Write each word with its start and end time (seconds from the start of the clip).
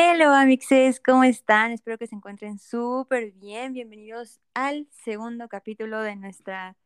Hello, 0.00 0.32
amixes, 0.32 1.00
¿cómo 1.00 1.24
están? 1.24 1.72
Espero 1.72 1.98
que 1.98 2.06
se 2.06 2.14
encuentren 2.14 2.60
súper 2.60 3.32
bien. 3.32 3.72
Bienvenidos 3.72 4.38
al 4.54 4.86
segundo 4.92 5.48
capítulo 5.48 6.00
de 6.02 6.14
nuestra 6.14 6.76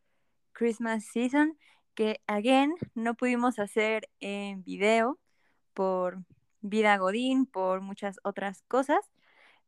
Christmas 0.51 1.05
season, 1.05 1.55
que, 1.93 2.21
again, 2.25 2.73
no 2.95 3.13
pudimos 3.13 3.59
hacer 3.59 4.09
en 4.19 4.63
video 4.63 5.19
por 5.75 6.23
vida 6.61 6.97
godín, 6.97 7.45
por 7.45 7.81
muchas 7.81 8.17
otras 8.23 8.63
cosas, 8.63 9.11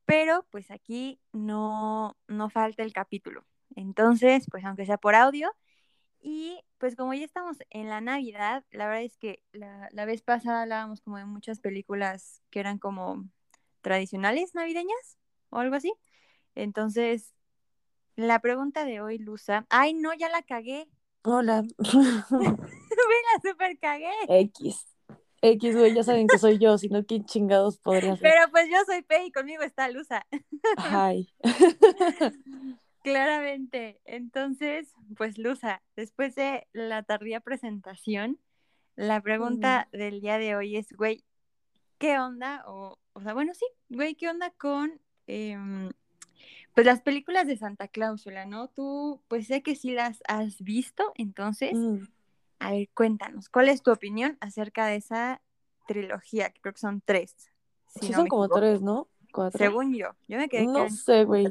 pero 0.06 0.48
pues 0.50 0.72
aquí 0.72 1.20
no, 1.32 2.18
no 2.28 2.50
falta 2.50 2.82
el 2.82 2.94
capítulo. 2.94 3.46
Entonces, 3.76 4.48
pues 4.50 4.66
aunque 4.66 4.88
sea 4.88 4.98
por 4.98 5.14
audio, 5.14 5.52
y 6.20 6.60
pues 6.80 6.96
como 6.96 7.14
ya 7.14 7.26
estamos 7.26 7.58
en 7.70 7.90
la 7.90 8.02
Navidad, 8.02 8.66
la 8.72 8.88
verdad 8.88 9.04
es 9.04 9.18
que 9.18 9.44
la, 9.52 9.88
la, 9.92 10.06
vez 10.06 10.24
pasada 10.24 10.64
hablábamos 10.64 11.02
como 11.02 11.18
de 11.18 11.26
muchas 11.26 11.60
películas 11.60 12.42
que 12.50 12.60
eran 12.60 12.80
como 12.80 13.30
tradicionales 13.86 14.56
navideñas 14.56 15.20
o 15.52 15.60
algo 15.60 15.76
así. 15.76 15.94
Entonces, 16.56 17.36
la 18.16 18.40
pregunta 18.40 18.84
de 18.84 19.00
hoy, 19.00 19.20
Luza. 19.20 19.68
Ay, 19.70 19.94
no, 19.94 20.12
ya 20.16 20.28
la 20.28 20.42
cagué. 20.42 20.90
Hola. 21.22 21.62
Me 22.32 22.48
la 22.48 23.42
super 23.44 23.78
cagué. 23.78 24.10
X. 24.28 24.88
X, 25.40 25.76
güey, 25.78 25.94
ya 25.94 26.02
saben 26.02 26.26
que 26.26 26.40
soy 26.40 26.58
yo, 26.58 26.80
si 26.80 26.90
no, 26.90 27.06
¿quién 27.06 27.26
chingados 27.26 27.78
podría 27.78 28.18
ser? 28.18 28.24
Pero 28.24 28.50
pues 28.50 28.68
yo 28.72 28.78
soy 28.88 29.04
P 29.04 29.26
y 29.26 29.32
conmigo 29.32 29.62
está 29.62 29.88
Luza. 29.90 30.26
Ay. 30.78 31.30
Claramente. 33.04 34.02
Entonces, 34.06 34.92
pues 35.16 35.38
Luza, 35.38 35.84
después 35.96 36.34
de 36.34 36.66
la 36.74 37.04
tardía 37.04 37.40
presentación, 37.40 38.40
la 38.96 39.22
pregunta 39.22 39.90
mm. 39.94 39.98
del 39.98 40.22
día 40.22 40.40
de 40.40 40.56
hoy 40.56 40.76
es, 40.76 40.88
güey, 40.92 41.24
¿qué 41.98 42.20
onda? 42.20 42.64
O, 42.68 43.00
o 43.14 43.22
sea, 43.22 43.34
bueno, 43.34 43.54
sí, 43.54 43.66
güey, 43.90 44.16
¿qué 44.16 44.30
onda 44.30 44.52
con 44.52 45.00
eh, 45.28 45.58
pues 46.76 46.86
las 46.86 47.02
películas 47.02 47.48
de 47.48 47.56
Santa 47.56 47.88
Cláusula, 47.88 48.46
¿no? 48.46 48.68
Tú, 48.68 49.22
pues 49.30 49.48
sé 49.48 49.64
que 49.64 49.76
sí 49.76 49.92
las 49.92 50.22
has 50.28 50.62
visto, 50.62 51.14
entonces, 51.16 51.74
mm. 51.74 52.04
a 52.60 52.72
ver, 52.72 52.90
cuéntanos, 52.94 53.48
¿cuál 53.48 53.70
es 53.70 53.82
tu 53.82 53.92
opinión 53.92 54.38
acerca 54.42 54.88
de 54.88 54.98
esa 54.98 55.42
trilogía? 55.88 56.50
Que 56.50 56.60
creo 56.60 56.74
que 56.74 56.80
son 56.80 57.02
tres. 57.04 57.34
Si 57.88 58.08
sí, 58.08 58.12
no 58.12 58.18
son 58.20 58.28
como 58.28 58.46
equivoco. 58.46 58.60
tres, 58.60 58.82
¿no? 58.82 59.08
Cuatro. 59.32 59.58
Según 59.58 59.96
yo, 59.96 60.10
yo 60.28 60.38
me 60.38 60.50
quedé 60.50 60.66
No 60.66 60.90
sé, 60.90 61.24
güey. 61.24 61.48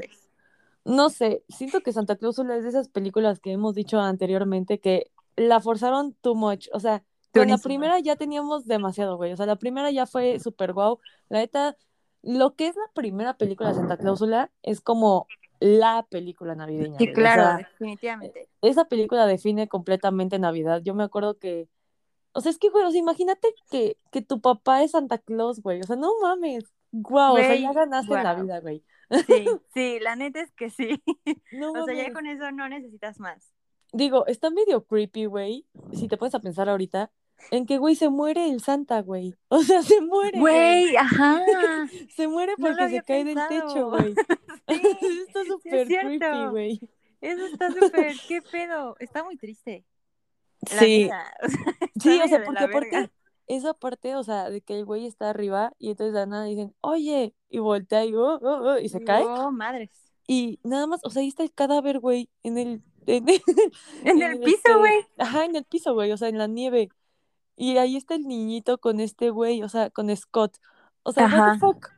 No 0.85 1.09
sé, 1.09 1.43
siento 1.49 1.81
que 1.81 1.95
Santa 1.95 2.17
Cláusula 2.17 2.57
es 2.57 2.65
de 2.65 2.69
esas 2.69 2.89
películas 2.89 3.41
que 3.41 3.53
hemos 3.53 3.75
dicho 3.75 3.99
anteriormente 4.01 4.79
que 4.79 5.11
la 5.37 5.61
forzaron 5.61 6.13
too 6.21 6.35
much, 6.35 6.69
o 6.75 6.81
sea, 6.81 7.03
con 7.35 7.49
la 7.49 7.59
primera 7.59 7.99
ya 8.01 8.17
teníamos 8.17 8.67
demasiado, 8.67 9.17
güey. 9.17 9.33
O 9.33 9.37
sea, 9.37 9.47
la 9.47 9.57
primera 9.57 9.91
ya 9.91 10.07
fue 10.07 10.39
súper 10.41 10.73
guau. 10.73 11.01
La 11.29 11.39
neta, 11.39 11.77
lo 12.23 12.55
que 12.55 12.69
es 12.69 12.77
la 12.77 12.91
primera 12.95 13.37
película 13.37 13.71
de 13.71 13.75
Santa 13.75 13.97
Cláusula 13.97 14.51
es 14.63 14.81
como 14.81 15.27
la 15.61 16.07
película 16.09 16.55
navideña. 16.55 16.99
Sí, 16.99 17.13
claro, 17.13 17.43
o 17.43 17.47
sea, 17.47 17.57
definitivamente. 17.57 18.49
Esa 18.63 18.87
película 18.87 19.27
define 19.27 19.69
completamente 19.69 20.39
Navidad. 20.39 20.81
Yo 20.83 20.95
me 20.95 21.05
acuerdo 21.05 21.39
que. 21.39 21.69
O 22.33 22.41
sea, 22.41 22.51
es 22.51 22.59
que, 22.59 22.69
güey, 22.69 22.85
o 22.85 22.91
sea, 22.91 23.01
imagínate 23.01 23.55
que, 23.71 23.97
que 24.11 24.21
tu 24.21 24.41
papá 24.41 24.83
es 24.83 24.93
Santa 24.93 25.19
Claus, 25.19 25.61
güey. 25.63 25.81
O 25.81 25.85
sea, 25.85 25.97
no 25.97 26.13
mames. 26.21 26.65
Guau, 26.91 27.35
wow, 27.35 27.43
o 27.43 27.45
sea, 27.45 27.57
ya 27.57 27.73
ganaste 27.73 28.09
wow. 28.09 28.19
en 28.19 28.25
la 28.25 28.35
vida, 28.35 28.61
güey. 28.61 28.85
Sí, 29.27 29.47
sí, 29.75 29.99
la 30.01 30.17
neta 30.17 30.41
es 30.41 30.53
que 30.53 30.71
sí. 30.71 31.03
No, 31.53 31.73
o 31.73 31.85
sea, 31.85 31.95
ya 31.95 32.13
con 32.13 32.27
eso 32.27 32.51
no 32.53 32.69
necesitas 32.69 33.19
más. 33.21 33.53
Digo, 33.93 34.27
está 34.27 34.51
medio 34.51 34.85
creepy, 34.85 35.27
güey. 35.27 35.67
Si 35.93 36.09
te 36.09 36.17
pones 36.17 36.35
a 36.35 36.41
pensar 36.41 36.69
ahorita, 36.69 37.13
en 37.51 37.67
que, 37.67 37.79
güey, 37.79 37.95
se 37.95 38.09
muere 38.09 38.49
el 38.49 38.61
Santa, 38.61 39.03
güey. 39.03 39.35
O 39.49 39.63
sea, 39.63 39.83
se 39.83 40.01
muere. 40.01 40.39
Güey, 40.39 40.97
ajá. 40.97 41.41
se 42.17 42.29
muere 42.29 42.55
porque 42.59 42.83
no 42.83 42.89
se 42.89 43.03
cae 43.03 43.25
pensado. 43.25 43.49
del 43.49 43.63
techo, 43.63 43.91
güey. 43.91 44.15
sí, 45.01 45.25
está 45.27 45.45
súper 45.45 45.87
sí 45.87 45.97
creepy, 45.97 46.47
güey. 46.51 46.81
Eso 47.21 47.47
está 47.47 47.71
súper, 47.71 48.15
qué 48.29 48.43
pedo. 48.43 48.97
Está 48.99 49.25
muy 49.25 49.37
triste. 49.37 49.85
La 50.71 50.79
sí. 50.79 51.05
Vida. 51.05 51.33
O 51.43 51.49
sea, 51.49 51.75
sí, 52.01 52.21
o 52.23 52.29
sea, 52.29 52.45
porque 52.45 52.65
aparte, 52.65 53.11
esa 53.47 53.75
parte, 53.75 54.17
o 54.17 54.23
sea, 54.23 54.51
de 54.51 54.61
que 54.61 54.77
el 54.79 54.85
güey 54.85 55.07
está 55.07 55.31
arriba 55.31 55.73
y 55.79 55.91
entonces 55.91 56.15
de 56.15 56.27
nada 56.27 56.45
dicen, 56.45 56.75
oye, 56.81 57.35
y 57.49 57.59
voltea 57.59 58.05
y, 58.05 58.15
oh, 58.15 58.39
oh, 58.43 58.73
oh, 58.73 58.79
y 58.79 58.89
se 58.89 59.03
cae. 59.05 59.25
Oh, 59.25 59.51
madres. 59.51 59.91
Y 60.27 60.59
nada 60.65 60.87
más, 60.87 61.01
o 61.05 61.11
sea, 61.11 61.21
ahí 61.23 61.29
está 61.29 61.43
el 61.43 61.53
cadáver, 61.53 62.01
güey, 62.01 62.31
en 62.43 62.59
el... 62.59 62.83
En 63.07 63.29
el, 63.29 63.43
en 64.05 64.23
el 64.23 64.41
piso, 64.41 64.79
güey. 64.79 65.01
Este, 65.01 65.23
ajá, 65.23 65.45
en 65.45 65.57
el 65.57 65.65
piso, 65.65 65.93
güey, 65.93 66.11
o 66.13 66.17
sea, 66.17 66.29
en 66.29 66.39
la 66.39 66.47
nieve. 66.47 66.89
Y 67.57 67.77
ahí 67.79 67.97
está 67.97 68.15
el 68.17 68.27
niñito 68.27 68.79
con 68.79 69.01
este 69.01 69.31
güey, 69.31 69.63
o 69.63 69.69
sea, 69.69 69.91
con 69.91 70.15
Scott. 70.17 70.59
O 71.03 71.13
sea, 71.13 71.27
Ajá. 71.27 71.41
what 71.41 71.53
the 71.55 71.59
fuck. 71.61 71.89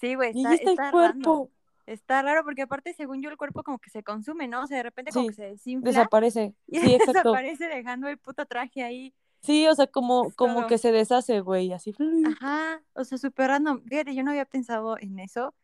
Sí, 0.00 0.14
güey, 0.14 0.32
Y 0.34 0.38
está, 0.38 0.50
ahí 0.50 0.54
está, 0.56 0.70
está 0.70 0.84
el 0.86 0.90
cuerpo. 0.92 1.34
raro. 1.34 1.50
Está 1.86 2.22
raro 2.22 2.44
porque 2.44 2.62
aparte, 2.62 2.92
según 2.94 3.22
yo, 3.22 3.30
el 3.30 3.36
cuerpo 3.36 3.62
como 3.64 3.78
que 3.78 3.90
se 3.90 4.02
consume, 4.02 4.48
¿no? 4.48 4.62
O 4.62 4.66
sea, 4.66 4.76
de 4.78 4.82
repente 4.84 5.10
como 5.12 5.24
Sí, 5.24 5.28
que 5.30 5.34
se 5.34 5.42
desinfla 5.44 5.90
Desaparece. 5.90 6.54
y 6.66 6.78
Sí, 6.80 6.94
exacto. 6.94 7.12
desaparece 7.32 7.66
dejando 7.68 8.08
el 8.08 8.18
puto 8.18 8.46
traje 8.46 8.82
ahí. 8.82 9.14
Sí, 9.42 9.66
o 9.66 9.74
sea, 9.74 9.88
como, 9.88 10.30
como 10.36 10.68
que 10.68 10.78
se 10.78 10.92
deshace, 10.92 11.40
güey, 11.40 11.72
así. 11.72 11.92
Ajá, 12.26 12.80
o 12.94 13.04
sea, 13.04 13.18
súper 13.18 13.48
random. 13.48 13.82
Fíjate, 13.88 14.14
yo 14.14 14.22
no 14.22 14.30
había 14.30 14.44
pensado 14.44 14.96
en 14.98 15.18
eso 15.18 15.54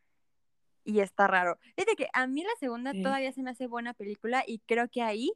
y 0.84 0.98
está 1.00 1.28
raro. 1.28 1.58
Fíjate 1.76 1.94
que 1.94 2.08
a 2.12 2.26
mí 2.26 2.42
la 2.42 2.50
segunda 2.58 2.90
Sí. 2.92 3.02
todavía 3.02 3.30
se 3.32 3.42
me 3.42 3.50
hace 3.50 3.68
buena 3.68 3.94
película 3.94 4.42
y 4.46 4.58
creo 4.66 4.88
que 4.88 5.02
ahí 5.02 5.32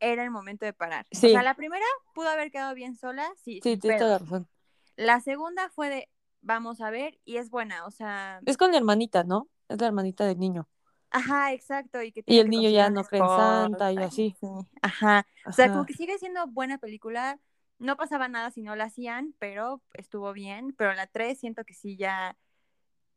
era 0.00 0.24
el 0.24 0.30
momento 0.30 0.64
de 0.64 0.72
parar. 0.72 1.06
O 1.12 1.16
Sí. 1.16 1.28
sea, 1.28 1.42
la 1.42 1.54
primera 1.54 1.84
pudo 2.14 2.28
haber 2.28 2.50
quedado 2.50 2.74
bien 2.74 2.96
sola, 2.96 3.28
sí, 3.36 3.60
Sí, 3.62 3.76
tienes 3.76 3.98
toda 4.00 4.18
razón. 4.18 4.48
La 4.96 5.20
segunda 5.20 5.70
fue 5.70 5.88
de 5.90 6.08
vamos 6.40 6.80
a 6.80 6.90
ver 6.90 7.18
y 7.24 7.36
es 7.38 7.50
buena, 7.50 7.86
o 7.86 7.90
sea, 7.90 8.40
Es 8.46 8.56
con 8.56 8.70
la 8.72 8.78
hermanita, 8.78 9.24
¿no? 9.24 9.48
Es 9.68 9.80
la 9.80 9.86
hermanita 9.88 10.24
del 10.26 10.38
niño. 10.38 10.68
ajá, 11.10 11.52
exacto, 11.52 12.02
y 12.02 12.12
que 12.12 12.22
Y 12.26 12.38
el 12.38 12.46
que 12.46 12.50
niño 12.50 12.70
ya 12.70 12.90
no 12.90 13.04
cree 13.04 13.20
en 13.22 13.28
Santa 13.28 13.92
y 13.92 13.96
así. 14.02 14.36
sí, 14.40 14.46
ajá. 14.82 15.26
O 15.46 15.52
sea, 15.52 15.70
como 15.70 15.86
que 15.86 15.94
sigue 15.94 16.18
siendo 16.18 16.46
buena 16.46 16.78
película. 16.78 17.40
No 17.78 17.96
pasaba 17.96 18.28
nada 18.28 18.50
si 18.50 18.62
no 18.62 18.74
la 18.76 18.84
hacían, 18.84 19.34
pero 19.38 19.82
estuvo 19.94 20.32
bien. 20.32 20.74
Pero 20.76 20.94
la 20.94 21.06
3 21.06 21.38
siento 21.38 21.64
que 21.64 21.74
sí 21.74 21.96
ya 21.96 22.36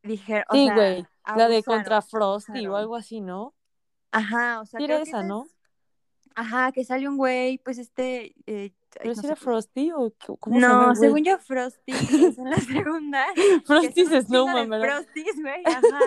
dije, 0.04 0.44
o 0.50 0.56
Sí, 0.56 0.70
güey. 0.72 1.06
La 1.36 1.48
de 1.48 1.64
contra 1.64 2.02
Frosty 2.02 2.68
o 2.68 2.76
algo 2.76 2.96
así, 2.96 3.22
¿no? 3.22 3.56
Ajá, 4.12 4.62
o 4.62 4.66
sea, 4.66 4.80
era 4.80 4.96
que 4.98 5.02
esa, 5.04 5.22
esa 5.22 5.28
¿no? 5.28 5.44
es- 5.46 5.56
Ajá, 6.36 6.72
que 6.72 6.84
sale 6.84 7.08
un 7.08 7.18
güey, 7.18 7.58
pues 7.60 7.78
este, 7.78 8.36
eh, 8.46 8.74
¿Pero 8.94 9.14
no 9.14 9.22
si 9.22 9.26
era 9.26 9.36
sé. 9.36 9.42
Frosty 9.42 9.92
o 9.92 10.14
cómo 10.40 10.56
se 10.56 10.62
llama 10.62 10.88
No, 10.88 10.96
según 10.96 11.24
yo, 11.24 11.38
Frosty 11.40 11.92
es 11.92 12.38
en 12.38 12.50
la 12.50 12.58
segunda. 12.58 13.26
Frosty 13.66 13.94
chingo 13.94 14.22
Snowman, 14.22 14.70
¿verdad? 14.70 15.04
Frosties, 15.04 15.42
güey, 15.42 15.64
ajá. 15.66 16.00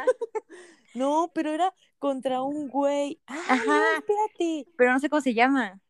No, 0.95 1.31
pero 1.35 1.51
era 1.51 1.75
contra 1.99 2.43
un 2.43 2.69
güey. 2.69 3.21
Ah, 3.27 3.39
Ajá. 3.49 3.65
no, 3.65 3.99
espérate. 3.99 4.69
Pero 4.77 4.93
no 4.93 5.01
sé 5.01 5.09
cómo 5.09 5.21
se 5.21 5.35
llama. 5.35 5.81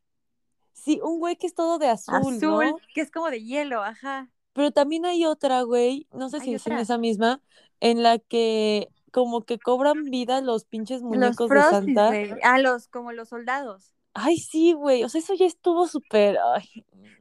Sí, 0.72 1.01
un 1.03 1.19
güey 1.19 1.37
que 1.37 1.47
es 1.47 1.55
todo 1.55 1.78
de 1.78 1.89
azul, 1.89 2.15
Azul, 2.15 2.39
¿no? 2.41 2.77
que 2.95 3.01
es 3.01 3.11
como 3.11 3.31
de 3.31 3.43
hielo, 3.43 3.83
ajá. 3.83 4.31
Pero 4.53 4.71
también 4.71 5.05
hay 5.05 5.25
otra, 5.25 5.62
güey, 5.62 6.06
no 6.12 6.28
sé 6.28 6.41
si 6.41 6.55
es 6.55 6.66
en 6.66 6.75
esa 6.75 6.97
misma, 6.97 7.41
en 7.81 8.03
la 8.03 8.19
que 8.19 8.89
como 9.11 9.43
que 9.45 9.59
cobran 9.59 10.05
vida 10.05 10.41
los 10.41 10.65
pinches 10.65 11.01
Los 11.01 11.11
muñecos 11.11 11.49
de 11.49 11.62
Santa. 11.62 12.12
Ah, 12.43 12.59
los, 12.59 12.89
como 12.89 13.12
los 13.12 13.28
soldados. 13.28 13.94
Ay, 14.15 14.39
sí, 14.39 14.73
güey, 14.73 15.03
o 15.05 15.09
sea, 15.09 15.21
eso 15.21 15.35
ya 15.35 15.47
estuvo 15.47 15.87
súper, 15.89 16.39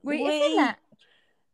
Güey, 0.03 0.23
esa 0.23 0.45
es 0.45 0.53
la. 0.55 0.79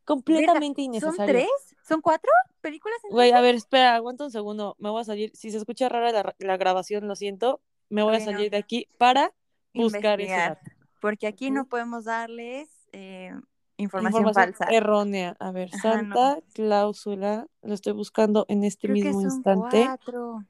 completamente 0.06 0.82
Verga, 0.82 1.00
¿Son 1.00 1.10
innecesario. 1.16 1.34
tres? 1.34 1.76
¿Son 1.88 2.02
cuatro 2.02 2.30
películas 2.62 2.98
Güey, 3.10 3.32
a 3.32 3.42
ver, 3.42 3.56
espera, 3.56 3.96
aguanta 3.96 4.26
un 4.26 4.32
segundo, 4.32 4.76
me 4.80 4.90
voy 4.90 5.02
a 5.02 5.06
salir, 5.06 5.32
si 5.34 5.50
se 5.52 5.58
escucha 5.58 5.88
rara 5.90 6.12
la, 6.12 6.36
la 6.40 6.58
grabación, 6.58 7.08
lo 7.08 7.16
siento, 7.16 7.62
me 7.90 8.04
voy 8.04 8.18
a 8.18 8.20
salir 8.20 8.52
de 8.52 8.58
aquí 8.58 8.88
para 8.98 9.34
buscar 9.74 10.20
ese. 10.22 10.58
Porque 11.02 11.28
aquí 11.28 11.50
no 11.52 11.66
podemos 11.66 12.04
darles 12.06 12.70
eh, 12.92 13.32
información, 13.78 14.22
Información 14.28 14.56
falsa. 14.56 14.66
errónea. 14.76 15.38
A 15.40 15.52
ver, 15.52 15.70
Ajá, 15.74 16.02
no. 16.02 16.16
Santa 16.16 16.40
Cláusula, 16.54 17.48
lo 17.62 17.74
estoy 17.74 17.94
buscando 17.94 18.46
en 18.50 18.66
este 18.66 18.88
Creo 18.90 18.96
que 18.96 19.04
mismo 19.06 19.22
son 19.22 19.32
instante. 19.32 19.84
cuatro. 19.86 20.44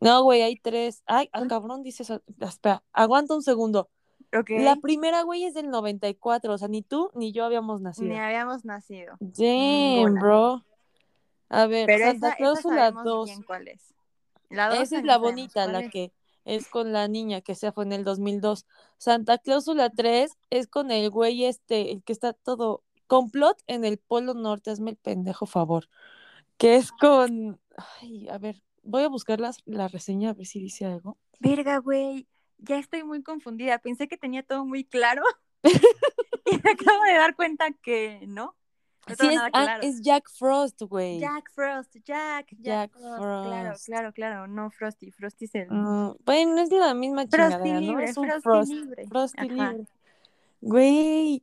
No, 0.00 0.22
güey, 0.22 0.42
hay 0.42 0.56
tres. 0.56 1.02
Ay, 1.06 1.30
ah, 1.32 1.38
Son- 1.38 1.48
cabrón, 1.48 1.82
dice. 1.82 2.04
Espera, 2.40 2.84
aguanta 2.92 3.34
un 3.34 3.42
segundo. 3.42 3.88
La 4.32 4.76
primera, 4.76 5.22
güey, 5.22 5.44
es 5.44 5.54
del 5.54 5.70
94, 5.70 6.52
o 6.52 6.58
sea, 6.58 6.68
ni 6.68 6.82
tú 6.82 7.10
ni 7.14 7.32
yo 7.32 7.44
habíamos 7.44 7.80
nacido. 7.80 8.08
Ni 8.08 8.18
habíamos 8.18 8.64
nacido. 8.64 9.16
Damn, 9.20 10.14
bro. 10.14 10.64
A 11.48 11.66
ver, 11.66 11.86
Pero 11.86 12.04
Santa 12.06 12.16
esa, 12.16 12.28
esa 12.28 12.36
Cláusula 12.36 12.76
sabemos 12.76 13.04
2. 13.04 13.24
bien 13.26 13.42
cuál 13.44 13.68
es. 13.68 13.94
La 14.50 14.68
dos 14.68 14.78
Esa 14.80 14.98
es 14.98 15.04
la 15.04 15.16
bonita, 15.18 15.66
la 15.66 15.80
es. 15.80 15.90
que 15.90 16.12
es 16.44 16.68
con 16.68 16.92
la 16.92 17.08
niña 17.08 17.40
que 17.40 17.54
se 17.54 17.72
fue 17.72 17.84
en 17.84 17.92
el 17.92 18.04
2002. 18.04 18.66
Santa 18.98 19.38
Cláusula 19.38 19.90
3 19.90 20.32
es 20.50 20.66
con 20.68 20.90
el 20.90 21.10
güey 21.10 21.44
este, 21.44 21.92
el 21.92 22.02
que 22.02 22.12
está 22.12 22.32
todo 22.32 22.82
complot 23.06 23.58
en 23.66 23.84
el 23.84 23.98
Polo 23.98 24.34
Norte, 24.34 24.70
hazme 24.70 24.90
el 24.90 24.96
pendejo 24.96 25.46
favor. 25.46 25.88
Que 26.58 26.76
es 26.76 26.90
con, 26.92 27.60
ay, 28.00 28.28
a 28.28 28.38
ver, 28.38 28.62
voy 28.82 29.02
a 29.02 29.08
buscar 29.08 29.40
las- 29.40 29.62
la 29.66 29.88
reseña 29.88 30.30
a 30.30 30.34
ver 30.34 30.46
si 30.46 30.60
dice 30.60 30.84
algo. 30.86 31.16
Verga, 31.40 31.78
güey. 31.78 32.26
Ya 32.58 32.78
estoy 32.78 33.04
muy 33.04 33.22
confundida. 33.22 33.78
Pensé 33.78 34.08
que 34.08 34.16
tenía 34.16 34.42
todo 34.42 34.64
muy 34.64 34.84
claro. 34.84 35.22
y 35.62 36.60
me 36.62 36.70
acabo 36.70 37.02
de 37.04 37.14
dar 37.14 37.36
cuenta 37.36 37.70
que 37.82 38.24
no. 38.26 38.54
sí, 39.06 39.28
es, 39.28 39.40
ah, 39.52 39.78
es, 39.82 40.00
Jack 40.02 40.28
Frost, 40.30 40.82
güey. 40.82 41.20
Jack 41.20 41.50
Frost, 41.52 41.96
Jack, 42.04 42.48
Jack, 42.58 42.92
Frost. 42.92 43.46
Claro, 43.46 43.76
claro, 43.84 44.12
claro, 44.12 44.46
no 44.46 44.70
Frosty, 44.70 45.10
Frosty 45.10 45.44
es 45.44 45.54
el... 45.54 45.72
Uh, 45.72 46.16
bueno, 46.24 46.60
es 46.60 46.70
la 46.70 46.94
misma 46.94 47.26
chingadera, 47.28 47.80
¿no? 47.80 48.00
Es 48.00 48.16
un 48.16 48.26
Frosty 48.26 48.42
Frost, 48.42 48.72
libre. 48.72 49.06
Frosty 49.06 49.48
libre. 49.48 49.86
Güey, 50.60 51.42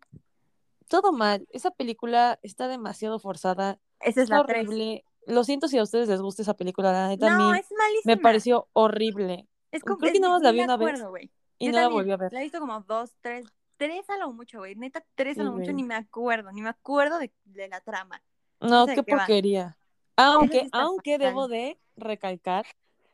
todo 0.88 1.12
mal. 1.12 1.48
Esa 1.52 1.72
película 1.72 2.40
está 2.44 2.68
demasiado 2.68 3.20
forzada. 3.20 3.80
Esa 4.00 4.22
es 4.22 4.30
la 4.30 4.42
horrible. 4.42 5.06
Lo 5.26 5.44
siento 5.44 5.68
si 5.68 5.78
a 5.78 5.84
ustedes 5.84 6.10
les 6.10 6.22
gusta 6.22 6.42
esa 6.42 6.54
película, 6.54 6.92
la 6.92 7.08
neta 7.08 7.30
no, 7.30 7.54
es 7.54 7.66
malísima. 7.72 8.02
me 8.04 8.18
pareció 8.18 8.68
horrible. 8.74 9.48
Es 9.74 9.84
como, 9.84 9.98
Creo 9.98 10.12
que 10.12 10.18
es, 10.18 10.22
nada 10.22 10.34
más 10.36 10.42
la 10.44 10.52
ni 10.52 10.56
vi 10.56 10.60
me 10.60 10.64
una 10.66 10.78
vez 10.78 10.88
acuerdo, 10.90 11.10
güey. 11.10 11.32
y 11.60 11.68
no 11.68 11.74
la 11.74 11.88
volví 11.90 12.12
a 12.12 12.18
ver. 12.18 12.32
La 12.32 12.40
he 12.40 12.44
visto 12.44 12.60
como 12.60 12.80
dos, 12.82 13.12
tres, 13.22 13.46
tres 13.78 14.10
a 14.10 14.18
lo 14.18 14.32
mucho, 14.32 14.60
güey. 14.60 14.76
Neta, 14.76 15.04
tres 15.16 15.38
a 15.38 15.42
Sí, 15.42 15.46
lo 15.46 15.52
mucho, 15.52 15.74
ni 15.74 15.84
me 15.84 15.96
acuerdo, 15.96 16.52
ni 16.52 16.62
me 16.62 16.70
acuerdo 16.70 17.18
de, 17.20 17.34
de 17.44 17.68
la 17.68 17.82
trama. 17.82 18.24
No, 18.62 18.86
sé 18.86 18.96
qué 18.96 19.04
qué 19.04 19.12
porquería. 19.16 19.78
Aunque, 20.16 20.70
aunque 20.72 21.14
fatal. 21.14 21.28
debo 21.28 21.48
de 21.48 21.80
recalcar, 21.98 22.66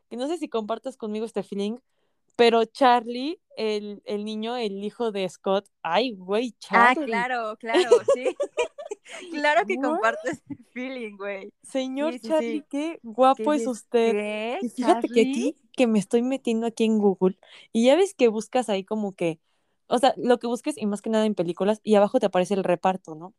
que 0.10 0.18
no 0.18 0.28
sé 0.28 0.38
si 0.38 0.48
compartas 0.50 0.98
conmigo 0.98 1.26
este 1.26 1.44
feeling, 1.44 1.78
pero 2.36 2.66
Charlie, 2.66 3.42
el, 3.58 4.02
el 4.06 4.24
niño, 4.26 4.56
el 4.56 4.84
hijo 4.84 5.12
de 5.12 5.28
Scott, 5.28 5.68
ay, 5.82 6.14
güey, 6.14 6.54
Ah, 6.70 6.94
Charlie. 6.94 7.06
claro, 7.08 7.58
claro, 7.60 7.90
sí. 8.14 8.36
claro 9.32 9.66
que 9.66 9.76
What? 9.76 9.90
comparto 9.90 10.30
ese 10.30 10.42
feeling, 10.74 11.18
güey. 11.18 11.52
Señor 11.64 12.14
Sí, 12.14 12.20
sí, 12.20 12.28
Charlie, 12.28 12.60
sí. 12.60 12.66
qué 12.70 13.00
guapo 13.04 13.52
¿Qué 13.52 13.58
es 13.58 13.68
usted. 13.68 14.12
¿Qué? 14.12 14.60
Y 14.62 14.70
fíjate 14.70 15.08
que 15.08 15.22
aquí, 15.22 15.56
que 15.74 15.88
me 15.88 16.00
estoy 16.00 16.22
metiendo 16.22 16.68
aquí 16.68 16.86
en 16.86 17.00
Google, 17.00 17.38
y 17.72 17.86
ya 17.86 17.96
ves 17.96 18.14
que 18.14 18.28
buscas 18.28 18.70
ahí 18.70 18.84
como 18.84 19.14
que, 19.14 19.40
o 19.88 19.98
sea, 19.98 20.14
lo 20.18 20.40
que 20.40 20.48
busques, 20.48 20.78
y 20.78 20.86
más 20.86 21.02
que 21.02 21.10
nada 21.10 21.26
en 21.26 21.36
películas, 21.36 21.80
y 21.84 21.96
abajo 21.96 22.20
te 22.20 22.28
aparece 22.28 22.54
el 22.54 22.64
reparto, 22.64 23.16
¿no? 23.16 23.34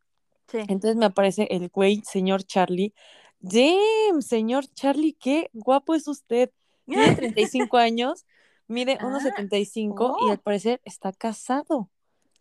Sí. 0.48 0.58
Entonces 0.68 0.96
me 0.96 1.06
aparece 1.06 1.46
el 1.50 1.68
güey, 1.68 2.02
señor 2.04 2.42
Charlie. 2.42 2.92
Damn, 3.40 4.20
señor 4.20 4.66
Charlie, 4.66 5.14
qué 5.14 5.48
guapo 5.52 5.94
es 5.94 6.08
usted. 6.08 6.50
Tiene 6.86 7.14
35 7.14 7.76
años, 7.76 8.26
mide 8.66 8.98
Ah, 9.00 9.04
1,75 9.04 10.16
y 10.20 10.24
oh. 10.28 10.30
al 10.30 10.40
parecer 10.40 10.80
está 10.84 11.12
casado. 11.12 11.88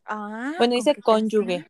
Ah, 0.05 0.53
Bueno, 0.57 0.71
¿con 0.73 0.79
dice 0.79 0.95
cónyuge. 0.95 1.67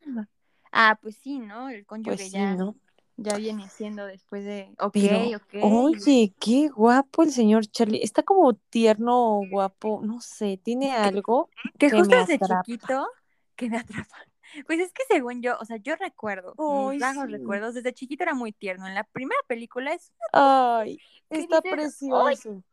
Ah, 0.71 0.97
pues 1.01 1.17
sí, 1.17 1.39
¿no? 1.39 1.69
El 1.69 1.85
cónyuge 1.85 2.15
Pues 2.15 2.31
sí, 2.31 2.37
ya, 2.37 2.55
¿no? 2.55 2.75
ya 3.17 3.37
viene 3.37 3.69
siendo 3.69 4.05
después 4.05 4.43
de. 4.45 4.73
Ok, 4.79 4.93
Pero, 4.93 5.19
ok. 5.35 5.53
oye, 5.63 6.33
qué 6.39 6.69
guapo 6.69 7.23
el 7.23 7.31
señor 7.31 7.65
Charlie. 7.67 8.01
Está 8.03 8.23
como 8.23 8.53
tierno, 8.53 9.41
guapo, 9.49 10.01
no 10.03 10.21
sé, 10.21 10.59
tiene 10.63 10.91
algo 10.93 11.49
que 11.77 11.87
que 11.89 11.91
justo 11.91 12.15
desde 12.15 12.39
chiquito 12.39 13.07
que 13.55 13.69
me 13.69 13.77
atrapa. 13.77 14.15
Pues 14.65 14.79
es 14.79 14.91
que 14.91 15.03
según 15.07 15.43
yo, 15.43 15.57
o 15.59 15.65
sea, 15.65 15.77
yo 15.77 15.95
recuerdo, 15.95 16.55
Ay, 16.57 16.95
mis 16.95 17.01
vagos 17.01 17.25
sí. 17.27 17.31
recuerdos, 17.31 17.75
desde 17.75 17.93
chiquito 17.93 18.23
era 18.23 18.33
muy 18.33 18.51
tierno. 18.51 18.87
En 18.87 18.95
la 18.95 19.03
primera 19.03 19.39
película 19.47 19.93
es 19.93 20.11
Ay, 20.33 20.97
¿Qué 21.29 21.37
está 21.37 21.61
dices? 21.61 21.71
precioso. 21.75 22.63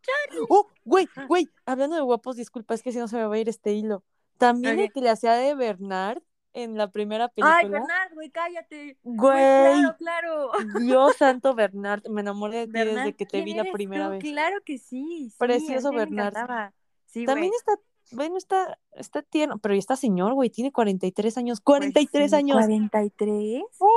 Oh, 0.48 0.68
güey, 0.84 1.08
güey, 1.28 1.50
hablando 1.66 1.96
de 1.96 2.02
guapos, 2.02 2.36
disculpa, 2.36 2.74
es 2.74 2.82
que 2.82 2.92
si 2.92 2.98
no 2.98 3.08
se 3.08 3.16
me 3.16 3.24
va 3.26 3.34
a 3.34 3.38
ir 3.38 3.48
este 3.48 3.72
hilo. 3.72 4.04
También 4.38 4.78
el 4.78 4.86
Ok. 4.86 4.92
que 4.92 5.00
le 5.00 5.10
hacía 5.10 5.34
de 5.34 5.54
Bernard 5.54 6.22
en 6.62 6.76
la 6.76 6.90
primera 6.90 7.24
Ay, 7.26 7.30
película. 7.34 7.68
Bernard, 7.80 8.14
güey, 8.14 8.30
cállate. 8.30 8.96
Güey, 9.02 9.16
Güey, 9.16 9.94
claro, 9.96 9.96
claro. 9.98 10.50
Dios 10.80 11.16
santo 11.18 11.54
Bernard, 11.54 12.08
me 12.08 12.22
enamoré 12.22 12.60
de 12.60 12.66
ti 12.66 12.72
Bernard, 12.72 12.96
desde 12.96 13.12
que 13.16 13.26
te 13.26 13.30
¿quién 13.30 13.44
vi 13.44 13.54
la 13.54 13.64
primera 13.72 14.06
tú? 14.06 14.10
vez. 14.12 14.20
Claro 14.22 14.56
que 14.64 14.78
sí. 14.78 15.32
Precioso 15.38 15.92
Bernard. 15.92 16.72
Sí, 17.06 17.24
También 17.26 17.50
güey. 17.50 17.58
está, 17.58 17.72
bueno, 18.12 18.36
está, 18.38 18.78
está 18.92 19.22
tierno, 19.22 19.58
pero 19.58 19.74
ya 19.74 19.78
está 19.80 19.96
señor, 19.96 20.34
güey, 20.34 20.50
tiene 20.50 20.72
43 20.72 21.36
años, 21.38 21.60
Pues 21.60 21.78
43 21.80 22.30
sí, 22.30 22.36
años. 22.36 22.56
¿43? 22.58 23.62
Oh, 23.78 23.90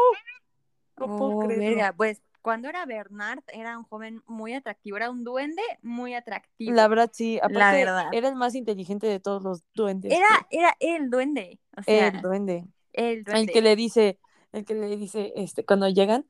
no 0.98 1.06
puedo 1.18 1.38
Oh, 1.38 1.40
creerlo. 1.40 1.66
verga, 1.66 1.94
pues 1.96 2.22
cuando 2.42 2.70
era 2.70 2.86
Bernard 2.86 3.44
era 3.48 3.78
un 3.78 3.84
joven 3.84 4.22
muy 4.26 4.54
atractivo, 4.54 4.98
era 4.98 5.10
un 5.10 5.24
duende 5.24 5.62
muy 5.82 6.14
atractivo. 6.14 6.74
La 6.74 6.88
verdad, 6.88 7.10
sí, 7.14 7.38
aparte 7.38 7.86
verdad. 7.86 8.10
era 8.14 8.30
el 8.30 8.36
más 8.36 8.56
inteligente 8.56 9.08
de 9.08 9.20
todos 9.20 9.44
los 9.44 9.64
duendes. 9.74 10.12
Era, 10.12 10.28
güey. 10.28 10.62
era 10.64 10.76
el 10.80 11.10
duende, 11.10 11.60
o 11.78 11.84
sea, 11.84 12.08
el 12.08 12.22
duende. 12.22 12.66
el 12.94 13.24
duende. 13.24 13.42
El 13.42 13.50
que 13.52 13.62
le 13.62 13.76
dice, 13.76 14.20
el 14.52 14.66
que 14.66 14.76
le 14.76 14.98
dice, 14.98 15.34
este, 15.36 15.66
cuando 15.66 15.90
llegan, 15.90 16.26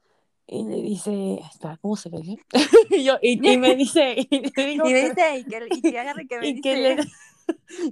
y 0.52 0.64
le 0.64 0.82
dice, 0.82 1.40
espera, 1.52 1.78
¿cómo 1.78 1.96
se 1.96 2.10
ve? 2.10 2.38
y, 2.90 3.04
yo, 3.04 3.18
y, 3.22 3.48
y 3.48 3.58
me 3.58 3.76
dice, 3.76 4.16
y 4.18 4.52
le 4.56 4.66
digo 4.66 4.88
Y 4.88 4.94
me 4.94 5.10
dice, 5.10 5.38
y 5.38 5.44
que, 5.44 5.68
y 5.70 5.82
que 5.82 6.00
agarre 6.00 6.28
que 6.28 6.40
me 6.40 6.48
y 6.48 6.54
dice, 6.54 6.62
que 6.62 6.78
le, 6.78 6.98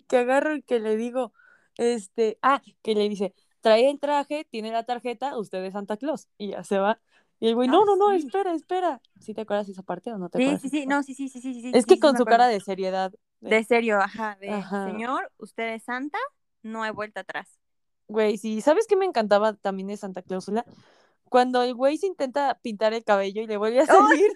que 0.08 0.18
agarro 0.18 0.56
y 0.56 0.62
que 0.64 0.80
le 0.80 0.98
digo, 0.98 1.34
este, 1.78 2.40
ah, 2.42 2.62
que 2.82 2.96
le 2.96 3.08
dice, 3.10 3.36
trae 3.62 3.90
el 3.90 4.00
traje, 4.00 4.48
tiene 4.50 4.72
la 4.72 4.84
tarjeta, 4.84 5.38
usted 5.38 5.64
es 5.64 5.74
Santa 5.74 5.98
Claus, 5.98 6.28
y 6.38 6.50
ya 6.50 6.64
se 6.64 6.80
va. 6.80 7.00
Y 7.40 7.48
el 7.48 7.56
güey, 7.56 7.70
no, 7.70 7.80
Ah, 7.80 7.86
no, 7.86 7.96
no, 7.96 8.12
sí. 8.12 8.14
espera, 8.14 8.54
espera. 8.54 9.02
¿Sí 9.20 9.34
te 9.34 9.42
acuerdas 9.42 9.68
de 9.68 9.74
esa 9.74 9.84
parte 9.84 10.12
o 10.12 10.18
no 10.18 10.30
te 10.30 10.38
Sí, 10.38 10.40
acuerdas? 10.40 10.62
sí, 10.62 10.70
sí, 10.70 10.86
parte? 10.86 10.86
no, 10.86 11.02
sí, 11.04 11.16
sí, 11.16 11.30
sí, 11.30 11.42
sí, 11.42 11.54
sí. 11.62 11.62
Es 11.72 11.86
sí, 11.86 11.86
que 11.86 12.00
sí, 12.00 12.00
con 12.00 12.18
su 12.18 12.28
cara 12.28 12.48
de 12.48 12.60
seriedad. 12.62 13.14
de- 13.42 13.58
De 13.58 13.64
serio, 13.64 14.00
ajá, 14.02 14.36
de 14.42 14.70
señor, 14.84 15.32
usted 15.38 15.74
es 15.76 15.84
santa, 15.84 16.18
no 16.64 16.84
hay 16.84 16.92
vuelta 16.92 17.22
atrás. 17.22 17.60
Güey, 18.08 18.38
sí, 18.38 18.62
¿sabes 18.62 18.88
qué 18.88 18.96
me 18.96 19.06
encantaba 19.06 19.54
también 19.54 19.88
de 19.88 19.98
Santa 19.98 20.22
Cláusula? 20.22 20.66
Cuando 21.30 21.64
el 21.64 21.76
güey 21.76 21.98
se 21.98 22.08
intenta 22.08 22.56
pintar 22.62 22.94
el 22.94 23.04
cabello 23.04 23.42
y 23.44 23.48
le 23.48 23.58
vuelve 23.58 23.82
a 23.82 23.88
salir, 23.88 24.32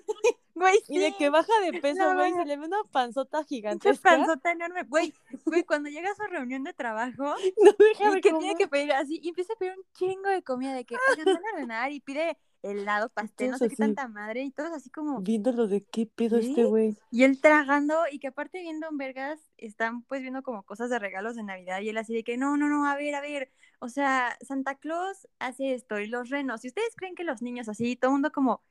Güey, 0.62 0.80
y 0.88 1.00
de 1.00 1.14
que 1.18 1.30
baja 1.30 1.52
de 1.66 1.80
peso, 1.82 2.14
no, 2.14 2.20
güey, 2.20 2.34
se 2.34 2.46
le 2.46 2.58
ve 2.58 2.68
una 2.68 2.84
panzota 2.92 3.40
pinche 3.40 3.56
gigantesca. 3.56 4.10
panzota 4.10 4.52
enorme. 4.52 4.84
Güey, 4.84 5.14
güey, 5.46 5.64
cuando 5.64 5.90
llega 5.90 6.12
a 6.12 6.16
su 6.16 6.24
reunión 6.24 6.64
de 6.64 6.74
trabajo, 6.74 7.24
No 7.64 7.72
deja 7.78 8.12
y 8.12 8.16
de 8.16 8.22
que 8.22 8.30
comer. 8.32 8.42
tiene 8.42 8.56
que 8.58 8.68
pedir 8.68 8.92
así, 8.94 9.20
y 9.22 9.30
empieza 9.30 9.54
a 9.54 9.56
pedir 9.58 9.74
un 9.78 9.84
chingo 9.94 10.30
de 10.30 10.44
comida, 10.44 10.74
de 10.74 10.86
que, 10.86 10.96
oigan, 11.12 11.26
van 11.26 11.36
a 11.46 11.54
ordenar, 11.56 11.92
y 11.92 12.00
pide 12.00 12.38
helado, 12.64 13.10
pastel, 13.10 13.50
no 13.50 13.58
sé 13.58 13.70
qué 13.70 13.76
tanta 13.76 14.08
madre, 14.08 14.44
y 14.44 14.52
todos 14.52 14.72
así 14.72 14.92
como, 14.92 15.20
Viéndolo 15.22 15.68
de 15.68 15.82
qué 15.82 16.06
pedo 16.06 16.38
este 16.38 16.64
güey. 16.66 16.96
y 17.10 17.24
él 17.24 17.42
tragando, 17.42 17.98
y 18.12 18.20
que 18.20 18.28
aparte 18.28 18.62
viendo 18.62 18.88
en 18.88 18.98
Vergas, 18.98 19.40
están 19.58 20.04
pues 20.04 20.22
viendo 20.22 20.44
como 20.44 20.62
cosas 20.62 20.92
de 20.92 21.00
regalos 21.00 21.36
de 21.36 21.42
Navidad, 21.44 21.82
y 21.82 21.90
él 21.90 21.98
así 21.98 22.14
de 22.14 22.24
que, 22.24 22.38
no, 22.38 22.58
no, 22.58 22.70
no, 22.70 22.86
a 22.86 22.96
ver, 22.96 23.16
a 23.16 23.22
ver, 23.22 23.52
o 23.80 23.90
sea, 23.90 24.38
Santa 24.42 24.76
Claus 24.76 25.28
hace 25.40 25.74
esto, 25.74 26.00
y 26.00 26.06
los 26.06 26.30
renos, 26.30 26.64
y 26.64 26.68
ustedes 26.68 26.94
creen 26.96 27.16
que 27.16 27.24
los 27.24 27.42
niños 27.42 27.68
así, 27.68 27.96
todo 27.96 28.12
el 28.12 28.14
mundo 28.14 28.32
como, 28.32 28.62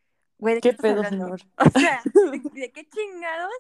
güey, 0.41 0.57
¿de 0.57 0.61
qué, 0.61 0.71
¿Qué 0.71 0.77
pedo, 0.77 1.05
señor? 1.05 1.41
O 1.75 1.79
sea, 1.79 2.03
¿de, 2.05 2.41
de 2.61 2.73
qué 2.73 2.89
chingados? 2.89 3.53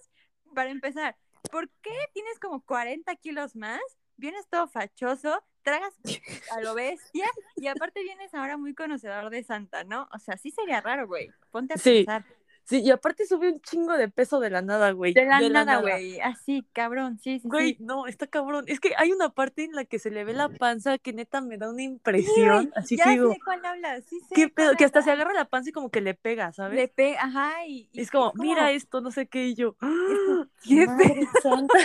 Para 0.54 0.70
empezar, 0.70 1.16
¿por 1.50 1.68
qué 1.82 1.92
tienes 2.12 2.38
como 2.40 2.64
40 2.64 3.14
kilos 3.16 3.54
más? 3.54 3.80
Vienes 4.16 4.46
todo 4.48 4.66
fachoso, 4.68 5.42
tragas 5.62 5.94
a 6.52 6.60
lo 6.60 6.74
bestia 6.74 7.26
y 7.56 7.68
aparte 7.68 8.02
vienes 8.02 8.34
ahora 8.34 8.56
muy 8.56 8.74
conocedor 8.74 9.30
de 9.30 9.44
Santa, 9.44 9.84
¿no? 9.84 10.08
O 10.12 10.18
sea, 10.18 10.37
sí 10.37 10.50
sería 10.50 10.80
raro, 10.80 11.06
güey. 11.06 11.30
Ponte 11.50 11.75
a 11.75 11.78
Sí, 11.78 12.04
pensar. 12.04 12.25
Sí, 12.64 12.81
y 12.83 12.90
aparte 12.93 13.26
sube 13.26 13.50
un 13.50 13.61
chingo 13.61 13.95
de 13.97 14.09
peso 14.09 14.38
de 14.38 14.49
la 14.49 14.62
nada, 14.62 14.93
güey. 14.93 15.12
De 15.12 15.25
la 15.25 15.40
nada, 15.49 15.81
güey. 15.81 16.21
Así, 16.21 16.64
cabrón. 16.73 17.19
Sí, 17.19 17.40
sí, 17.40 17.49
Güey, 17.49 17.75
sí. 17.75 17.76
no, 17.81 18.07
está 18.07 18.29
cabrón. 18.29 18.64
Es 18.69 18.79
que 18.79 18.93
hay 18.97 19.11
una 19.11 19.31
parte 19.31 19.64
en 19.64 19.73
la 19.73 19.85
que 19.85 19.99
se 19.99 20.11
le 20.11 20.25
ve 20.25 20.35
la 20.35 20.49
panza 20.49 20.99
que 20.99 21.12
neta 21.12 21.40
me 21.40 21.59
da 21.59 21.69
una 21.69 21.83
impresión. 21.83 22.73
así 22.76 22.97
ya 22.97 23.05
que 23.05 23.11
sé 23.11 23.17
digo, 23.17 23.29
de 23.31 23.40
cuál 23.45 23.64
hablas. 23.64 24.05
Sí 24.05 24.21
sé 24.21 24.35
¿qué 24.35 24.43
cuál 24.43 24.52
pedo? 24.69 24.76
Que 24.76 24.85
hasta 24.85 25.02
se 25.02 25.11
agarra 25.11 25.33
la 25.33 25.47
panza 25.47 25.71
y 25.71 25.73
como 25.73 25.90
que 25.90 26.00
le 26.00 26.14
pega, 26.14 26.52
¿sabes? 26.52 26.76
Le 26.76 26.87
pega, 26.88 27.23
ajá, 27.25 27.67
y, 27.67 27.88
y 27.93 28.00
es 28.00 28.11
como, 28.11 28.33
mira 28.37 28.71
esto, 28.71 29.00
no 29.00 29.11
sé 29.11 29.26
qué, 29.26 29.47
y 29.49 29.55
yo, 29.55 29.76
¡ah! 29.81 30.47
¿Qué 30.62 30.87
¡Madre 30.87 31.26
santa! 31.43 31.79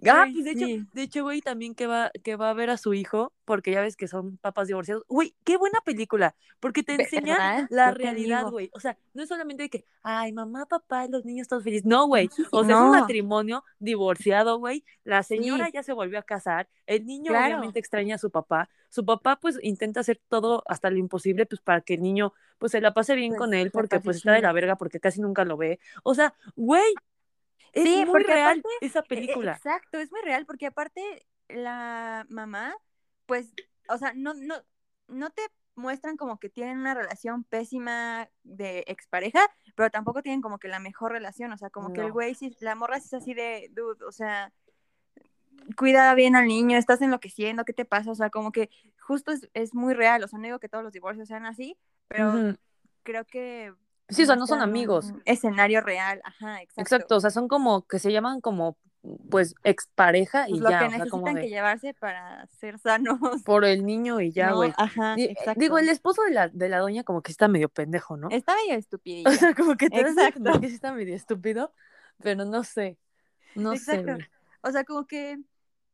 Ah, 0.10 0.26
pues 0.32 0.46
de 0.46 0.52
hecho, 0.52 0.66
sí. 0.66 0.86
de 0.94 1.02
hecho, 1.04 1.24
güey, 1.24 1.42
también 1.42 1.76
que 1.76 1.86
va, 1.88 2.12
que 2.24 2.36
va 2.36 2.50
a 2.50 2.54
ver 2.54 2.70
a 2.72 2.78
su 2.78 2.94
hijo, 2.94 3.34
porque 3.46 3.72
ya 3.72 3.82
ves 3.82 3.96
que 3.96 4.08
son 4.08 4.38
papás 4.38 4.68
divorciados. 4.68 5.04
Güey, 5.08 5.36
qué 5.44 5.58
buena 5.58 5.80
película, 5.82 6.36
porque 6.60 6.82
te 6.84 6.94
enseña 6.96 7.38
¿Verdad? 7.38 7.68
la 7.70 7.90
Yo 7.92 7.96
realidad, 7.98 8.50
güey. 8.50 8.70
O 8.74 8.80
sea, 8.80 8.98
no 9.14 9.22
es 9.24 9.30
solamente 9.30 9.64
de 9.64 9.70
que, 9.70 9.86
ay, 10.02 10.32
mamá, 10.34 10.66
papá, 10.66 11.08
los 11.08 11.24
niños 11.26 11.48
todos 11.48 11.64
felices. 11.64 11.86
No, 11.86 12.08
güey. 12.08 12.30
O 12.52 12.64
sea, 12.64 12.76
es 12.76 12.80
no. 12.82 12.86
un 12.86 12.92
matrimonio 13.00 13.64
divorciado, 13.80 14.58
güey. 14.60 14.84
La 15.04 15.24
señora 15.24 15.66
Sí. 15.68 15.72
ya 15.74 15.84
se 15.84 15.94
volvió 15.94 16.20
a 16.20 16.24
casar. 16.24 16.68
El 16.88 17.06
niño 17.06 17.30
Claro. 17.32 17.46
obviamente 17.58 17.80
extraña 17.80 18.16
a 18.16 18.18
su 18.18 18.32
papá. 18.32 18.70
Su 18.90 19.06
papá, 19.06 19.38
pues, 19.42 19.60
intenta 19.62 20.00
hacer 20.02 20.20
todo 20.30 20.64
hasta 20.68 20.90
lo 20.90 20.98
imposible, 20.98 21.46
pues, 21.46 21.62
para 21.62 21.82
que 21.82 21.94
el 21.96 22.02
niño, 22.02 22.34
pues, 22.58 22.72
se 22.74 22.82
la 22.82 22.94
pase 22.94 23.16
bien 23.16 23.32
Pues, 23.32 23.40
con 23.40 23.54
él, 23.54 23.72
porque, 23.72 24.00
pues, 24.00 24.18
está 24.18 24.32
de 24.34 24.42
la 24.42 24.52
verga, 24.52 24.76
porque 24.78 25.00
casi 25.00 25.22
nunca 25.22 25.46
lo 25.46 25.58
ve. 25.58 25.80
O 26.04 26.14
sea, 26.16 26.34
güey, 26.56 26.84
es 27.74 27.84
Sí, 27.84 28.06
muy 28.06 28.24
real 28.24 28.60
aparte, 28.60 28.86
esa 28.86 29.00
E- 29.00 29.04
e- 29.04 29.08
película. 29.08 29.54
Exacto, 29.54 30.00
es 30.00 30.12
muy 30.12 30.22
real 30.22 30.46
porque 30.46 30.68
aparte 30.68 31.26
la 31.50 32.26
mamá, 32.30 32.76
pues, 33.26 33.54
o 33.90 33.98
sea, 33.98 34.14
no, 34.14 34.34
no, 34.34 34.56
no 35.08 35.30
te 35.30 35.42
muestran 35.76 36.18
como 36.18 36.40
que 36.40 36.50
tienen 36.50 36.80
una 36.80 36.94
relación 36.94 37.44
pésima 37.44 38.30
de 38.44 38.84
expareja, 38.88 39.40
pero 39.76 39.90
tampoco 39.90 40.22
tienen 40.22 40.42
como 40.42 40.60
que 40.60 40.68
la 40.68 40.80
mejor 40.80 41.12
relación, 41.12 41.52
o 41.52 41.58
sea, 41.58 41.70
como 41.70 41.94
que 41.94 42.02
el 42.02 42.12
güey, 42.12 42.36
sí, 42.36 42.56
la 42.60 42.76
morra 42.76 43.00
sí 43.00 43.08
es 43.08 43.14
así 43.14 43.34
de, 43.34 43.70
dude, 43.74 44.04
o 44.06 44.12
sea, 44.12 44.54
cuida 45.78 46.14
bien 46.14 46.36
al 46.36 46.48
niño, 46.48 46.78
estás 46.78 47.02
enloqueciendo, 47.02 47.66
¿qué 47.66 47.74
te 47.74 47.86
pasa? 47.86 48.12
O 48.12 48.16
sea, 48.16 48.30
como 48.30 48.52
que 48.52 48.70
justo 49.00 49.32
es, 49.32 49.50
es 49.54 49.74
muy 49.74 49.94
real, 49.94 50.24
o 50.24 50.28
sea, 50.28 50.40
no 50.40 50.46
digo 50.46 50.60
que 50.60 50.70
todos 50.70 50.84
los 50.84 50.94
divorcios 50.94 51.28
sean 51.28 51.46
así, 51.46 51.78
pero 52.08 52.56
creo 53.04 53.26
que... 53.26 53.74
Sí, 54.12 54.24
o 54.24 54.26
sea, 54.26 54.36
no 54.36 54.46
son 54.48 54.62
amigos. 54.62 55.14
escenario 55.26 55.82
real, 55.82 56.22
ajá, 56.24 56.62
exacto. 56.62 56.82
Exacto, 56.82 57.16
o 57.16 57.20
sea, 57.20 57.30
son 57.32 57.48
como 57.48 57.88
que 57.88 57.98
se 58.00 58.12
llaman 58.12 58.42
como 58.42 58.78
pues 59.32 59.56
expareja 59.64 60.46
Pues 60.48 60.60
y 60.60 60.62
lo 60.62 60.70
ya. 60.70 60.80
que 60.80 60.86
o 60.86 60.90
sea, 60.92 61.00
como 61.08 61.24
necesitan 61.24 61.36
de- 61.36 61.42
que 61.42 61.50
llevarse 61.50 61.94
para 61.96 62.46
ser 62.48 62.78
sanos. 62.78 63.18
por 63.46 63.66
el 63.66 63.84
niño 63.84 64.22
y 64.22 64.32
ya, 64.32 64.52
¿no? 64.52 64.58
güey. 64.58 64.74
Ajá, 64.78 65.16
exacto. 65.18 65.60
Digo, 65.60 65.80
el 65.80 65.90
esposo 65.90 66.22
de 66.22 66.32
la, 66.32 66.50
de 66.50 66.70
la 66.70 66.78
doña 66.80 67.04
como 67.04 67.22
que 67.24 67.32
está 67.32 67.48
medio 67.48 67.68
pendejo, 67.70 68.16
¿no? 68.16 68.30
Está 68.30 68.56
medio 68.56 68.78
estupidillo. 68.78 69.24
O 69.32 69.34
sea, 69.34 69.56
como 69.56 69.76
que 69.76 69.90
te 69.90 70.02
Exacto. 70.02 70.60
que 70.60 70.68
está 70.68 70.94
medio 70.94 71.16
estúpido, 71.16 71.74
pero 72.22 72.46
no 72.46 72.64
sé. 72.64 73.00
No 73.56 73.76
sé. 73.76 74.06
O 74.62 74.72
sea, 74.72 74.84
como 74.84 75.08
que 75.08 75.40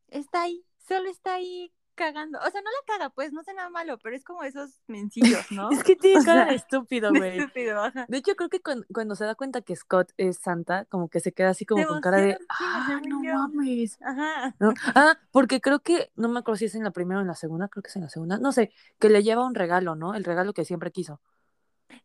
está 0.09 0.41
ahí, 0.41 0.65
solo 0.87 1.09
está 1.09 1.35
ahí 1.35 1.71
cagando. 1.97 2.39
O 2.39 2.49
sea, 2.49 2.61
no 2.61 2.69
la 2.69 2.85
caga, 2.85 3.09
pues, 3.09 3.33
no 3.33 3.41
hace 3.41 3.53
nada 3.53 3.69
malo, 3.69 3.97
pero 3.97 4.15
es 4.15 4.23
como 4.23 4.43
esos 4.43 4.79
mencillos, 4.87 5.51
¿no? 5.51 5.69
Es 5.71 5.83
que 5.83 5.97
tiene 5.97 6.23
cara 6.23 6.45
de 6.45 6.55
estúpido, 6.55 7.09
güey. 7.13 7.39
Estúpido, 7.39 7.83
ajá. 7.83 8.05
De 8.07 8.17
hecho, 8.17 8.35
creo 8.35 8.47
que 8.49 8.61
cuando, 8.61 8.85
cuando 8.93 9.15
se 9.15 9.25
da 9.25 9.35
cuenta 9.35 9.61
que 9.61 9.75
Scott 9.75 10.11
es 10.15 10.37
Santa, 10.37 10.85
como 10.85 11.09
que 11.09 11.19
se 11.19 11.33
queda 11.33 11.49
así 11.49 11.65
como 11.65 11.85
con 11.85 11.99
cara 11.99 12.21
de, 12.21 12.37
ah, 12.47 13.01
no 13.05 13.21
yo". 13.23 13.33
mames. 13.33 13.97
Ajá. 14.01 14.55
¿no? 14.59 14.73
Ah, 14.95 15.17
porque 15.31 15.59
creo 15.59 15.79
que, 15.81 16.11
no 16.15 16.29
me 16.29 16.39
acuerdo 16.39 16.57
si 16.57 16.65
es 16.65 16.75
en 16.75 16.83
la 16.83 16.91
primera 16.91 17.19
o 17.19 17.21
en 17.21 17.27
la 17.27 17.35
segunda, 17.35 17.67
creo 17.67 17.83
que 17.83 17.89
es 17.89 17.95
en 17.95 18.03
la 18.03 18.09
segunda, 18.09 18.37
no 18.37 18.51
sé, 18.51 18.71
que 18.99 19.09
le 19.09 19.21
lleva 19.21 19.45
un 19.45 19.53
regalo, 19.53 19.95
¿no? 19.95 20.15
El 20.15 20.23
regalo 20.23 20.53
que 20.53 20.65
siempre 20.65 20.91
quiso. 20.91 21.19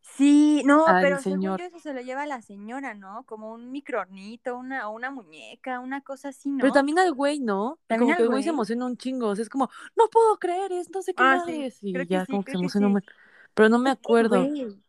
Sí, 0.01 0.61
no, 0.65 0.85
pero 1.01 1.19
según 1.19 1.41
señor. 1.41 1.59
yo 1.59 1.65
eso 1.65 1.79
se 1.79 1.93
lo 1.93 2.01
lleva 2.01 2.25
la 2.25 2.41
señora, 2.41 2.93
¿no? 2.93 3.23
Como 3.25 3.51
un 3.53 3.71
microornito, 3.71 4.55
una, 4.57 4.87
o 4.89 4.91
una 4.95 5.11
muñeca, 5.11 5.79
una 5.79 6.01
cosa 6.01 6.29
así, 6.29 6.49
¿no? 6.49 6.59
Pero 6.59 6.71
también 6.73 6.99
al 6.99 7.13
güey, 7.13 7.39
¿no? 7.39 7.79
¿También 7.87 7.99
como 8.07 8.17
que 8.17 8.23
el 8.23 8.29
güey 8.29 8.43
se 8.43 8.49
emociona 8.49 8.85
un 8.85 8.97
chingo, 8.97 9.27
o 9.27 9.35
sea, 9.35 9.43
es 9.43 9.49
como, 9.49 9.69
no 9.95 10.07
puedo 10.09 10.37
creer, 10.37 10.71
es 10.71 10.89
no 10.91 11.01
sé 11.01 11.13
qué 11.13 11.23
Ah, 11.23 11.41
sí. 11.45 11.69
Y 11.81 11.93
creo 11.93 12.05
que 12.05 12.13
ya 12.13 12.25
sí, 12.25 12.31
como 12.31 12.43
que 12.43 12.51
se 12.51 12.57
emociona 12.57 12.87
un 12.87 12.99
sí. 13.01 13.07
Pero 13.55 13.69
no 13.69 13.79
me 13.79 13.89
Es 13.91 13.97
acuerdo. 13.97 14.39
güey, 14.45 14.83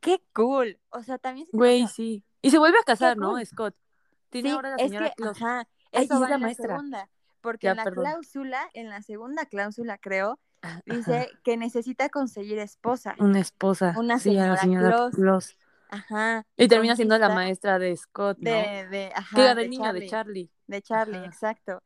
qué 0.00 0.22
cool. 0.32 0.78
O 0.90 1.02
sea, 1.02 1.18
también 1.18 1.46
se 1.46 1.56
Güey, 1.56 1.86
sí. 1.88 2.24
Y 2.42 2.50
se 2.50 2.58
vuelve 2.58 2.78
a 2.78 2.84
casar, 2.84 3.16
¿no? 3.16 3.44
Scott. 3.44 3.74
Tiene 4.30 4.50
Sí, 4.50 4.54
ahora 4.54 4.70
la 4.70 4.76
es 4.76 4.88
señora 4.88 5.08
que, 5.10 5.14
Claus. 5.16 5.42
ajá, 5.42 5.68
Ay, 5.92 6.04
eso 6.04 6.14
y 6.14 6.16
es 6.16 6.22
va 6.22 6.28
la 6.28 6.34
en 6.36 6.40
la 6.40 6.46
maestra. 6.46 6.68
segunda, 6.68 7.10
porque 7.40 7.66
Ya, 7.66 7.70
en 7.72 7.76
la 7.78 7.84
perdón. 7.84 8.04
cláusula, 8.04 8.70
en 8.74 8.88
la 8.88 9.02
segunda 9.02 9.46
cláusula, 9.46 9.98
creo, 9.98 10.38
Dice 10.86 11.30
que 11.44 11.56
necesita 11.56 12.08
conseguir 12.08 12.58
esposa, 12.58 13.14
Una 13.18 13.40
esposa. 13.40 13.94
una 13.96 14.18
sí, 14.18 14.30
señora 14.30 14.56
Claus. 14.60 15.14
Claus. 15.14 15.58
ajá, 15.88 16.44
Y 16.56 16.68
termina 16.68 16.96
siendo 16.96 17.16
la 17.18 17.28
maestra 17.30 17.78
de 17.78 17.96
Scott, 17.96 18.38
¿no? 18.40 18.50
de, 18.50 18.86
de, 18.88 19.12
de 19.54 19.68
niño, 19.68 19.92
de 19.92 20.06
Charlie, 20.06 20.08
Charlie. 20.08 20.50
de 20.66 20.82
Charlie, 20.82 21.18
Ajá. 21.18 21.26
exacto. 21.26 21.82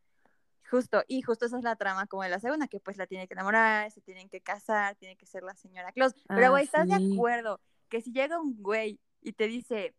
Justo, 0.70 1.02
y 1.08 1.20
justo 1.22 1.46
esa 1.46 1.58
es 1.58 1.64
la 1.64 1.74
trama 1.74 2.06
como 2.06 2.22
de 2.22 2.28
la 2.28 2.38
segunda, 2.38 2.68
que 2.68 2.78
pues 2.78 2.96
la 2.96 3.06
tiene 3.08 3.26
que 3.26 3.34
enamorar, 3.34 3.90
se 3.90 4.00
tienen 4.02 4.28
que 4.28 4.40
casar, 4.40 4.94
tiene 4.94 5.16
que 5.16 5.26
ser 5.26 5.42
la 5.42 5.54
señora 5.56 5.90
Claus. 5.92 6.14
Pero, 6.28 6.46
Ah, 6.46 6.50
güey, 6.50 6.64
¿estás 6.64 6.86
de 6.88 6.96
sí. 6.96 7.12
acuerdo 7.14 7.60
que 7.88 8.00
si 8.00 8.12
llega 8.12 8.40
un 8.40 8.54
güey 8.62 9.00
y 9.20 9.32
te 9.32 9.48
dice, 9.48 9.96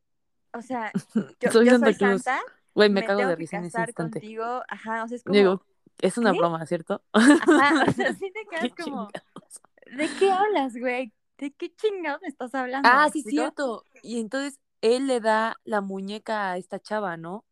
o 0.53 0.61
sea, 0.61 0.91
yo, 1.41 1.51
Soy 1.51 1.65
yo 1.65 1.71
Santa 1.73 1.87
soy 1.87 1.95
Claus. 1.97 2.21
Santa, 2.21 2.41
Güey, 2.73 2.87
me, 2.89 3.01
me 3.01 3.05
cago 3.05 3.17
tengo 3.19 3.29
de 3.31 3.35
que 3.35 3.39
risa 3.41 3.57
en 3.57 3.65
ese 3.65 3.77
instante. 3.79 3.93
contigo, 4.21 4.63
ajá, 4.69 5.03
o 5.03 5.07
sea, 5.09 5.17
es 5.17 5.23
como, 5.23 5.35
Digo, 5.35 5.65
es 6.01 6.17
una 6.17 6.31
¿qué? 6.31 6.39
broma, 6.39 6.65
¿cierto? 6.65 7.03
ajá, 7.13 7.85
o 7.87 7.91
sea, 7.91 8.13
sí 8.13 8.31
te 8.31 8.45
quedas 8.49 8.73
como, 8.75 9.07
chingados. 9.07 9.61
¿de 9.97 10.09
qué 10.19 10.31
hablas, 10.31 10.75
güey? 10.75 11.13
¿De 11.37 11.51
qué 11.53 11.73
chingados 11.75 12.21
me 12.21 12.27
estás 12.27 12.53
hablando? 12.53 12.87
Ah, 12.91 13.05
¿Me 13.05 13.11
sí, 13.11 13.23
cierto. 13.23 13.83
Y 14.03 14.19
entonces 14.19 14.59
él 14.81 15.07
le 15.07 15.19
da 15.19 15.57
la 15.63 15.81
muñeca 15.81 16.51
a 16.51 16.57
esta 16.57 16.79
chava, 16.79 17.17
¿no? 17.17 17.45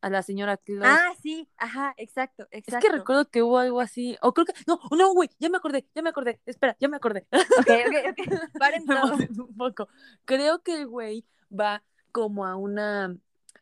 A 0.00 0.10
la 0.10 0.22
señora 0.22 0.56
Claus. 0.56 0.86
Ah, 0.86 1.12
sí, 1.20 1.48
ajá, 1.56 1.92
exacto, 1.96 2.46
es 2.52 2.60
exacto. 2.60 2.86
que 2.86 2.92
recuerdo 2.92 3.28
que 3.28 3.42
hubo 3.42 3.58
algo 3.58 3.80
así. 3.80 4.16
O 4.22 4.32
creo 4.32 4.46
que. 4.46 4.52
No, 4.66 4.78
no, 4.96 5.12
güey, 5.12 5.28
ya 5.40 5.48
me 5.48 5.58
acordé, 5.58 5.88
ya 5.94 6.02
me 6.02 6.10
acordé. 6.10 6.40
Espera, 6.46 6.76
ya 6.78 6.88
me 6.88 6.96
acordé. 6.96 7.26
Ok, 7.32 7.68
ok, 7.86 7.94
ok, 8.10 8.58
paren 8.58 8.86
todo. 8.86 9.16
un 9.16 9.56
poco. 9.56 9.88
Creo 10.24 10.62
que 10.62 10.74
el 10.76 10.86
güey 10.86 11.26
va 11.50 11.82
como 12.12 12.46
a 12.46 12.54
una. 12.54 13.16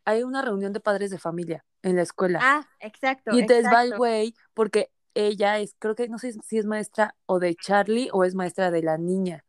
Hay 0.05 0.23
una 0.23 0.43
reunión 0.43 0.73
de 0.73 0.81
padres 0.81 1.11
de 1.11 1.19
familia 1.19 1.65
en 1.87 1.97
la 1.97 2.02
escuela. 2.02 2.40
Ah, 2.43 2.69
exacto, 2.81 3.35
y 3.35 3.40
entonces 3.40 3.66
va 3.66 3.83
el 3.83 3.97
güey 3.97 4.35
porque 4.55 4.90
ella 5.14 5.59
es, 5.59 5.75
creo 5.78 5.95
que 5.95 6.09
no 6.09 6.19
sé 6.19 6.33
si 6.45 6.59
es 6.59 6.66
maestra 6.66 7.14
o 7.26 7.38
de 7.38 7.55
Charlie 7.55 8.11
o 8.12 8.25
es 8.25 8.35
maestra 8.35 8.71
de 8.71 8.83
la 8.83 8.99
niña. 8.99 9.45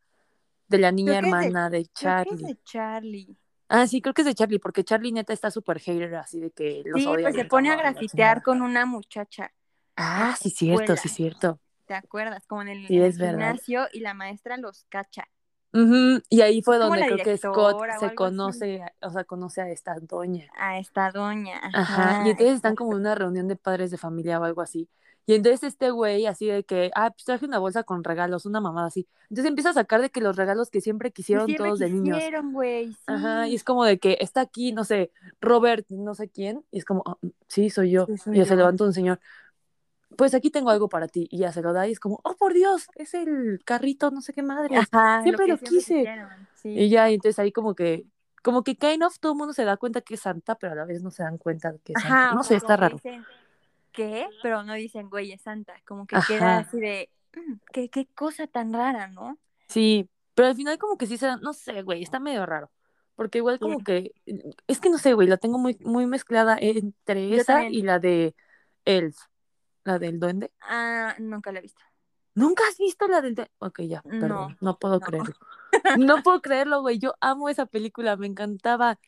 De 0.68 0.78
la 0.78 0.92
niña 0.92 1.18
Creo 1.18 1.22
de- 1.22 1.28
hermana 1.28 1.70
de 1.70 1.86
Creo 1.92 2.24
que 2.24 2.30
es 2.30 2.40
Charlie. 2.40 2.44
de 2.46 2.62
Charlie. 2.62 3.36
Ah, 3.68 3.86
sí, 3.86 4.00
creo 4.00 4.14
que 4.14 4.22
es 4.22 4.26
de 4.26 4.34
Charlie, 4.34 4.58
porque 4.58 4.82
Charlie 4.84 5.12
neta 5.12 5.32
está 5.32 5.50
súper 5.50 5.78
hater, 5.78 6.14
así 6.16 6.40
de 6.40 6.50
que 6.50 6.82
los 6.86 7.02
Sí, 7.02 7.06
odia. 7.06 7.24
pues 7.24 7.34
se 7.34 7.44
pone 7.44 7.70
a 7.70 7.76
grafitear 7.76 8.42
con 8.42 8.62
una 8.62 8.86
muchacha, 8.86 9.52
Ah, 9.96 10.34
sí, 10.40 10.48
la 10.50 10.54
cierto, 10.56 10.82
escuela. 10.94 11.02
sí, 11.02 11.08
cierto. 11.08 11.60
¿te 11.86 11.94
acuerdas? 11.94 12.46
Como 12.46 12.62
en 12.62 12.68
el, 12.68 12.86
Sí, 12.86 13.12
gimnasio 13.18 13.88
y 13.92 14.00
la 14.00 14.14
maestra 14.14 14.56
los 14.58 14.84
cacha. 14.90 15.28
Ujú, 15.72 16.22
Y 16.30 16.40
ahí 16.40 16.62
fue 16.62 16.78
donde 16.78 17.04
creo 17.04 17.18
que 17.18 17.36
Scott 17.36 17.78
se 17.98 18.06
así. 18.06 18.16
conoce, 18.16 18.82
o 19.02 19.10
sea, 19.10 19.24
conoce 19.24 19.60
a 19.60 19.70
esta 19.70 19.94
doña. 20.00 20.46
A 20.58 20.78
esta 20.78 21.10
doña. 21.10 21.60
Ajá, 21.74 22.24
y 22.24 22.30
entonces 22.30 22.56
están 22.56 22.74
como 22.74 22.92
en 22.92 23.00
una 23.00 23.14
reunión 23.14 23.48
de 23.48 23.56
padres 23.56 23.90
de 23.90 23.98
familia 23.98 24.40
o 24.40 24.44
algo 24.44 24.62
así. 24.62 24.88
Y 25.26 25.34
entonces 25.34 25.62
este 25.62 25.90
güey 25.90 26.24
así 26.24 26.46
de 26.46 26.64
que, 26.64 26.90
ah, 26.94 27.10
pues 27.10 27.24
traje 27.24 27.44
una 27.44 27.58
bolsa 27.58 27.82
con 27.82 28.02
regalos, 28.02 28.46
una 28.46 28.62
mamada 28.62 28.86
así. 28.86 29.06
Entonces 29.28 29.44
empieza 29.50 29.70
a 29.70 29.74
sacar 29.74 30.00
de 30.00 30.08
que 30.08 30.22
los 30.22 30.36
regalos 30.36 30.70
que 30.70 30.80
siempre 30.80 31.12
quisieron 31.12 31.44
siempre 31.44 31.66
todos 31.66 31.78
de 31.80 31.90
niños. 31.90 32.16
quisieron, 32.16 32.52
güey, 32.54 32.92
sí. 32.94 32.98
Ajá, 33.06 33.46
y 33.46 33.54
es 33.54 33.62
como 33.62 33.84
de 33.84 33.98
que 33.98 34.16
está 34.20 34.40
aquí, 34.40 34.72
no 34.72 34.84
sé, 34.84 35.10
Robert, 35.42 35.86
no 35.90 36.14
sé 36.14 36.30
quién, 36.30 36.64
y 36.70 36.78
es 36.78 36.86
como, 36.86 37.02
"Ah, 37.06 37.18
sí, 37.46 37.68
soy 37.68 37.90
yo. 37.90 38.06
Sí, 38.06 38.16
soy 38.16 38.40
y 38.40 38.44
se 38.46 38.56
levanta 38.56 38.84
un 38.84 38.94
señor, 38.94 39.20
pues 40.18 40.34
aquí 40.34 40.50
tengo 40.50 40.70
algo 40.70 40.88
para 40.88 41.06
ti, 41.06 41.28
y 41.30 41.38
ya 41.38 41.52
se 41.52 41.62
lo 41.62 41.72
da, 41.72 41.86
y 41.86 41.92
es 41.92 42.00
como, 42.00 42.18
oh, 42.24 42.34
por 42.36 42.52
Dios, 42.52 42.88
es 42.96 43.14
el 43.14 43.60
carrito, 43.64 44.10
no 44.10 44.20
sé 44.20 44.32
qué 44.32 44.42
madre. 44.42 44.76
Ajá, 44.76 45.22
siempre 45.22 45.46
lo 45.46 45.56
quise. 45.58 46.12
sí. 46.56 46.70
Y 46.70 46.88
ya, 46.88 47.08
y 47.08 47.14
entonces 47.14 47.38
ahí 47.38 47.52
como 47.52 47.76
que, 47.76 48.04
como 48.42 48.64
que 48.64 48.74
kind 48.76 49.04
of 49.04 49.16
todo 49.20 49.30
el 49.32 49.38
mundo 49.38 49.54
se 49.54 49.64
da 49.64 49.76
cuenta 49.76 50.00
que 50.00 50.14
es 50.14 50.20
Santa, 50.20 50.56
pero 50.56 50.72
a 50.72 50.74
la 50.74 50.84
vez 50.84 51.04
no 51.04 51.12
se 51.12 51.22
dan 51.22 51.38
cuenta 51.38 51.70
de 51.70 51.78
que 51.78 51.92
es 51.92 52.02
Santa. 52.02 52.24
Ajá, 52.24 52.34
No 52.34 52.42
sé, 52.42 52.56
está 52.56 52.76
raro. 52.76 52.96
dicen, 52.96 53.24
¿qué? 53.92 54.26
Pero 54.42 54.64
no 54.64 54.74
dicen, 54.74 55.08
güey, 55.08 55.30
es 55.30 55.40
santa. 55.42 55.74
Como 55.86 56.04
que 56.04 56.16
Ajá. 56.16 56.26
queda 56.26 56.58
así 56.58 56.80
de, 56.80 57.10
"Mm, 57.36 57.52
¿qué, 57.72 57.88
qué 57.88 58.06
cosa 58.06 58.48
tan 58.48 58.72
rara, 58.72 59.06
¿no? 59.06 59.38
Sí, 59.68 60.08
pero 60.34 60.48
al 60.48 60.56
final 60.56 60.78
como 60.78 60.98
que 60.98 61.06
sí 61.06 61.16
se 61.16 61.26
dan, 61.26 61.40
no 61.42 61.52
sé, 61.52 61.82
güey, 61.82 62.02
está 62.02 62.18
medio 62.18 62.44
raro. 62.44 62.72
Porque 63.14 63.38
igual 63.38 63.60
como 63.60 63.78
Sí. 63.78 63.84
que, 63.84 64.12
es 64.66 64.80
que 64.80 64.90
no 64.90 64.98
sé, 64.98 65.14
güey, 65.14 65.28
la 65.28 65.36
tengo 65.36 65.58
muy, 65.58 65.76
muy 65.80 66.06
mezclada 66.06 66.56
entre 66.60 67.28
Yo 67.28 67.36
esa 67.36 67.54
también. 67.54 67.74
y 67.74 67.82
la 67.82 67.98
de 68.00 68.34
Elf, 68.84 69.16
la 69.88 69.98
del 69.98 70.20
duende. 70.20 70.52
Ah, 70.60 71.14
nunca 71.18 71.50
la 71.52 71.58
he 71.58 71.62
visto. 71.62 71.82
¿Nunca 72.34 72.62
has 72.68 72.78
visto 72.78 73.08
la 73.08 73.20
del 73.20 73.34
duende? 73.34 73.52
Ok, 73.58 73.80
ya, 73.82 74.02
No, 74.04 74.20
perdón, 74.20 74.56
no 74.60 74.78
puedo 74.78 74.94
no. 74.94 75.00
creerlo. 75.00 75.34
No 75.98 76.22
puedo 76.22 76.40
creerlo, 76.40 76.80
güey, 76.80 76.98
yo 76.98 77.14
amo 77.20 77.48
esa 77.48 77.66
película, 77.66 78.16
me 78.16 78.26
encantaba. 78.26 78.98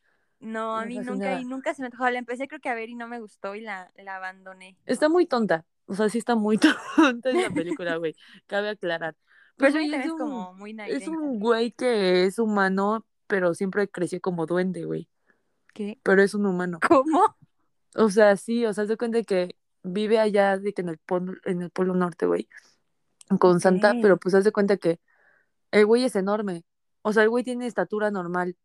No, 0.41 0.77
a 0.77 0.85
mí 0.87 0.99
nunca, 0.99 1.39
y 1.41 1.45
nunca 1.45 1.75
se 1.75 1.83
me 1.83 1.87
antojó. 1.87 2.09
La 2.11 2.19
empecé 2.19 2.49
creo 2.49 2.61
que 2.61 2.69
a 2.69 2.75
ver 2.75 2.89
y 2.89 2.95
no 2.95 3.07
me 3.09 3.21
gustó 3.21 3.55
y 3.55 3.61
la, 3.61 3.91
la 3.97 4.17
abandoné. 4.17 4.77
Está 4.87 5.09
muy 5.09 5.27
tonta, 5.27 5.65
o 5.87 5.95
sea, 5.95 6.09
sí 6.09 6.19
está 6.19 6.35
muy 6.35 6.59
tonta 6.97 7.31
esa 7.31 7.51
película, 7.51 7.97
güey, 7.97 8.15
cabe 8.47 8.71
aclarar. 8.71 9.15
Pero 9.57 9.73
Pues, 9.73 9.73
güey, 9.75 9.91
también 9.91 10.01
es 10.01 10.07
es 10.07 10.13
un, 10.13 10.19
como 10.19 10.55
muy 10.55 10.77
es 10.89 11.09
un 11.09 11.39
güey 11.41 11.73
que 11.73 12.25
es 12.25 12.39
humano, 12.39 13.07
pero 13.27 13.55
siempre 13.55 13.89
creció 13.89 14.21
como 14.21 14.47
duende, 14.47 14.85
güey, 14.85 15.09
¿Qué? 15.75 15.99
pero 16.03 16.23
es 16.23 16.35
un 16.35 16.47
humano. 16.47 16.79
¿Cómo? 16.87 17.37
O 17.97 18.09
sea, 18.09 18.37
sí, 18.37 18.65
o 18.67 18.73
sea, 18.73 18.87
se 18.87 18.97
cuenta 18.97 19.23
que 19.23 19.57
vive 19.83 20.19
allá 20.19 20.59
de 20.59 20.73
que 20.73 20.83
en 20.83 20.89
el 20.91 20.99
polo, 20.99 21.35
en 21.45 21.63
el 21.63 21.71
polo 21.71 21.95
norte, 21.95 22.27
güey, 22.27 22.49
con 23.39 23.61
Santa, 23.61 23.95
pero 24.03 24.17
pues 24.17 24.35
haz 24.35 24.45
de 24.45 24.53
cuenta 24.53 24.77
que 24.77 25.01
el 25.71 25.87
güey 25.87 26.05
es 26.05 26.17
enorme. 26.17 26.65
O 27.03 27.13
sea, 27.13 27.23
el 27.23 27.31
güey 27.31 27.45
tiene 27.45 27.67
estatura 27.67 28.11
normal 28.11 28.57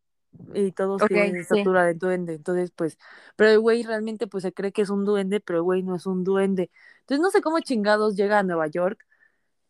y 0.54 0.72
todos 0.72 1.02
tienen 1.06 1.34
sí. 1.34 1.40
estatura 1.40 1.84
de 1.84 1.94
duende. 1.94 2.34
Entonces, 2.34 2.70
pues, 2.70 2.98
pero 3.36 3.50
el 3.50 3.60
güey 3.60 3.82
realmente 3.82 4.26
pues 4.26 4.42
se 4.42 4.52
cree 4.52 4.72
que 4.72 4.82
es 4.82 4.90
un 4.90 5.04
duende, 5.04 5.40
pero 5.40 5.60
el 5.60 5.62
güey 5.62 5.82
no 5.82 5.94
es 5.94 6.06
un 6.06 6.24
duende. 6.24 6.70
Entonces, 7.00 7.22
no 7.22 7.30
sé 7.30 7.40
cómo 7.40 7.60
chingados 7.60 8.16
llega 8.16 8.38
a 8.38 8.42
Nueva 8.42 8.66
York 8.66 9.06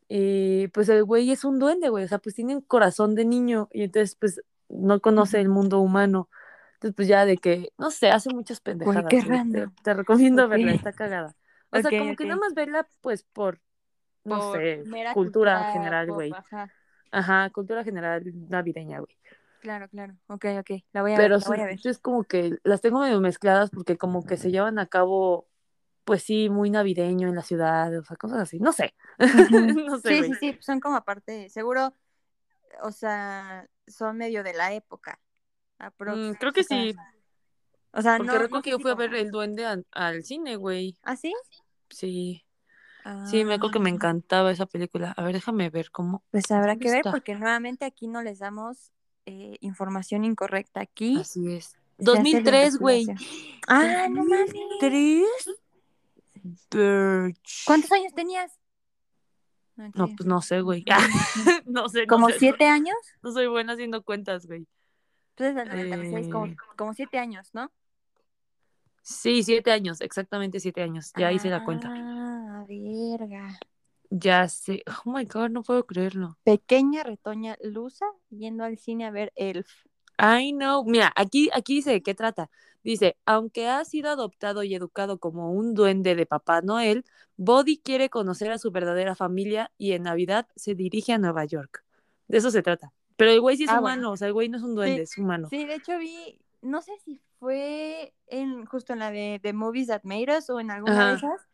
y 0.09 0.69
pues 0.69 0.88
el 0.88 1.05
güey 1.05 1.31
es 1.31 1.45
un 1.45 1.59
duende, 1.59 1.88
güey. 1.88 2.05
O 2.05 2.09
sea, 2.09 2.19
pues 2.19 2.35
tiene 2.35 2.57
un 2.57 2.62
corazón 2.62 3.15
de 3.15 3.25
niño 3.25 3.69
y 3.73 3.85
entonces 3.85 4.17
pues 4.19 4.41
no 4.69 5.00
conoce 5.00 5.41
el 5.41 5.49
mundo 5.49 5.81
humano. 5.81 6.29
Entonces, 6.76 6.95
pues 6.95 7.09
ya 7.09 7.25
de 7.25 7.38
que, 7.38 7.73
no 7.78 7.90
sé, 7.90 8.11
hace 8.11 8.30
muchas 8.30 8.61
pendejadas. 8.61 9.11
qué. 9.11 9.68
Te, 9.83 9.95
recomiendo 9.95 10.45
Ok. 10.45 10.50
verla, 10.50 10.73
está 10.73 10.92
cagada. 10.92 11.35
O 11.71 11.80
sea, 11.80 11.90
como 11.90 12.14
que 12.14 12.25
nada 12.25 12.37
más 12.37 12.54
verla, 12.54 12.87
pues, 13.00 13.25
por, 13.33 13.61
no 14.25 14.40
sé, 14.52 14.83
cultura, 14.85 15.14
cultura 15.14 15.73
general, 15.73 16.12
güey. 16.12 16.33
Ajá. 16.33 16.71
Ajá, 17.12 17.50
cultura 17.50 17.83
general 17.83 18.23
navideña, 18.49 18.99
güey. 18.99 19.16
Claro, 19.61 19.88
claro. 19.88 20.14
Ok, 20.28 20.45
ok. 20.61 20.71
La 20.92 21.02
voy 21.02 21.12
a 21.12 21.16
Pero 21.16 21.38
ver, 21.49 21.66
ver. 21.66 21.78
sí, 21.80 21.88
es 21.88 21.99
como 21.99 22.25
que 22.25 22.59
las 22.62 22.80
tengo 22.83 23.00
medio 23.00 23.21
mezcladas 23.21 23.71
porque 23.71 23.97
como 23.97 24.25
que 24.25 24.37
se 24.37 24.50
llevan 24.50 24.78
a 24.78 24.87
cabo, 24.87 25.49
pues 26.04 26.23
sí, 26.23 26.50
muy 26.50 26.71
navideño 26.71 27.28
en 27.28 27.35
la 27.35 27.42
ciudad, 27.42 27.97
o 27.97 28.04
sea, 28.04 28.16
cosas 28.16 28.38
así. 28.40 28.59
No 28.59 28.73
sé. 28.73 28.95
Ujú. 29.18 29.80
no 29.88 29.99
sé, 29.99 30.23
Sí, 30.23 30.35
sí, 30.35 30.35
sí, 30.35 30.59
son 30.61 30.78
como 30.78 30.97
aparte, 30.97 31.49
seguro, 31.49 31.95
o 32.83 32.92
sea, 32.92 33.66
son 33.87 34.18
medio 34.18 34.42
de 34.42 34.52
la 34.52 34.73
época. 34.75 35.18
Mm, 35.78 36.33
creo 36.38 36.52
que 36.52 36.64
sí, 36.64 36.95
O 37.92 38.02
sea, 38.02 38.16
porque 38.16 38.33
no, 38.33 38.38
recuerdo 38.38 38.56
no 38.56 38.62
que 38.62 38.71
yo 38.71 38.78
fui 38.78 38.90
a 38.90 38.95
ver 38.95 39.14
El 39.14 39.30
Duende 39.30 39.64
al, 39.66 39.87
al 39.92 40.25
cine, 40.25 40.56
güey. 40.56 40.97
¿Ah, 41.02 41.16
sí? 41.16 41.35
Sí, 41.90 42.45
sí, 43.26 43.45
me 43.45 43.54
acuerdo 43.54 43.73
que 43.73 43.78
me 43.80 43.90
Ah, 43.90 43.95
encantaba 43.95 44.50
esa 44.50 44.66
película. 44.66 45.12
A 45.16 45.23
ver, 45.23 45.35
déjame 45.35 45.71
ver 45.71 45.90
cómo. 45.90 46.23
Pues 46.30 46.50
habrá 46.50 46.73
¿Dónde 46.73 46.87
que 46.87 46.90
ver 46.92 47.02
porque 47.11 47.35
nuevamente 47.35 47.85
aquí 47.85 48.06
no 48.09 48.23
les 48.23 48.38
damos 48.38 48.92
eh, 49.26 49.56
información 49.61 50.25
incorrecta. 50.25 50.80
Aquí 50.80 51.18
Así 51.21 51.52
es. 51.52 51.76
2003, 51.99 52.78
güey. 52.78 53.06
Ah, 53.68 54.06
no 54.11 54.25
mames. 54.25 54.52
¿Tres? 54.80 55.25
¿Cuántos 57.64 57.90
años 57.92 58.12
tenías? 58.14 58.52
No, 59.95 60.09
pues 60.16 60.26
no 60.26 60.40
sé, 60.40 60.61
güey. 60.62 60.85
no 61.66 61.88
sé. 61.88 62.06
¿Como 62.06 62.30
siete 62.30 62.66
años? 62.66 62.97
No 63.23 63.33
soy 63.33 63.47
buena 63.47 63.75
haciendo 63.75 64.02
cuentas, 64.02 64.47
güey. 64.47 64.66
Entonces, 65.38 65.62
el 65.62 65.69
96, 65.69 66.28
como, 66.33 66.55
como 66.76 66.95
siete 66.95 67.19
años, 67.19 67.50
¿no? 67.52 67.71
Sí, 69.02 69.43
siete 69.43 69.71
años, 69.71 70.00
exactamente 70.00 70.61
siete 70.61 70.83
años. 70.83 71.12
Ya 71.16 71.31
hice 71.31 71.50
la 71.50 71.62
cuenta. 71.62 71.93
Ah, 71.95 72.64
verga. 72.66 73.59
Ya 74.11 74.49
sé. 74.49 74.83
Oh 75.05 75.11
my 75.11 75.25
god, 75.26 75.50
no 75.50 75.62
puedo 75.62 75.85
creerlo. 75.87 76.38
Pequeña 76.43 77.02
retoña 77.02 77.57
lusa 77.62 78.07
yendo 78.31 78.64
al 78.64 78.78
cine 78.78 79.05
a 79.05 79.11
ver 79.11 79.33
Elf. 79.37 79.69
I 80.19 80.52
know. 80.52 80.85
Mira, 80.85 81.12
aquí, 81.14 81.50
aquí 81.52 81.76
dice 81.76 81.90
de 81.90 82.02
qué 82.02 82.14
trata. 82.14 82.50
Dice, 82.83 83.16
aunque 83.26 83.69
ha 83.69 83.85
sido 83.85 84.11
adoptado 84.11 84.62
y 84.62 84.75
educado 84.75 85.19
como 85.19 85.52
un 85.52 85.75
duende 85.75 86.14
de 86.14 86.25
Papá 86.25 86.62
Noel, 86.62 87.05
Bodhi 87.37 87.78
quiere 87.78 88.09
conocer 88.09 88.50
a 88.52 88.59
su 88.59 88.71
verdadera 88.71 89.14
familia 89.14 89.71
y 89.76 89.93
en 89.93 90.05
Navidad 90.05 90.49
se 90.57 90.75
dirige 90.75 91.12
a 91.12 91.19
Nueva 91.19 91.45
York. 91.45 91.85
De 92.26 92.38
eso 92.38 92.50
se 92.50 92.62
trata. 92.62 92.93
Pero 93.16 93.30
el 93.30 93.40
güey 93.40 93.56
sí 93.56 93.64
es 93.64 93.70
Ah, 93.70 93.80
humano, 93.80 94.12
o 94.12 94.16
sea, 94.16 94.28
el 94.28 94.35
güey 94.35 94.49
no 94.49 94.58
es 94.58 94.62
un 94.62 94.75
duende, 94.75 95.02
es 95.02 95.16
humano. 95.16 95.49
Sí, 95.49 95.64
de 95.64 95.75
hecho 95.75 95.99
vi, 95.99 96.38
no 96.62 96.82
sé 96.82 96.92
si 97.04 97.20
fue 97.38 98.14
en 98.26 98.66
justo 98.66 98.92
en 98.92 98.99
la 98.99 99.11
de 99.11 99.40
The 99.42 99.52
Movies 99.52 99.88
That 99.88 100.02
Made 100.04 100.37
Us 100.38 100.50
o 100.50 100.61
en 100.61 100.70
alguna 100.70 101.08
de 101.08 101.14
esas. 101.14 101.49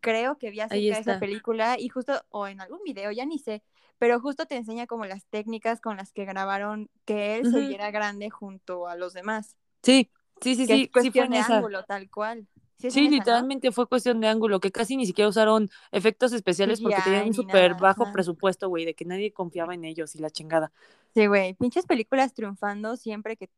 Creo 0.00 0.36
que 0.36 0.50
vi 0.50 0.60
acerca 0.60 0.94
de 0.94 1.00
esa 1.00 1.20
película 1.20 1.76
y 1.78 1.88
justo, 1.88 2.24
o 2.30 2.46
en 2.48 2.60
algún 2.60 2.80
video, 2.84 3.12
ya 3.12 3.24
ni 3.24 3.38
sé, 3.38 3.62
pero 3.98 4.20
justo 4.20 4.46
te 4.46 4.56
enseña 4.56 4.86
como 4.88 5.04
las 5.06 5.24
técnicas 5.26 5.80
con 5.80 5.96
las 5.96 6.12
que 6.12 6.24
grabaron 6.24 6.90
que 7.04 7.36
él 7.36 7.44
se 7.44 7.58
Ujú. 7.58 7.68
viera 7.68 7.90
grande 7.92 8.28
junto 8.30 8.88
a 8.88 8.96
los 8.96 9.12
demás. 9.12 9.56
Sí, 9.82 10.10
sí, 10.40 10.56
sí, 10.56 10.66
que 10.66 10.74
sí, 10.74 10.74
es 10.74 10.78
sí 10.80 10.86
fue 10.88 11.02
cuestión 11.02 11.26
en 11.26 11.32
de 11.32 11.38
esa. 11.38 11.56
ángulo, 11.56 11.84
tal 11.84 12.10
cual. 12.10 12.48
Sí, 12.90 13.08
literalmente 13.08 13.70
fue 13.72 13.86
cuestión 13.86 14.20
de 14.20 14.28
ángulo, 14.28 14.60
que 14.60 14.70
casi 14.72 14.96
ni 14.96 15.06
siquiera 15.06 15.28
usaron 15.28 15.70
efectos 15.90 16.32
especiales 16.32 16.80
porque 16.80 17.00
tenían 17.02 17.26
un 17.26 17.34
súper 17.34 17.74
bajo 17.74 18.02
ajá. 18.02 18.12
presupuesto, 18.12 18.68
güey, 18.68 18.84
de 18.84 18.94
que 18.94 19.04
nadie 19.04 19.32
confiaba 19.32 19.74
en 19.74 19.84
ellos 19.84 20.14
y 20.14 20.18
la 20.18 20.30
chingada. 20.30 20.72
Sí, 21.14 21.26
güey, 21.26 21.54
pinches 21.54 21.86
películas 21.86 22.32
triunfando 22.34 22.96
siempre 22.96 23.36
que, 23.36 23.50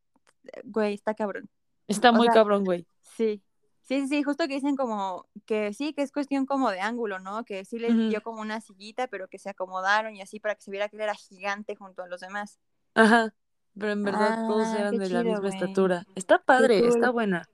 güey, 0.64 0.94
está 0.94 1.14
cabrón. 1.14 1.48
Está 1.88 2.10
O 2.10 2.14
muy 2.14 2.26
sea, 2.26 2.34
cabrón, 2.34 2.64
güey. 2.64 2.86
Sí, 3.16 3.42
sí, 3.82 4.08
sí, 4.08 4.22
justo 4.22 4.46
que 4.48 4.54
dicen 4.54 4.76
como 4.76 5.26
que 5.46 5.72
sí, 5.72 5.92
que 5.92 6.02
es 6.02 6.10
cuestión 6.12 6.46
como 6.46 6.70
de 6.70 6.80
ángulo, 6.80 7.18
¿no? 7.20 7.44
Que 7.44 7.64
sí 7.64 7.78
les 7.78 7.94
dio 8.08 8.22
como 8.22 8.40
una 8.40 8.60
sillita, 8.60 9.06
pero 9.08 9.28
que 9.28 9.38
se 9.38 9.50
acomodaron 9.50 10.16
y 10.16 10.22
así 10.22 10.40
para 10.40 10.54
que 10.54 10.62
se 10.62 10.70
viera 10.70 10.88
que 10.88 10.96
él 10.96 11.02
era 11.02 11.14
gigante 11.14 11.76
junto 11.76 12.02
a 12.02 12.08
los 12.08 12.20
demás. 12.20 12.58
Ajá, 12.94 13.34
pero 13.78 13.92
en 13.92 14.04
verdad 14.04 14.46
todos 14.46 14.68
Ah, 14.68 14.78
eran 14.80 14.98
de 14.98 15.10
la 15.10 15.22
misma 15.24 15.48
estatura. 15.48 16.06
Está 16.14 16.38
padre, 16.42 16.80
cool. 16.80 16.88
está 16.88 17.10
buena. 17.10 17.48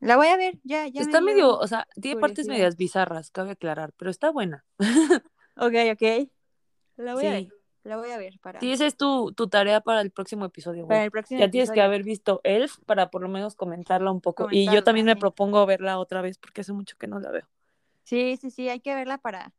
La 0.00 0.16
voy 0.16 0.28
a 0.28 0.36
ver, 0.36 0.58
ya, 0.62 0.86
ya 0.88 1.00
está 1.00 1.20
me 1.20 1.34
dio 1.34 1.46
medio, 1.46 1.58
o 1.58 1.66
sea, 1.66 1.86
tiene 2.00 2.20
partes 2.20 2.46
medias 2.46 2.76
bizarras, 2.76 3.30
cabe 3.30 3.52
aclarar, 3.52 3.92
pero 3.96 4.10
está 4.10 4.30
buena. 4.30 4.64
Ok, 5.56 5.74
ok. 5.92 6.28
La 6.96 7.14
voy 7.14 7.26
a 7.26 7.30
ver, 7.30 7.48
la 7.82 7.96
voy 7.96 8.10
a 8.10 8.18
ver 8.18 8.38
para, 8.40 8.60
sí, 8.60 8.72
esa 8.72 8.86
es 8.86 8.96
tu, 8.96 9.32
tu 9.32 9.48
tarea 9.48 9.80
para 9.80 10.02
el 10.02 10.10
próximo 10.10 10.44
episodio, 10.44 10.86
para 10.86 11.04
el 11.04 11.10
próximo 11.10 11.40
Ya 11.40 11.50
tienes 11.50 11.70
que 11.70 11.80
episodio. 11.80 11.86
haber 11.86 12.02
visto 12.02 12.40
Elf 12.44 12.78
para 12.84 13.10
por 13.10 13.22
lo 13.22 13.28
menos 13.28 13.54
comentarla 13.54 14.10
un 14.10 14.20
poco. 14.20 14.48
Y 14.50 14.70
yo 14.70 14.84
también 14.84 15.06
me 15.06 15.16
propongo 15.16 15.64
verla 15.64 15.98
otra 15.98 16.20
vez 16.20 16.38
porque 16.38 16.60
hace 16.60 16.72
mucho 16.72 16.96
que 16.98 17.06
no 17.06 17.20
la 17.20 17.30
veo. 17.30 17.48
Sí, 18.04 18.36
sí, 18.36 18.50
sí, 18.50 18.68
hay 18.68 18.80
que 18.80 18.94
verla 18.94 19.18
para, 19.18 19.52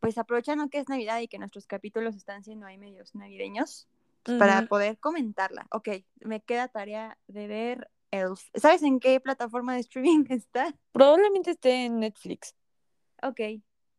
pues 0.00 0.16
aprovechando 0.16 0.68
que 0.68 0.78
es 0.78 0.88
Navidad 0.88 1.20
y 1.20 1.28
que 1.28 1.38
nuestros 1.38 1.66
capítulos 1.66 2.14
están 2.16 2.44
siendo 2.44 2.66
ahí 2.66 2.78
medios 2.78 3.14
navideños, 3.14 3.88
pues, 4.22 4.38
para 4.38 4.66
poder 4.66 4.98
comentarla. 4.98 5.66
Ok, 5.70 5.88
me 6.20 6.40
queda 6.40 6.68
tarea 6.68 7.18
de 7.26 7.46
ver 7.46 7.90
Elf. 8.14 8.40
¿Sabes 8.54 8.82
en 8.82 9.00
qué 9.00 9.20
plataforma 9.20 9.74
de 9.74 9.80
streaming 9.80 10.24
está? 10.30 10.74
Probablemente 10.92 11.50
esté 11.52 11.86
en 11.86 12.00
Netflix. 12.00 12.54
Ok, 13.22 13.40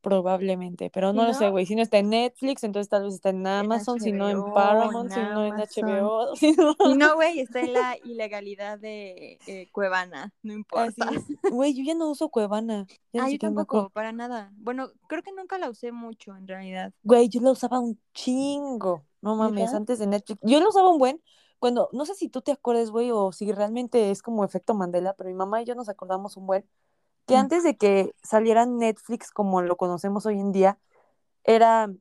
Probablemente, 0.06 0.92
pero 0.92 1.14
no 1.14 1.26
lo 1.26 1.34
sé, 1.34 1.50
güey. 1.50 1.66
Si 1.66 1.76
no 1.76 1.82
está 1.82 1.98
en 1.98 2.12
Netflix, 2.12 2.64
entonces 2.64 2.90
tal 2.90 3.06
vez 3.06 3.16
está 3.16 3.30
en 3.30 3.48
Amazon, 3.48 4.00
si 4.00 4.12
no 4.12 4.30
en 4.30 4.54
Paramount, 4.54 5.12
si 5.12 5.20
no 5.20 5.44
en. 5.48 5.56
HBO. 5.56 6.36
si 6.36 6.52
no- 6.52 7.16
güey, 7.16 7.40
está 7.40 7.62
en 7.62 7.74
la 7.74 7.98
ilegalidad 8.04 8.78
de 8.78 9.40
eh, 9.48 9.68
Cuevana, 9.72 10.32
no 10.44 10.54
importa. 10.54 11.10
Güey, 11.50 11.74
yo 11.74 11.84
ya 11.84 11.96
no 11.96 12.12
uso 12.12 12.30
Cuevana. 12.30 12.86
Ya 13.14 13.24
Ah, 13.24 13.30
yo 13.32 13.40
tampoco, 13.40 13.90
para 13.90 14.12
nada. 14.12 14.52
Bueno, 14.58 14.92
creo 15.08 15.24
que 15.24 15.32
nunca 15.32 15.58
la 15.58 15.72
usé 15.72 15.92
mucho 15.92 16.36
en 16.36 16.48
realidad. 16.48 16.94
Güey, 17.02 17.28
yo 17.28 17.42
la 17.42 17.50
usaba 17.50 17.80
un 17.80 18.00
chingo. 18.14 19.08
No 19.22 19.36
mames, 19.36 19.74
antes 19.74 19.98
de 19.98 20.06
Netflix. 20.06 20.40
Yo 20.44 20.60
la 20.60 20.68
usaba 20.70 20.92
un 20.92 21.00
buen. 21.00 21.20
Cuando, 21.66 21.90
no 21.94 22.06
sé 22.06 22.14
si 22.14 22.30
tú 22.30 22.44
te 22.44 22.52
acuerdas, 22.52 22.92
güey, 22.92 23.10
o 23.10 23.32
si 23.32 23.52
realmente 23.52 24.12
es 24.12 24.22
como 24.22 24.46
efecto 24.46 24.76
Mandela, 24.76 25.16
pero 25.16 25.30
mi 25.32 25.36
mamá 25.36 25.64
y 25.64 25.66
yo 25.66 25.74
nos 25.74 25.90
acordamos 25.90 26.38
un 26.38 26.46
buen. 26.46 26.64
Que 27.26 27.36
Mm. 27.36 27.38
antes 27.38 27.64
de 27.64 27.76
que 27.76 28.14
saliera 28.24 28.68
Netflix 28.68 29.32
como 29.32 29.62
lo 29.64 29.76
conocemos 29.78 30.28
hoy 30.28 30.40
en 30.40 30.52
día, 30.52 30.80
era, 31.44 31.92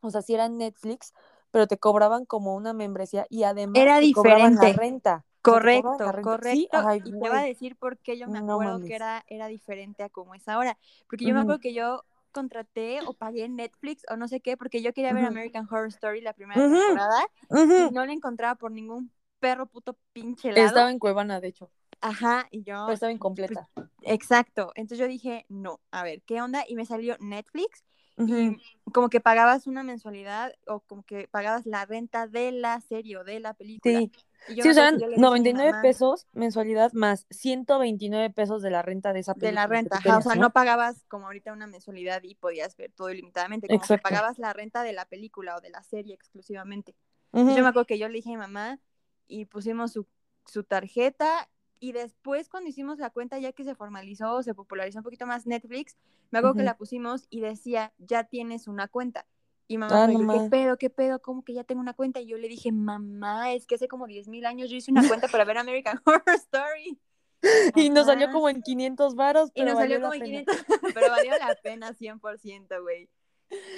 o 0.00 0.10
sea, 0.10 0.22
sí 0.22 0.34
era 0.34 0.48
Netflix, 0.48 1.12
pero 1.50 1.66
te 1.66 1.78
cobraban 1.78 2.24
como 2.26 2.56
una 2.56 2.72
membresía 2.72 3.26
y 3.28 3.44
además 3.44 3.82
Era 3.82 3.98
te 3.98 4.10
cobraban 4.10 4.56
la 4.56 4.62
diferente. 4.62 4.78
renta. 4.78 5.26
Cobraban 5.42 6.00
Correcto, 6.00 6.04
la 6.06 6.12
renta. 6.12 6.38
correcto. 6.38 6.48
Sí, 6.48 6.68
ay, 6.72 7.02
y 7.04 7.12
te 7.12 7.28
voy 7.28 7.38
a 7.38 7.42
decir 7.42 7.76
por 7.76 7.98
qué 7.98 8.16
yo 8.18 8.28
me 8.28 8.38
acuerdo 8.38 8.80
que 8.80 8.94
era, 8.94 9.24
era 9.28 9.46
diferente 9.48 10.04
a 10.04 10.08
como 10.08 10.34
es 10.34 10.48
ahora. 10.48 10.78
Porque 11.08 11.26
yo 11.26 11.34
me 11.34 11.40
acuerdo 11.40 11.60
que 11.60 11.74
yo 11.74 12.04
contraté 12.32 13.00
o 13.06 13.12
pagué 13.12 13.48
Netflix 13.48 14.02
o 14.10 14.16
no 14.16 14.28
sé 14.28 14.40
qué, 14.40 14.56
porque 14.56 14.82
yo 14.82 14.92
quería 14.92 15.12
ver. 15.12 15.26
American 15.26 15.66
Horror 15.70 15.88
Story 15.88 16.20
la 16.20 16.32
primera 16.32 16.60
temporada 16.60 17.24
y 17.50 17.94
no 17.94 18.04
la 18.04 18.12
encontraba 18.12 18.54
por 18.56 18.72
ningún 18.72 19.10
perro 19.38 19.66
puto 19.66 19.96
pinche 20.12 20.52
lado. 20.52 20.66
Estaba 20.66 20.90
en 20.90 20.98
Cuevana, 20.98 21.40
de 21.40 21.48
hecho, 21.48 21.70
Ajá, 22.00 22.48
y 22.50 22.62
yo. 22.64 22.84
pero 22.86 22.92
estaba 22.92 23.12
incompleta. 23.12 23.68
Exacto. 24.02 24.72
Entonces 24.74 24.98
yo 24.98 25.06
dije, 25.06 25.46
no, 25.48 25.80
a 25.90 26.02
ver, 26.02 26.22
¿qué 26.22 26.42
onda? 26.42 26.64
Y 26.66 26.74
me 26.74 26.86
salió 26.86 27.16
Netflix 27.20 27.84
y 28.16 28.56
como 28.92 29.08
que 29.08 29.20
pagabas 29.20 29.66
una 29.66 29.82
mensualidad 29.82 30.52
o 30.66 30.80
como 30.80 31.02
que 31.02 31.28
pagabas 31.28 31.66
la 31.66 31.86
renta 31.86 32.26
de 32.26 32.52
la 32.52 32.80
serie 32.80 33.16
o 33.16 33.24
de 33.24 33.40
la 33.40 33.54
película. 33.54 34.00
Sí, 34.00 34.12
sí, 34.48 34.60
o 34.60 34.62
sea, 34.62 34.70
acuerdo 34.72 34.80
eran 34.82 34.94
que 34.94 35.00
yo 35.02 35.08
le 35.08 35.16
dije 35.16 35.26
a 35.26 35.30
mi 35.30 35.40
99 35.40 35.70
mamá, 35.70 35.82
pesos 35.82 36.26
mensualidad 36.32 36.92
más 36.92 37.26
129 37.30 38.30
pesos 38.30 38.62
de 38.62 38.70
la 38.70 38.82
renta 38.82 39.12
de 39.12 39.20
esa 39.20 39.34
de 39.34 39.40
película 39.40 39.62
la 39.62 39.68
que 39.68 39.74
renta, 39.74 39.96
ajá, 39.98 40.18
o 40.18 40.22
sea, 40.22 40.34
¿no? 40.34 40.42
no 40.42 40.52
pagabas 40.52 41.04
como 41.08 41.26
ahorita 41.26 41.52
una 41.52 41.66
mensualidad 41.66 42.22
y 42.22 42.34
podías 42.34 42.76
ver 42.76 42.92
todo 42.92 43.10
ilimitadamente, 43.10 43.66
como 43.66 43.80
Exacto. 43.80 44.08
que 44.08 44.14
pagabas 44.14 44.38
la 44.38 44.52
renta 44.52 44.82
de 44.82 44.92
la 44.92 45.04
película 45.04 45.56
o 45.56 45.60
de 45.60 45.70
la 45.70 45.82
serie 45.82 46.14
exclusivamente. 46.14 46.94
Yo 47.32 47.42
me 47.42 47.60
acuerdo 47.60 47.86
que 47.86 47.98
yo 47.98 48.08
le 48.08 48.16
dije 48.16 48.28
a 48.28 48.32
mi 48.32 48.38
mamá 48.38 48.78
y 49.26 49.46
pusimos 49.46 49.92
su, 49.92 50.06
su 50.44 50.64
tarjeta 50.64 51.48
y 51.80 51.92
después 51.92 52.48
cuando 52.48 52.68
hicimos 52.68 52.98
la 52.98 53.10
cuenta 53.10 53.38
ya 53.38 53.52
que 53.52 53.64
se 53.64 53.74
formalizó, 53.74 54.42
se 54.42 54.54
popularizó 54.54 54.98
un 54.98 55.04
poquito 55.04 55.26
más 55.26 55.46
Netflix, 55.46 55.96
me 56.30 56.38
acuerdo 56.38 56.58
que 56.58 56.62
la 56.62 56.76
pusimos 56.76 57.26
y 57.28 57.40
decía, 57.40 57.92
ya 57.98 58.24
tienes 58.24 58.68
una 58.68 58.86
cuenta. 58.86 59.26
Y 59.72 59.78
mamá 59.78 60.04
Ah, 60.04 60.08
¿qué 60.08 60.48
pedo, 60.50 60.76
qué 60.76 60.90
pedo? 60.90 61.22
¿Cómo 61.22 61.42
que 61.44 61.54
ya 61.54 61.64
tengo 61.64 61.80
una 61.80 61.94
cuenta? 61.94 62.20
Y 62.20 62.26
yo 62.26 62.36
le 62.36 62.48
dije, 62.48 62.72
mamá, 62.72 63.52
es 63.52 63.66
que 63.66 63.76
hace 63.76 63.88
como 63.88 64.06
10 64.06 64.28
mil 64.28 64.44
años 64.44 64.70
yo 64.70 64.76
hice 64.76 64.90
una 64.90 65.06
cuenta 65.06 65.28
para 65.28 65.44
ver 65.44 65.58
American 65.58 66.00
Horror 66.04 66.36
Story. 66.36 66.98
Y 67.74 67.90
nos 67.90 68.06
salió 68.06 68.30
como 68.30 68.48
en 68.48 68.62
500 68.62 69.16
varos, 69.16 69.50
Y 69.54 69.62
pero 69.62 69.70
nos 69.72 69.80
valió 69.80 69.96
salió 69.96 69.98
la 69.98 70.10
como 70.10 70.14
en 70.14 70.44
pena. 70.44 70.62
500, 70.62 70.80
pero 70.94 71.10
valió 71.10 71.32
la 71.38 71.56
pena 71.60 71.92
100%, 71.92 72.82
güey. 72.82 73.08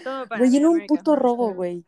Todo 0.02 0.28
para 0.28 0.38
Güey, 0.40 0.56
era 0.56 0.68
un 0.68 0.74
American 0.74 0.96
puto 0.96 1.16
robo, 1.16 1.54
güey. 1.54 1.86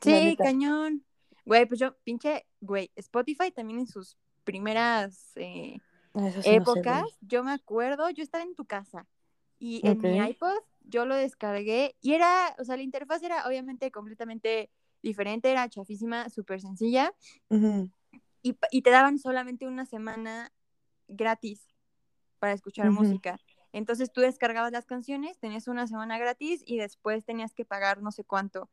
Sí, 0.00 0.34
cañón. 0.38 1.04
Güey, 1.44 1.66
pues 1.66 1.78
yo, 1.78 1.94
pinche, 2.04 2.46
güey, 2.60 2.90
Spotify 2.96 3.50
también 3.50 3.80
en 3.80 3.86
sus 3.86 4.16
primeras 4.44 5.32
eh, 5.36 5.78
Ah, 6.14 6.30
no 6.34 6.42
sé, 6.42 6.54
épocas, 6.54 7.04
yo 7.22 7.42
me 7.42 7.50
acuerdo, 7.50 8.08
yo 8.10 8.22
estaba 8.22 8.44
en 8.44 8.54
tu 8.54 8.64
casa 8.64 9.06
y 9.58 9.86
en 9.86 10.00
mi 10.00 10.18
iPod 10.18 10.56
yo 10.84 11.04
lo 11.04 11.16
descargué 11.16 11.96
y 12.00 12.14
era, 12.14 12.54
o 12.58 12.64
sea, 12.64 12.76
la 12.76 12.82
interfaz 12.82 13.22
era 13.22 13.46
obviamente 13.46 13.90
completamente 13.90 14.70
diferente, 15.02 15.50
era 15.50 15.68
chafísima, 15.68 16.28
súper 16.30 16.60
sencilla 16.60 17.14
Ujú. 17.50 17.90
y, 18.42 18.54
pa- 18.54 18.68
y 18.70 18.82
te 18.82 18.90
daban 18.90 19.18
solamente 19.18 19.66
una 19.66 19.86
semana 19.86 20.52
gratis 21.08 21.66
para 22.38 22.52
escuchar 22.52 22.90
música. 22.90 23.38
Entonces 23.72 24.12
tú 24.12 24.20
descargabas 24.20 24.72
las 24.72 24.86
canciones, 24.86 25.38
tenías 25.38 25.66
una 25.66 25.86
semana 25.86 26.18
gratis 26.18 26.62
y 26.64 26.78
después 26.78 27.24
tenías 27.24 27.54
que 27.54 27.64
pagar 27.64 28.02
no 28.02 28.12
sé 28.12 28.24
cuánto. 28.24 28.70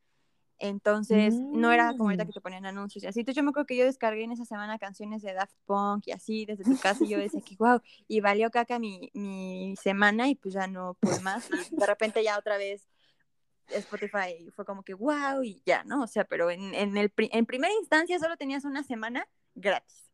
Entonces, 0.64 1.34
no 1.34 1.72
era 1.72 1.92
como 1.94 2.06
ahorita 2.06 2.24
Mm. 2.24 2.28
que 2.28 2.34
te 2.34 2.42
ponían 2.42 2.66
anuncios 2.68 3.04
y 3.04 3.08
así. 3.08 3.22
Entonces, 3.22 3.36
yo 3.38 3.44
me 3.44 3.50
acuerdo 3.50 3.66
que 3.66 3.76
yo 3.76 3.84
descargué 3.86 4.24
en 4.24 4.32
esa 4.32 4.46
semana 4.46 4.78
canciones 4.78 5.24
de 5.24 5.34
Daft 5.34 5.56
Punk 5.66 6.08
y 6.08 6.12
así 6.12 6.46
desde 6.46 6.64
tu 6.64 6.78
casa 6.78 7.04
y 7.04 7.10
yo 7.10 7.18
decía 7.18 7.42
que 7.42 7.56
wow, 7.58 7.82
y 8.08 8.22
valió 8.22 8.52
caca 8.52 8.78
mi, 8.78 9.10
mi 9.14 9.76
semana 9.82 10.28
y 10.30 10.36
pues 10.36 10.54
ya 10.54 10.68
no 10.68 10.94
pude 11.00 11.20
más. 11.22 11.50
Y 11.72 11.76
de 11.76 11.86
repente 11.88 12.24
ya 12.24 12.38
otra 12.38 12.58
vez 12.58 12.88
Spotify 13.70 14.50
fue 14.56 14.66
como 14.66 14.84
que 14.84 14.94
wow 14.94 15.44
y 15.44 15.62
ya, 15.66 15.84
¿no? 15.84 16.04
O 16.04 16.08
sea, 16.08 16.26
pero 16.26 16.52
en, 16.52 16.76
en, 16.76 16.98
el, 16.98 17.10
pri- 17.10 17.30
en 17.34 17.46
primera 17.46 17.74
instancia 17.74 18.20
solo 18.20 18.38
tenías 18.38 18.64
una 18.66 18.84
semana 18.84 19.28
gratis. 19.56 20.10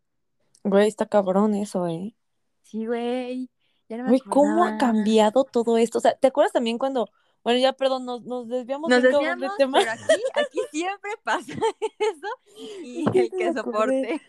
Güey, 0.64 0.88
está 0.88 1.06
cabrón 1.08 1.56
eso, 1.56 1.88
¿eh? 1.88 2.16
Sí, 2.62 2.86
güey. 2.86 3.50
Ya 3.90 3.98
no 3.98 4.04
me 4.04 4.10
Güey, 4.10 4.22
¿cómo 4.22 4.64
ha 4.66 4.78
cambiado 4.78 5.44
todo 5.46 5.78
esto? 5.78 5.98
O 5.98 6.02
sea, 6.02 6.14
¿te 6.16 6.28
acuerdas 6.28 6.52
también 6.54 6.78
cuando, 6.78 7.10
bueno, 7.44 7.60
ya 7.60 7.74
perdón, 7.74 8.06
nos, 8.06 8.24
nos 8.24 8.48
desviamos 8.48 8.90
Nos 8.90 9.02
desviamos, 9.02 9.40
del 9.40 9.52
tema? 9.58 9.80
pero 9.80 9.92
aquí, 9.92 10.22
aquí 10.36 10.60
siempre 10.72 11.12
pasa 11.24 11.54
eso 11.54 12.28
y 12.84 13.06
el 13.18 13.30
que 13.30 13.54
soporte. 13.54 14.22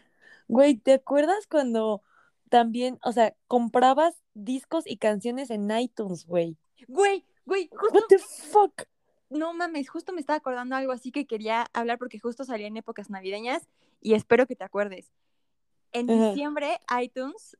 Güey, 0.46 0.76
¿te 0.76 0.94
acuerdas 0.94 1.46
cuando 1.46 2.02
también, 2.48 2.98
o 3.02 3.12
sea, 3.12 3.34
comprabas 3.46 4.22
discos 4.34 4.84
y 4.86 4.96
canciones 4.96 5.50
en 5.50 5.70
iTunes, 5.70 6.26
güey? 6.26 6.56
Güey, 6.86 7.24
güey, 7.44 7.68
What 7.92 8.04
the 8.08 8.18
fuck? 8.18 8.84
No 9.30 9.52
mames, 9.52 9.90
justo 9.90 10.12
me 10.12 10.20
estaba 10.20 10.38
acordando 10.38 10.74
algo 10.74 10.92
así 10.92 11.12
que 11.12 11.26
quería 11.26 11.66
hablar 11.74 11.98
porque 11.98 12.18
justo 12.18 12.44
salía 12.44 12.66
en 12.66 12.78
épocas 12.78 13.10
navideñas 13.10 13.68
y 14.00 14.14
espero 14.14 14.46
que 14.46 14.56
te 14.56 14.64
acuerdes. 14.64 15.12
En 15.92 16.10
Ajá. 16.10 16.28
diciembre, 16.30 16.80
iTunes 17.02 17.58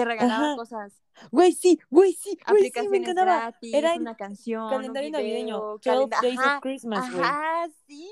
te 0.00 0.04
regalaba 0.06 0.46
Ajá. 0.46 0.56
cosas, 0.56 0.92
Güey, 1.30 1.52
sí, 1.52 1.78
güey, 1.90 2.14
sí, 2.14 2.38
güey, 2.48 2.70
sí, 2.70 2.88
me 2.88 2.96
encantaba. 2.98 3.36
gratis, 3.36 3.74
Era 3.74 3.94
una 3.94 4.14
canción, 4.16 4.62
un 4.64 4.70
calendario 4.70 5.10
navideño, 5.10 5.56
video, 5.56 5.60
12 5.78 5.90
calenda- 5.90 6.18
Days 6.22 6.38
of 6.38 6.60
Christmas, 6.62 7.10
güey. 7.10 7.22
Ajá, 7.22 7.68
sí. 7.86 8.08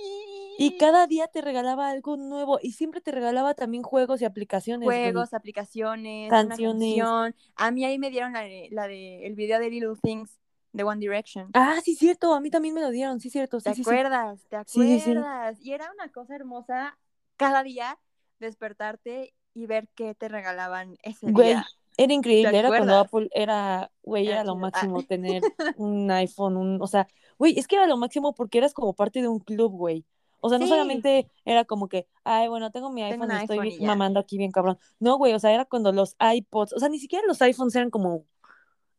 Y 0.59 0.77
cada 0.77 1.07
día 1.07 1.27
te 1.29 1.40
regalaba 1.40 1.88
algo 1.88 2.16
nuevo 2.18 2.59
y 2.62 2.72
siempre 2.72 3.01
te 3.01 3.11
regalaba 3.12 3.55
también 3.55 3.83
juegos 3.83 4.20
y 4.20 4.27
aplicaciones, 4.27 4.85
juegos, 4.87 5.33
aplicaciones, 5.33 6.29
Canciones. 6.29 6.98
una 6.98 7.07
canción. 7.07 7.35
A 7.57 7.70
mí 7.70 7.85
ahí 7.87 7.98
me 7.98 8.11
dieron 8.11 8.35
la 8.35 8.40
de, 8.42 8.68
la 8.72 8.87
de 8.88 9.24
el 9.27 9.35
video 9.35 9.59
de 9.59 9.70
Little 9.70 9.94
Things 10.03 10.38
de 10.72 10.83
One 10.85 11.01
Direction. 11.01 11.48
Ah, 11.55 11.81
sí, 11.83 11.94
cierto, 11.96 12.35
a 12.35 12.40
mí 12.40 12.51
también 12.51 12.74
me 12.74 12.83
lo 12.83 12.90
dieron, 12.90 13.20
sí, 13.20 13.31
cierto, 13.31 13.59
sí, 13.61 13.64
¿Te 13.70 13.74
sí, 13.74 13.85
sí. 13.85 13.88
acuerdas? 13.88 14.44
¿Te 14.51 14.59
sí, 14.66 15.01
sí. 15.01 15.11
acuerdas? 15.12 15.59
Y 15.62 15.72
era 15.72 15.90
una 15.94 16.12
cosa 16.12 16.35
hermosa 16.37 16.98
cada 17.37 17.62
día 17.62 17.98
despertarte 18.38 19.33
y 19.55 19.66
ver 19.66 19.88
qué 19.94 20.14
te 20.14 20.29
regalaban 20.29 20.96
ese 21.03 21.31
Güey, 21.33 21.48
día. 21.48 21.66
Era 21.99 22.13
increíble, 22.15 22.53
¿Te 22.53 22.59
era 22.59 22.69
cuando? 22.69 22.97
Apple 22.97 23.29
era, 23.33 23.91
güey, 24.03 24.27
Era 24.29 24.37
era 24.37 24.45
lo 24.45 24.53
chido. 24.55 24.67
Ah. 24.67 24.71
máximo 24.71 25.03
tener 25.03 25.43
un 25.77 26.11
iPhone, 26.13 26.57
un, 26.57 26.81
o 26.81 26.87
sea, 26.87 27.09
güey, 27.39 27.59
es 27.59 27.67
que 27.67 27.75
era 27.75 27.89
lo 27.89 27.97
máximo 27.97 28.35
porque 28.35 28.59
eras 28.59 28.73
como 28.73 28.95
parte 28.95 29.21
de 29.21 29.29
un 29.29 29.41
club, 29.41 29.73
güey. 29.73 30.07
O 30.41 30.49
sea, 30.49 30.59
no 30.59 30.69
solamente 30.69 31.29
era 31.45 31.65
como 31.65 31.89
que, 31.89 32.07
ay, 32.23 32.47
bueno, 32.47 32.71
tengo 32.71 32.91
mi 32.91 33.03
Tengo 33.03 33.25
iPhone 33.25 33.37
y 33.37 33.43
estoy 33.43 33.59
iPhone 33.59 33.87
mamando 33.87 34.21
aquí 34.21 34.39
bien 34.39 34.53
cabrón. 34.53 34.79
No, 35.01 35.19
güey, 35.19 35.35
o 35.35 35.41
sea, 35.41 35.53
era 35.53 35.65
cuando 35.65 35.91
los 35.91 36.15
iPods, 36.21 36.73
o 36.75 36.79
sea, 36.79 36.89
ni 36.89 37.01
siquiera 37.01 37.27
los 37.27 37.43
iPhones 37.43 37.75
eran 37.75 37.91
como 37.91 38.25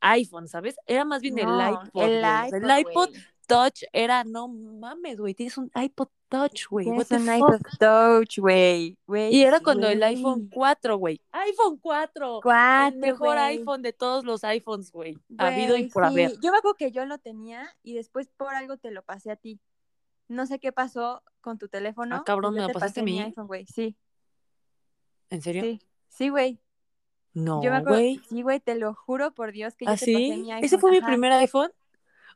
iPhone, 0.02 0.50
¿sabes? 0.50 0.76
Era 0.86 1.06
más 1.06 1.22
bien 1.22 1.40
el 1.40 1.48
iPod, 1.48 2.04
el 2.04 2.20
iPod, 2.20 2.70
el 2.70 2.80
iPod. 2.80 3.10
Touch 3.50 3.84
era, 3.92 4.24
no 4.24 4.48
mames, 4.48 5.18
güey, 5.20 5.34
tienes 5.34 5.58
un 5.58 5.72
iPod 5.76 6.08
Touch, 6.30 6.68
güey. 6.70 6.86
Tienes 6.86 7.12
un 7.12 7.36
iPod 7.36 7.62
Touch, 7.80 8.38
güey. 8.38 8.96
Y 9.32 9.44
era 9.44 9.60
cuando 9.60 9.90
el 9.90 10.02
iPhone 10.04 10.50
4, 10.54 10.98
güey. 10.98 11.20
iPhone 11.32 11.80
4. 11.82 12.40
Cuatro, 12.44 12.94
el 12.96 13.00
mejor 13.00 13.38
iPhone 13.40 13.82
de 13.82 13.92
todos 13.94 14.24
los 14.24 14.44
iPhones, 14.44 14.92
güey. 14.92 15.18
Habido 15.38 15.76
y 15.76 15.90
por 15.90 16.06
sí. 16.06 16.12
haber. 16.12 16.40
Yo 16.40 16.52
me 16.52 16.60
acuerdo 16.60 16.76
que 16.76 16.92
yo 16.92 17.06
lo 17.06 17.18
tenía 17.18 17.76
y 17.82 17.96
después 17.96 18.30
por 18.38 18.54
algo 18.54 18.78
te 18.78 18.92
lo 18.92 19.02
pasé 19.04 19.32
a 19.32 19.36
ti. 19.36 19.60
No 20.28 20.46
sé 20.46 20.60
qué 20.60 20.72
pasó 20.72 21.24
con 21.42 21.58
tu 21.58 21.68
teléfono. 21.68 22.18
Ah, 22.18 22.24
cabrón, 22.24 22.54
¿me 22.54 22.62
lo 22.62 22.68
te 22.68 22.74
pasaste 22.74 23.00
a 23.00 23.04
mi 23.04 23.14
mí? 23.14 23.22
iPhone, 23.22 23.48
güey. 23.48 23.66
Sí, 23.66 23.96
¿En 25.32 25.42
serio? 25.42 25.64
sí. 25.64 25.82
Sí, 26.10 26.30
güey. 26.30 26.60
No, 27.34 27.62
güey. 27.62 28.20
Sí, 28.28 28.42
güey, 28.42 28.60
te 28.60 28.76
lo 28.76 28.94
juro 28.94 29.32
por 29.32 29.52
Dios 29.52 29.76
que 29.76 29.86
yo 29.86 29.92
¿Ah, 29.92 29.96
te 29.96 30.00
pasé 30.00 30.06
sí? 30.06 30.32
mi 30.32 30.52
iPhone. 30.52 30.66
¿Ese 30.66 30.78
fue 30.78 30.92
mi 30.92 31.02
primer 31.02 31.32
iPhone? 31.34 31.72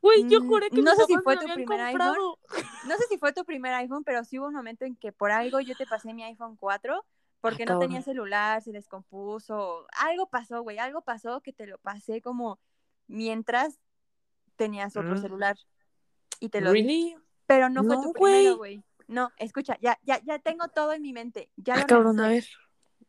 Güey, 0.02 0.28
yo 0.28 0.40
Mm, 0.40 0.48
juré 0.48 0.70
que 0.70 0.82
no 0.82 0.94
sé 0.94 1.06
si 1.06 1.16
fue 1.18 1.36
tu 1.36 1.46
primer 1.46 1.80
comprado. 1.80 2.38
No 2.86 2.96
sé 2.96 3.04
si 3.08 3.18
fue 3.18 3.32
tu 3.32 3.44
primer 3.44 3.72
iPhone, 3.74 4.04
pero 4.04 4.24
sí 4.24 4.38
hubo 4.38 4.48
un 4.48 4.54
momento 4.54 4.84
en 4.84 4.96
que 4.96 5.12
por 5.12 5.30
algo 5.30 5.60
yo 5.60 5.74
te 5.74 5.86
pasé 5.86 6.12
mi 6.12 6.22
iPhone 6.24 6.56
4 6.56 7.04
porque 7.40 7.64
no 7.66 7.78
tenía 7.78 8.02
celular, 8.02 8.62
se 8.62 8.72
descompuso. 8.72 9.86
Algo 9.98 10.28
pasó, 10.28 10.62
güey. 10.62 10.78
Algo 10.78 11.02
pasó 11.02 11.40
que 11.40 11.52
te 11.52 11.66
lo 11.66 11.78
pasé 11.78 12.20
como 12.20 12.58
mientras 13.06 13.78
tenías 14.56 14.96
otro 14.96 15.16
Mm. 15.16 15.20
celular. 15.20 15.56
Y 16.40 16.48
te 16.48 16.60
lo. 16.60 16.72
¿Really? 16.72 17.16
Pero 17.46 17.68
no 17.68 17.84
fue 17.84 17.96
tu 18.00 18.12
primero, 18.12 18.56
güey. 18.56 18.82
No, 19.06 19.30
escucha, 19.36 19.76
ya, 19.80 19.98
ya, 20.02 20.20
ya 20.24 20.38
tengo 20.38 20.68
todo 20.68 20.92
en 20.94 21.02
mi 21.02 21.12
mente. 21.12 21.50
Ya 21.56 21.74
Ah, 21.74 21.80
lo 21.80 21.86
cabrón, 21.86 22.20
a 22.20 22.28
ver. 22.28 22.44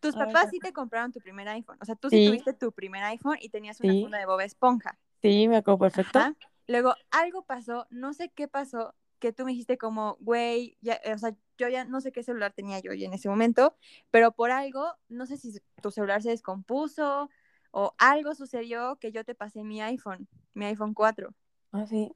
Tus 0.01 0.15
a 0.15 0.19
papás 0.19 0.49
sí 0.51 0.59
te 0.59 0.73
compraron 0.73 1.11
tu 1.13 1.19
primer 1.21 1.47
iPhone. 1.47 1.77
O 1.81 1.85
sea, 1.85 1.95
tú 1.95 2.09
Sí. 2.09 2.17
sí 2.17 2.25
tuviste 2.27 2.53
tu 2.53 2.71
primer 2.73 3.03
iPhone 3.03 3.37
y 3.39 3.49
tenías 3.49 3.79
una 3.79 3.93
Sí. 3.93 4.01
funda 4.01 4.17
de 4.17 4.25
Bob 4.25 4.41
Esponja. 4.41 4.97
Sí, 5.21 5.47
me 5.47 5.57
acuerdo 5.57 5.79
perfecto. 5.79 6.19
Ajá. 6.19 6.35
Luego 6.67 6.95
algo 7.11 7.45
pasó, 7.45 7.87
no 7.89 8.13
sé 8.13 8.29
qué 8.29 8.47
pasó, 8.47 8.95
que 9.19 9.33
tú 9.33 9.45
me 9.45 9.51
dijiste 9.51 9.77
como, 9.77 10.17
güey, 10.19 10.77
ya, 10.81 10.99
o 11.13 11.17
sea, 11.17 11.35
yo 11.57 11.69
ya 11.69 11.85
no 11.85 12.01
sé 12.01 12.11
qué 12.11 12.23
celular 12.23 12.53
tenía 12.53 12.79
yo 12.79 12.91
en 12.91 13.13
ese 13.13 13.29
momento, 13.29 13.75
pero 14.11 14.31
por 14.31 14.51
algo, 14.51 14.93
no 15.09 15.25
sé 15.25 15.37
si 15.37 15.57
tu 15.81 15.91
celular 15.91 16.21
se 16.21 16.29
descompuso 16.29 17.29
o 17.71 17.93
algo 17.97 18.35
sucedió 18.35 18.97
que 18.99 19.11
yo 19.11 19.23
te 19.23 19.35
pasé 19.35 19.63
mi 19.63 19.81
iPhone, 19.81 20.27
mi 20.53 20.65
iPhone 20.65 20.93
4, 20.93 21.33
Ah, 21.71 21.85
sí. 21.87 22.11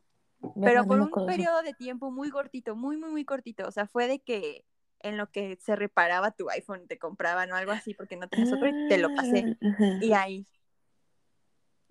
pero 0.63 0.85
por 0.85 0.99
un 1.01 1.11
periodo 1.25 1.61
de 1.61 1.73
tiempo 1.73 2.11
muy 2.11 2.29
cortito, 2.29 2.75
muy, 2.75 2.97
muy, 2.97 3.09
muy 3.09 3.25
cortito, 3.25 3.67
o 3.67 3.71
sea, 3.71 3.87
fue 3.87 4.07
de 4.07 4.19
que 4.19 4.65
en 5.01 5.17
lo 5.17 5.31
que 5.31 5.57
se 5.61 5.75
reparaba 5.75 6.31
tu 6.31 6.49
iPhone 6.49 6.87
te 6.87 6.97
compraban 6.97 7.51
o 7.51 7.55
algo 7.55 7.71
así 7.71 7.93
porque 7.93 8.17
no 8.17 8.27
tenías 8.27 8.53
otro 8.53 8.67
y 8.67 8.87
te 8.87 8.97
lo 8.97 9.13
pasé. 9.15 9.57
Ah. 9.61 9.97
Y 10.01 10.13
ahí. 10.13 10.45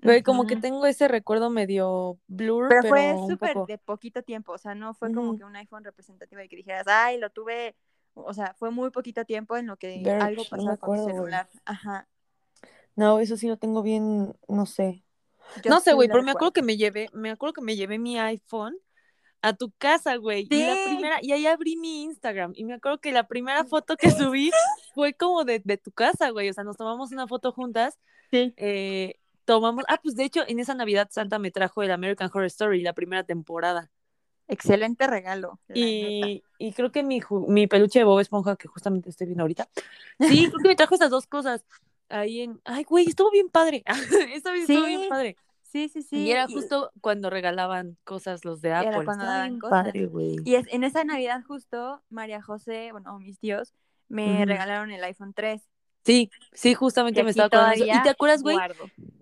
Güey, 0.00 0.22
como 0.22 0.46
que 0.46 0.54
Ujú. 0.54 0.62
tengo 0.62 0.86
ese 0.86 1.08
recuerdo 1.08 1.50
medio 1.50 2.18
blur, 2.28 2.68
Pero 2.68 2.82
pero, 2.82 2.94
fue 2.94 3.16
súper 3.28 3.52
poco. 3.54 3.66
de 3.66 3.78
poquito 3.78 4.22
tiempo, 4.22 4.52
o 4.52 4.58
sea, 4.58 4.74
no 4.74 4.94
fue 4.94 5.12
como 5.12 5.30
Ujú. 5.30 5.38
que 5.38 5.44
un 5.44 5.56
iPhone 5.56 5.84
representativo 5.84 6.40
y 6.40 6.48
que 6.48 6.56
dijeras, 6.56 6.86
ay, 6.86 7.18
lo 7.18 7.30
tuve, 7.30 7.74
o 8.14 8.32
sea, 8.32 8.54
fue 8.58 8.70
muy 8.70 8.90
poquito 8.90 9.24
tiempo 9.24 9.56
en 9.56 9.66
lo 9.66 9.76
que 9.76 10.00
Verge, 10.04 10.22
algo 10.24 10.42
no 10.42 10.44
me 10.44 10.50
pasaba 10.50 10.76
con 10.76 10.96
güey. 10.96 11.04
celular. 11.14 11.48
Ajá. 11.64 12.08
No, 12.94 13.18
eso 13.20 13.36
sí 13.36 13.48
lo 13.48 13.56
tengo 13.56 13.82
bien, 13.82 14.36
no 14.48 14.66
sé. 14.66 15.04
Yo 15.64 15.70
no 15.70 15.80
sé, 15.80 15.90
sí 15.90 15.94
güey, 15.96 16.08
pero 16.08 16.22
me 16.22 16.30
acuerdo 16.32 16.52
que 16.52 16.62
me 16.62 16.76
llevé, 16.76 17.08
me 17.12 17.30
acuerdo 17.30 17.54
que 17.54 17.60
me 17.62 17.74
llevé 17.76 17.98
mi 17.98 18.18
iPhone 18.18 18.76
a 19.40 19.52
tu 19.52 19.70
casa, 19.78 20.16
güey. 20.16 20.46
Y 20.50 20.62
la 20.66 20.74
Sí. 20.74 20.80
primera, 20.84 21.18
y 21.22 21.32
ahí 21.32 21.46
abrí 21.46 21.76
mi 21.76 22.02
Instagram. 22.02 22.52
Y 22.54 22.64
me 22.64 22.74
acuerdo 22.74 22.98
que 23.00 23.12
la 23.12 23.26
primera 23.28 23.64
foto 23.64 23.96
que 23.96 24.10
subí 24.10 24.50
fue 24.94 25.14
como 25.14 25.44
de, 25.44 25.60
de 25.64 25.76
tu 25.78 25.90
casa, 25.92 26.30
güey. 26.30 26.48
O 26.50 26.52
sea, 26.52 26.64
nos 26.64 26.76
tomamos 26.76 27.12
una 27.12 27.26
foto 27.26 27.50
juntas. 27.52 27.98
Sí. 28.30 28.52
eh, 28.58 29.14
tomamos, 29.48 29.84
ah, 29.88 29.98
pues 30.02 30.14
de 30.14 30.24
hecho, 30.24 30.42
en 30.46 30.60
esa 30.60 30.74
Navidad 30.74 31.08
Santa 31.10 31.38
me 31.38 31.50
trajo 31.50 31.82
el 31.82 31.90
American 31.90 32.28
Horror 32.32 32.44
Story, 32.44 32.82
la 32.82 32.92
primera 32.92 33.24
temporada. 33.24 33.90
Excelente 34.46 35.06
regalo. 35.06 35.58
Y, 35.74 36.42
y 36.58 36.72
creo 36.72 36.92
que 36.92 37.02
mi, 37.02 37.20
mi 37.48 37.66
peluche 37.66 37.98
de 37.98 38.04
Bob 38.04 38.20
Esponja, 38.20 38.56
que 38.56 38.68
justamente 38.68 39.08
estoy 39.08 39.26
viendo 39.26 39.42
ahorita. 39.44 39.68
Sí, 40.20 40.48
creo 40.50 40.58
que 40.62 40.68
me 40.68 40.76
trajo 40.76 40.94
esas 40.94 41.10
dos 41.10 41.26
cosas. 41.26 41.64
Ahí 42.10 42.42
en. 42.42 42.60
Ay, 42.64 42.84
güey, 42.84 43.06
estuvo 43.08 43.30
bien 43.30 43.48
padre. 43.48 43.82
Esta 44.34 44.52
vez 44.52 44.68
estuvo 44.68 44.86
bien 44.86 45.02
Sí, 45.02 45.08
padre. 45.08 45.36
Sí, 45.62 45.88
sí, 45.88 46.02
sí. 46.02 46.16
y 46.24 46.30
era 46.30 46.46
y- 46.48 46.52
justo 46.54 46.90
cuando 47.00 47.28
regalaban 47.30 47.96
cosas 48.04 48.44
los 48.44 48.60
de 48.60 48.68
Era 48.70 48.80
Apple. 48.80 49.04
cuando 49.04 49.24
Estaba 49.24 49.32
daban 49.38 49.58
cosas. 49.58 49.84
padre. 49.84 50.08
Y 50.44 50.54
es, 50.54 50.66
en 50.70 50.84
esa 50.84 51.04
Navidad 51.04 51.42
justo, 51.46 52.02
María 52.10 52.40
José, 52.42 52.90
bueno, 52.92 53.18
mis 53.18 53.38
tíos, 53.38 53.74
me 54.08 54.44
regalaron 54.46 54.90
el 54.90 55.04
iPhone 55.04 55.32
3. 55.34 55.62
Sí, 56.08 56.30
sí, 56.54 56.72
justamente 56.72 57.22
me 57.22 57.28
estaba 57.28 57.48
acordando. 57.48 57.84
¿Y 57.84 58.02
te 58.02 58.08
acuerdas, 58.08 58.42
güey? 58.42 58.56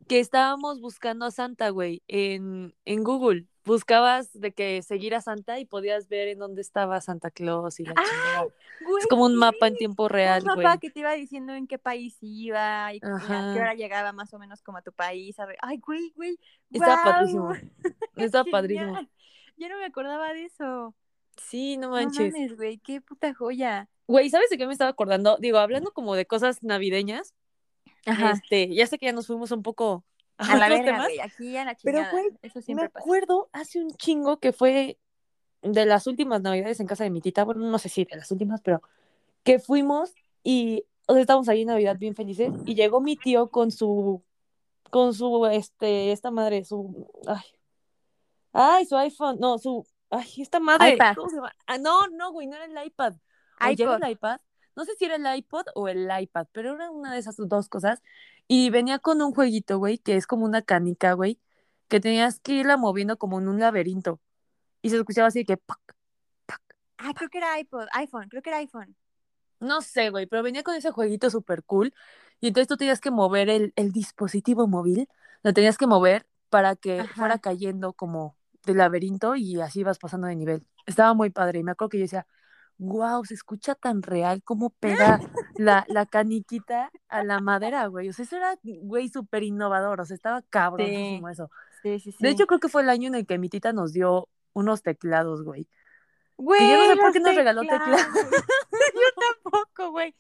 Que 0.06 0.20
estábamos 0.20 0.80
buscando 0.80 1.26
a 1.26 1.32
Santa, 1.32 1.70
güey, 1.70 2.00
en, 2.06 2.76
en 2.84 3.02
Google. 3.02 3.46
Buscabas 3.64 4.32
de 4.32 4.52
que 4.52 4.80
seguir 4.82 5.12
a 5.16 5.20
Santa 5.20 5.58
y 5.58 5.64
podías 5.64 6.06
ver 6.06 6.28
en 6.28 6.38
dónde 6.38 6.60
estaba 6.60 7.00
Santa 7.00 7.32
Claus 7.32 7.80
y 7.80 7.86
la 7.86 7.94
¡Ay, 7.96 8.04
chingada. 8.08 8.42
Güey, 8.86 9.02
Es 9.02 9.08
como 9.08 9.24
un 9.24 9.32
sí. 9.32 9.38
mapa 9.38 9.66
en 9.66 9.74
tiempo 9.74 10.06
real, 10.06 10.44
un 10.44 10.54
güey. 10.54 10.64
mapa 10.64 10.78
que 10.78 10.90
te 10.92 11.00
iba 11.00 11.12
diciendo 11.14 11.54
en 11.54 11.66
qué 11.66 11.76
país 11.76 12.18
iba 12.20 12.94
y, 12.94 13.00
a 13.02 13.52
qué 13.52 13.60
hora 13.60 13.74
llegaba 13.74 14.12
más 14.12 14.32
o 14.32 14.38
menos 14.38 14.62
como 14.62 14.78
a 14.78 14.82
tu 14.82 14.92
país. 14.92 15.36
A 15.40 15.46
ver, 15.46 15.56
ay, 15.62 15.78
güey, 15.78 16.12
güey. 16.14 16.38
Estaba 16.70 17.02
guau, 17.02 17.14
padrísimo. 17.14 17.50
Estaba 18.14 18.44
genial. 18.44 18.52
padrísimo. 18.52 19.00
Yo 19.56 19.68
no 19.68 19.78
me 19.78 19.86
acordaba 19.86 20.32
de 20.32 20.44
eso. 20.44 20.94
Sí, 21.36 21.76
no 21.76 21.88
No 21.88 21.94
manches. 21.94 22.32
mames, 22.32 22.56
güey, 22.56 22.78
qué 22.78 23.00
puta 23.00 23.34
joya. 23.34 23.88
Güey, 24.06 24.30
¿sabes 24.30 24.50
de 24.50 24.58
qué 24.58 24.66
me 24.66 24.72
estaba 24.72 24.90
acordando? 24.90 25.36
Digo, 25.38 25.58
hablando 25.58 25.92
como 25.92 26.14
de 26.14 26.26
cosas 26.26 26.62
navideñas. 26.62 27.34
Este, 28.04 28.72
ya 28.74 28.86
sé 28.86 28.98
que 28.98 29.06
ya 29.06 29.12
nos 29.12 29.26
fuimos 29.26 29.50
un 29.50 29.62
poco 29.62 30.04
a, 30.38 30.52
A 30.52 30.56
la 30.56 30.68
verga, 30.68 31.02
güey, 31.02 31.18
aquí 31.20 31.56
a 31.56 31.64
la 31.64 31.74
Pero, 31.82 31.98
chingada. 31.98 32.12
güey, 32.12 32.26
Eso 32.42 32.58
Me 32.58 32.62
siempre 32.62 32.88
pasa. 32.88 33.02
acuerdo 33.02 33.48
hace 33.52 33.80
un 33.80 33.90
chingo 33.90 34.38
que 34.38 34.52
fue 34.52 34.98
de 35.62 35.86
las 35.86 36.06
últimas 36.06 36.40
navidades 36.42 36.78
en 36.80 36.86
casa 36.86 37.04
de 37.04 37.10
mi 37.10 37.20
tita. 37.20 37.44
Bueno, 37.44 37.68
no 37.68 37.78
sé 37.78 37.88
si 37.88 38.04
de 38.04 38.16
las 38.16 38.30
últimas, 38.30 38.60
pero 38.60 38.80
que 39.42 39.58
fuimos 39.58 40.14
y 40.44 40.84
o 41.08 41.12
sea, 41.14 41.20
estábamos 41.22 41.48
ahí 41.48 41.62
en 41.62 41.68
Navidad 41.68 41.96
bien 41.98 42.14
felices 42.14 42.52
y 42.64 42.74
llegó 42.74 43.00
mi 43.00 43.16
tío 43.16 43.48
con 43.50 43.70
su 43.70 44.22
con 44.90 45.14
su 45.14 45.46
este 45.46 46.12
esta 46.12 46.30
madre, 46.30 46.64
su 46.64 47.08
ay. 47.26 47.40
Ay, 48.52 48.86
su 48.86 48.96
iPhone, 48.96 49.36
no, 49.40 49.58
su 49.58 49.86
ay, 50.10 50.28
esta 50.38 50.60
madre. 50.60 50.94
iPad. 50.94 51.14
¿cómo 51.16 51.28
se 51.28 51.36
llama? 51.36 51.52
Ah, 51.66 51.78
no, 51.78 52.08
no, 52.08 52.32
güey, 52.32 52.46
no 52.46 52.56
era 52.56 52.64
el 52.64 52.86
iPad. 52.86 53.14
O 53.60 53.70
ya 53.70 53.84
era 53.84 53.96
el 53.96 54.12
iPad. 54.12 54.40
No 54.76 54.84
sé 54.84 54.94
si 54.98 55.06
era 55.06 55.16
el 55.16 55.38
iPod 55.38 55.66
o 55.74 55.88
el 55.88 56.08
iPad, 56.20 56.46
pero 56.52 56.74
era 56.74 56.90
una 56.90 57.12
de 57.14 57.18
esas 57.18 57.36
dos 57.36 57.68
cosas. 57.68 58.02
Y 58.46 58.68
venía 58.70 58.98
con 58.98 59.22
un 59.22 59.32
jueguito, 59.32 59.78
güey, 59.78 59.98
que 59.98 60.16
es 60.16 60.26
como 60.26 60.44
una 60.44 60.62
canica, 60.62 61.14
güey, 61.14 61.40
que 61.88 61.98
tenías 61.98 62.40
que 62.40 62.52
irla 62.52 62.76
moviendo 62.76 63.16
como 63.16 63.38
en 63.40 63.48
un 63.48 63.58
laberinto. 63.58 64.20
Y 64.82 64.90
se 64.90 64.96
escuchaba 64.96 65.28
así 65.28 65.40
de 65.40 65.44
que 65.46 65.56
pac, 65.56 65.80
pac. 66.44 66.60
Ah, 66.98 67.12
creo 67.14 67.30
que 67.30 67.38
era 67.38 67.58
iPod, 67.58 67.86
iPhone, 67.92 68.28
creo 68.28 68.42
que 68.42 68.50
era 68.50 68.58
iPhone. 68.58 68.94
No 69.58 69.80
sé, 69.80 70.10
güey, 70.10 70.26
pero 70.26 70.42
venía 70.42 70.62
con 70.62 70.74
ese 70.74 70.90
jueguito 70.90 71.30
súper 71.30 71.64
cool. 71.64 71.94
Y 72.40 72.48
entonces 72.48 72.68
tú 72.68 72.76
tenías 72.76 73.00
que 73.00 73.10
mover 73.10 73.48
el, 73.48 73.72
el 73.76 73.92
dispositivo 73.92 74.66
móvil, 74.66 75.08
lo 75.42 75.54
tenías 75.54 75.78
que 75.78 75.86
mover 75.86 76.26
para 76.50 76.76
que 76.76 77.00
Ajá. 77.00 77.14
fuera 77.14 77.38
cayendo 77.38 77.94
como 77.94 78.36
del 78.66 78.78
laberinto 78.78 79.36
y 79.36 79.60
así 79.60 79.80
ibas 79.80 79.98
pasando 79.98 80.26
de 80.26 80.36
nivel. 80.36 80.66
Estaba 80.84 81.14
muy 81.14 81.30
padre. 81.30 81.60
Y 81.60 81.62
me 81.62 81.70
acuerdo 81.72 81.90
que 81.90 81.98
yo 81.98 82.04
decía, 82.04 82.26
wow, 82.78 83.24
se 83.24 83.34
escucha 83.34 83.74
tan 83.74 84.02
real 84.02 84.42
como 84.42 84.70
pega 84.70 85.20
la, 85.56 85.86
la 85.88 86.06
caniquita 86.06 86.90
a 87.08 87.24
la 87.24 87.40
madera, 87.40 87.86
güey. 87.86 88.08
O 88.08 88.12
sea, 88.12 88.24
eso 88.24 88.36
era, 88.36 88.58
güey, 88.62 89.08
súper 89.08 89.42
innovador. 89.42 90.00
O 90.00 90.04
sea, 90.04 90.14
estaba 90.14 90.42
cabrosísimo 90.42 91.28
eso. 91.28 91.50
Sí, 91.82 91.98
sí, 92.00 92.12
sí. 92.12 92.18
De 92.20 92.30
hecho, 92.30 92.46
creo 92.46 92.60
que 92.60 92.68
fue 92.68 92.82
el 92.82 92.90
año 92.90 93.08
en 93.08 93.14
el 93.14 93.26
que 93.26 93.38
mi 93.38 93.48
tita 93.48 93.72
nos 93.72 93.92
dio 93.92 94.28
unos 94.52 94.82
teclados, 94.82 95.42
güey. 95.42 95.68
Güey, 96.36 96.60
yo 96.60 96.76
no 96.76 96.86
sé 96.88 96.96
por 96.96 97.12
qué 97.12 97.20
nos 97.20 97.34
regaló 97.34 97.62
teclados. 97.62 98.00
Yo 98.94 99.22
tampoco, 99.42 99.90
güey. 99.90 100.14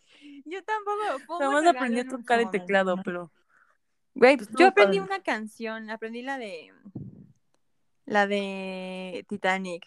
Yo 0.44 0.62
tampoco. 0.64 1.38
Jamás 1.38 1.60
regalo 1.60 1.78
aprendí 1.78 2.00
a 2.00 2.08
tocar 2.08 2.40
el 2.40 2.50
teclado, 2.50 2.96
pero. 3.04 3.30
Güey, 4.14 4.38
pues, 4.38 4.48
yo 4.56 4.68
aprendí 4.68 4.98
padre. 4.98 5.14
una 5.14 5.22
canción, 5.22 5.90
aprendí 5.90 6.22
la 6.22 6.38
de 6.38 6.72
la 8.06 8.26
de 8.26 9.24
Titanic. 9.28 9.84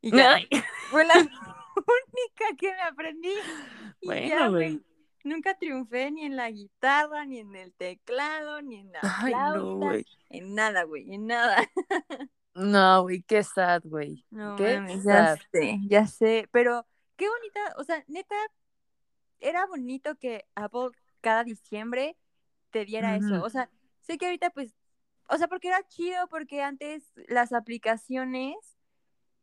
Y 0.00 0.12
ya, 0.16 0.34
Ay, 0.34 0.48
fue 0.90 1.04
la 1.06 1.14
única 1.76 2.56
que 2.58 2.72
me 2.72 2.82
aprendí. 2.82 3.32
Y 4.00 4.06
Bueno, 4.06 4.28
ya, 4.28 4.48
güey. 4.48 4.82
Nunca 5.24 5.56
triunfé 5.58 6.10
ni 6.10 6.24
en 6.24 6.36
la 6.36 6.50
guitarra, 6.50 7.24
ni 7.26 7.40
en 7.40 7.54
el 7.56 7.72
teclado, 7.74 8.62
ni 8.62 8.76
en 8.76 8.92
la 8.92 9.00
Ay, 9.02 9.32
no, 9.34 9.76
güey. 9.76 10.06
en 10.30 10.54
nada, 10.54 10.84
güey, 10.84 11.12
en 11.14 11.26
nada. 11.26 11.56
No, 12.54 13.02
güey, 13.02 13.22
qué 13.22 13.42
sad, 13.44 13.82
güey. 13.84 14.26
No 14.30 14.56
Qué 14.56 14.82
ya 15.04 15.36
sad. 15.36 15.38
sé, 15.52 15.78
ya 15.88 16.06
sé, 16.06 16.48
pero 16.50 16.86
qué 17.16 17.28
bonita, 17.28 17.60
o 17.78 17.84
sea, 17.84 18.02
neta, 18.08 18.34
era 19.40 19.66
bonito 19.66 20.16
que 20.16 20.46
Apple 20.54 20.90
cada 21.20 21.44
diciembre 21.44 22.16
te 22.70 22.84
diera 22.84 23.16
eso, 23.16 23.42
o 23.42 23.50
sea, 23.50 23.70
sé 24.00 24.18
que 24.18 24.26
ahorita 24.26 24.50
pues, 24.50 24.74
o 25.28 25.36
sea, 25.36 25.48
porque 25.48 25.68
era 25.68 25.86
chido, 25.86 26.28
porque 26.28 26.62
antes 26.62 27.12
las 27.28 27.52
aplicaciones, 27.52 28.56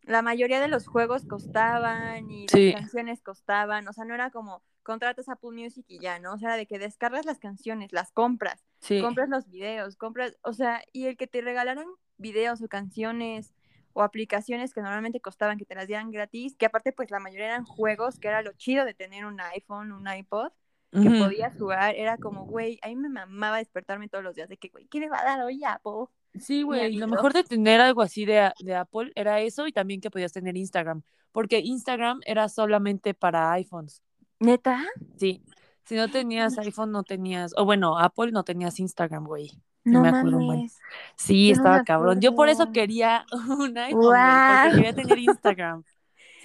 la 0.04 0.22
mayoría 0.22 0.60
de 0.60 0.68
los 0.68 0.88
juegos 0.88 1.26
costaban 1.26 2.30
y 2.32 2.48
Sí. 2.48 2.72
las 2.72 2.82
canciones 2.82 3.22
costaban, 3.22 3.88
o 3.88 3.94
sea, 3.94 4.06
no 4.06 4.14
era 4.14 4.30
como 4.32 4.64
contratas 4.84 5.30
Apple 5.30 5.52
Music 5.52 5.86
y 5.88 6.00
ya, 6.00 6.20
¿no? 6.20 6.34
O 6.34 6.38
sea, 6.38 6.50
era 6.50 6.58
de 6.58 6.68
que 6.68 6.78
descargas 6.78 7.26
las 7.26 7.40
canciones, 7.40 7.92
las 7.92 8.12
compras 8.12 8.66
Sí. 8.82 9.02
compras 9.02 9.30
los 9.30 9.50
videos, 9.50 9.96
compras, 9.96 10.38
o 10.44 10.54
sea, 10.54 10.84
y 10.94 11.08
el 11.08 11.18
que 11.18 11.26
te 11.26 11.42
regalaran 11.42 11.88
videos 12.18 12.62
o 12.62 12.68
canciones 12.68 13.52
o 13.94 14.04
aplicaciones 14.04 14.74
que 14.74 14.82
normalmente 14.82 15.22
costaban 15.22 15.58
que 15.58 15.66
te 15.66 15.74
las 15.74 15.88
dieran 15.88 16.12
gratis, 16.12 16.56
que 16.56 16.68
aparte 16.68 16.92
pues 16.92 17.10
la 17.10 17.20
mayoría 17.20 17.48
eran 17.48 17.64
juegos, 17.66 18.20
que 18.20 18.28
era 18.28 18.42
lo 18.44 18.54
chido 18.54 18.86
de 18.86 18.94
tener 18.94 19.26
un 19.26 19.40
iPhone, 19.42 19.92
un 19.92 20.08
iPod, 20.08 20.52
que 21.02 21.10
podías 21.10 21.58
jugar, 21.58 21.96
era 21.96 22.18
como, 22.18 22.46
güey, 22.46 22.80
a 22.82 22.88
mí 22.88 22.96
me 22.96 23.10
mamaba 23.10 23.58
despertarme 23.58 24.08
todos 24.10 24.24
los 24.24 24.36
días 24.36 24.50
de 24.50 24.58
que, 24.58 24.70
güey, 24.70 24.88
¿qué 24.88 25.00
me 25.00 25.10
va 25.10 25.20
a 25.20 25.24
dar 25.26 25.42
hoy 25.42 25.64
Apple? 25.64 26.06
Sí, 26.40 26.64
güey, 26.64 26.96
lo 26.96 27.08
mejor 27.08 27.34
de 27.34 27.44
tener 27.44 27.80
algo 27.82 28.02
así 28.02 28.26
de, 28.26 28.52
de 28.60 28.76
Apple 28.76 29.12
era 29.16 29.40
eso 29.42 29.68
y 29.68 29.72
también 29.72 30.02
que 30.02 30.12
podías 30.12 30.34
tener 30.34 30.58
Instagram, 30.58 31.02
porque 31.32 31.60
Instagram 31.60 32.20
era 32.26 32.50
solamente 32.50 33.14
para 33.14 33.52
iPhones. 33.54 34.02
¿Neta? 34.40 34.84
Sí, 35.18 35.44
si 35.86 35.96
no 35.96 36.10
tenías 36.10 36.58
iPhone 36.58 36.92
no 36.92 37.04
tenías, 37.04 37.54
o 37.58 37.66
bueno, 37.66 37.98
Apple 37.98 38.32
no 38.32 38.44
tenías 38.44 38.80
Instagram, 38.80 39.26
güey. 39.26 39.52
No 39.86 40.02
me 40.02 40.10
acuerdo 40.10 40.40
mames. 40.40 40.80
Sí, 41.16 41.50
Yo 41.50 41.54
estaba 41.54 41.84
cabrón. 41.84 42.20
Yo 42.20 42.36
por 42.36 42.50
eso 42.50 42.72
quería 42.72 43.24
un 43.60 43.78
iPhone, 43.78 44.02
Guau. 44.02 44.70
porque 44.72 44.78
quería 44.78 44.96
tener 44.96 45.18
Instagram. 45.20 45.84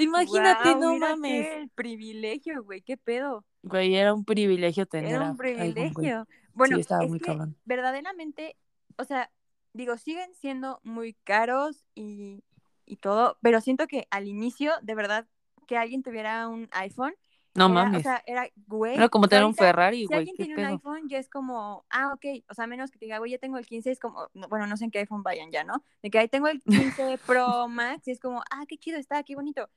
Imagínate, 0.05 0.75
no 0.77 0.95
mira 0.95 1.09
mames. 1.11 1.47
qué 1.47 1.69
privilegio, 1.75 2.63
güey, 2.65 2.83
qué 2.83 2.97
pedo. 2.97 3.45
Güey, 3.63 3.95
era 3.95 4.15
un 4.15 4.25
privilegio 4.25 4.87
tener 4.87 5.15
Era 5.15 5.31
un 5.31 5.37
privilegio. 5.37 6.27
Bueno, 6.55 6.77
sí, 6.77 6.81
estaba 6.81 7.05
es 7.05 7.11
muy 7.11 7.19
que 7.19 7.27
cabrón. 7.27 7.57
verdaderamente, 7.65 8.57
o 8.97 9.05
sea, 9.05 9.31
digo, 9.73 9.97
siguen 9.99 10.35
siendo 10.35 10.81
muy 10.83 11.15
caros 11.25 11.85
y, 11.95 12.43
y 12.87 12.97
todo, 12.97 13.39
pero 13.43 13.61
siento 13.61 13.87
que 13.87 14.07
al 14.11 14.27
inicio, 14.29 14.73
de 14.83 14.95
verdad, 14.95 15.27
que 15.67 15.77
alguien 15.77 16.03
tuviera 16.03 16.49
un 16.49 16.69
iPhone, 16.73 17.15
No 17.55 17.69
era, 17.69 17.75
mames. 17.85 18.01
o 18.01 18.01
sea, 18.01 18.23
era, 18.27 18.49
güey, 18.67 18.95
era 18.95 19.09
como 19.09 19.29
tener 19.29 19.45
un 19.45 19.55
Ferrari, 19.55 20.07
Si 20.07 20.07
güey. 20.07 20.19
alguien 20.19 20.37
¿Qué 20.37 20.45
tiene 20.45 20.57
pedo? 20.57 20.67
un 20.67 20.73
iPhone, 20.73 21.09
ya 21.09 21.19
es 21.19 21.29
como, 21.29 21.85
ah, 21.91 22.13
ok, 22.15 22.25
o 22.51 22.55
sea, 22.55 22.67
menos 22.67 22.91
que 22.91 22.99
te 22.99 23.05
diga, 23.07 23.19
güey, 23.19 23.33
ya 23.33 23.39
tengo 23.39 23.59
el 23.59 23.67
15, 23.67 23.91
es 23.91 24.01
como, 24.01 24.29
no, 24.35 24.49
bueno, 24.49 24.67
no 24.67 24.77
sé 24.77 24.85
en 24.87 24.91
qué 24.91 25.01
iPhone 25.01 25.23
vayan 25.23 25.51
ya, 25.53 25.65
¿no? 25.65 25.85
De 26.03 26.11
que 26.11 26.19
ahí 26.19 26.29
tengo 26.29 26.49
el 26.49 26.63
15 26.63 27.19
Pro 27.27 27.69
Max 27.69 28.09
y 28.09 28.13
es 28.13 28.21
como, 28.21 28.43
ah, 28.51 28.65
qué 28.69 28.77
chido 28.79 28.99
está, 28.99 29.23
qué 29.23 29.35
bonito. 29.37 29.69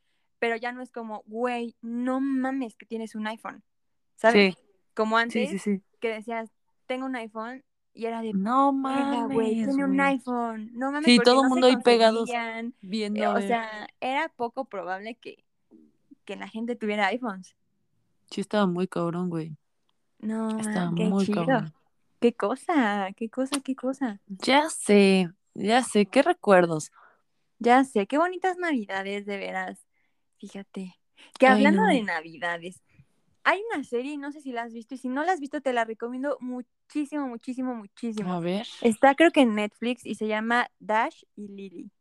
Pero 0.43 0.57
ya 0.57 0.73
no 0.73 0.81
es 0.81 0.91
como, 0.91 1.23
güey, 1.25 1.73
no 1.81 2.19
mames 2.19 2.75
que 2.75 2.85
tienes 2.85 3.15
un 3.15 3.25
iPhone, 3.27 3.63
¿sabes? 4.17 4.55
Sí, 4.55 4.61
Como 4.93 5.17
antes, 5.17 5.51
sí, 5.51 5.57
sí. 5.57 5.81
que 6.01 6.09
decías, 6.09 6.51
tengo 6.85 7.05
un 7.05 7.15
iPhone 7.15 7.63
y 7.93 8.07
era 8.07 8.21
de, 8.21 8.33
No 8.33 8.73
verga, 8.73 9.23
güey, 9.27 9.55
mames, 9.55 9.67
tiene 9.69 9.85
un 9.85 10.01
iPhone, 10.01 10.69
no 10.73 10.91
mames, 10.91 11.05
Sí, 11.05 11.19
todo 11.23 11.43
no 11.43 11.47
mundo 11.47 11.67
ahí 11.67 11.77
pegados 11.77 12.29
Viendo 12.81 13.23
eh, 13.23 13.27
o 13.29 13.39
sea, 13.39 13.87
era 14.01 14.27
poco 14.35 14.65
probable 14.65 15.15
que, 15.15 15.45
que 16.25 16.35
la 16.35 16.49
gente 16.49 16.75
tuviera 16.75 17.07
iPhones. 17.07 17.55
Sí, 18.29 18.41
estaba 18.41 18.67
muy 18.67 18.89
cabrón, 18.89 19.29
güey. 19.29 19.55
No, 20.19 20.59
Estaba 20.59 20.91
qué 20.93 21.05
muy 21.05 21.23
chido. 21.25 21.45
cabrón. 21.45 21.73
Qué 22.19 22.33
cosa, 22.33 23.07
qué 23.15 23.29
cosa, 23.29 23.61
qué 23.63 23.75
cosa. 23.77 24.19
Ya 24.27 24.69
sé, 24.69 25.29
ya 25.53 25.83
sé, 25.83 26.05
qué 26.05 26.21
recuerdos. 26.21 26.91
Ya 27.59 27.85
sé, 27.85 28.07
qué 28.07 28.17
bonitas 28.17 28.57
navidades, 28.57 29.25
de 29.25 29.37
veras. 29.37 29.82
Fíjate. 30.43 30.93
Que 31.39 31.47
Ay, 31.47 31.53
hablando 31.53 31.81
no. 31.83 31.87
de 31.87 32.01
navidades, 32.01 32.83
hay 33.45 33.61
una 33.73 33.81
serie, 33.85 34.17
no 34.17 34.33
sé 34.33 34.41
si 34.41 34.51
la 34.51 34.63
has 34.63 34.73
visto, 34.73 34.93
y 34.93 34.97
si 34.97 35.07
no 35.07 35.23
la 35.23 35.31
has 35.31 35.39
visto, 35.39 35.61
te 35.61 35.71
la 35.71 35.85
recomiendo 35.85 36.37
muchísimo, 36.41 37.27
muchísimo, 37.27 37.73
muchísimo. 37.75 38.33
A 38.33 38.41
ver. 38.41 38.67
Está 38.81 39.15
creo 39.15 39.31
que 39.31 39.39
en 39.39 39.55
Netflix 39.55 40.05
y 40.05 40.15
se 40.15 40.27
llama 40.27 40.67
Dash 40.79 41.23
y 41.37 41.47
Lily. 41.47 41.91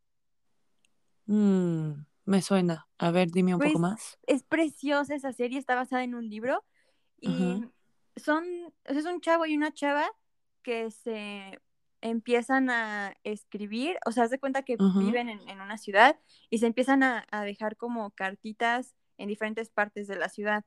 Mm, 1.26 2.04
me 2.24 2.42
suena. 2.42 2.88
A 2.98 3.12
ver, 3.12 3.30
dime 3.30 3.54
un 3.54 3.60
Pues, 3.60 3.74
poco 3.74 3.78
más. 3.78 4.18
Es 4.26 4.42
preciosa 4.42 5.14
esa 5.14 5.32
serie, 5.32 5.60
está 5.60 5.76
basada 5.76 6.02
en 6.02 6.16
un 6.16 6.28
libro 6.28 6.64
y 7.20 7.30
Ujú. 7.30 7.72
son, 8.16 8.44
o 8.88 8.90
sea, 8.90 8.98
es 8.98 9.06
un 9.06 9.20
chavo 9.20 9.46
y 9.46 9.56
una 9.56 9.72
chava 9.72 10.10
que 10.64 10.90
se 10.90 11.60
empiezan 12.02 12.68
a 12.68 13.14
escribir, 13.24 13.96
o 14.04 14.12
sea, 14.12 14.24
haz 14.24 14.30
de 14.30 14.38
cuenta 14.38 14.62
que 14.62 14.76
viven 14.98 15.28
en, 15.30 15.48
en 15.48 15.60
una 15.60 15.78
ciudad 15.78 16.18
y 16.50 16.58
se 16.58 16.66
empiezan 16.66 17.02
a, 17.02 17.26
a 17.30 17.44
dejar 17.44 17.76
como 17.76 18.10
cartitas 18.10 18.94
en 19.18 19.28
diferentes 19.28 19.70
partes 19.70 20.08
de 20.08 20.16
la 20.16 20.28
ciudad 20.28 20.64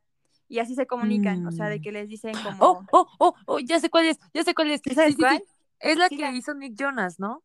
y 0.48 0.60
así 0.60 0.76
se 0.76 0.88
comunican, 0.88 1.45
o 1.45 1.52
sea, 1.52 1.69
de 1.69 1.80
Mm. 1.80 1.82
que 1.82 1.91
les 1.91 2.08
dicen 2.08 2.34
como... 2.43 2.58
Oh, 2.60 2.86
oh, 2.91 3.08
oh, 3.19 3.36
oh, 3.45 3.60
ya 3.60 3.80
sé 3.80 3.89
cuál 3.89 4.06
es, 4.06 4.19
ya 4.34 4.43
sé 4.43 4.54
cuál 4.54 4.71
es. 4.71 4.82
¿Sí 4.84 4.93
sabes 4.93 5.15
Sí, 5.15 5.17
sí, 5.17 5.17
sí. 5.17 5.21
cuál? 5.24 5.43
Es 5.80 5.98
la 5.98 6.10
que 6.10 6.32
hizo 6.32 6.54
Nick 6.54 6.76
Jonas, 6.76 7.19
¿no? 7.19 7.43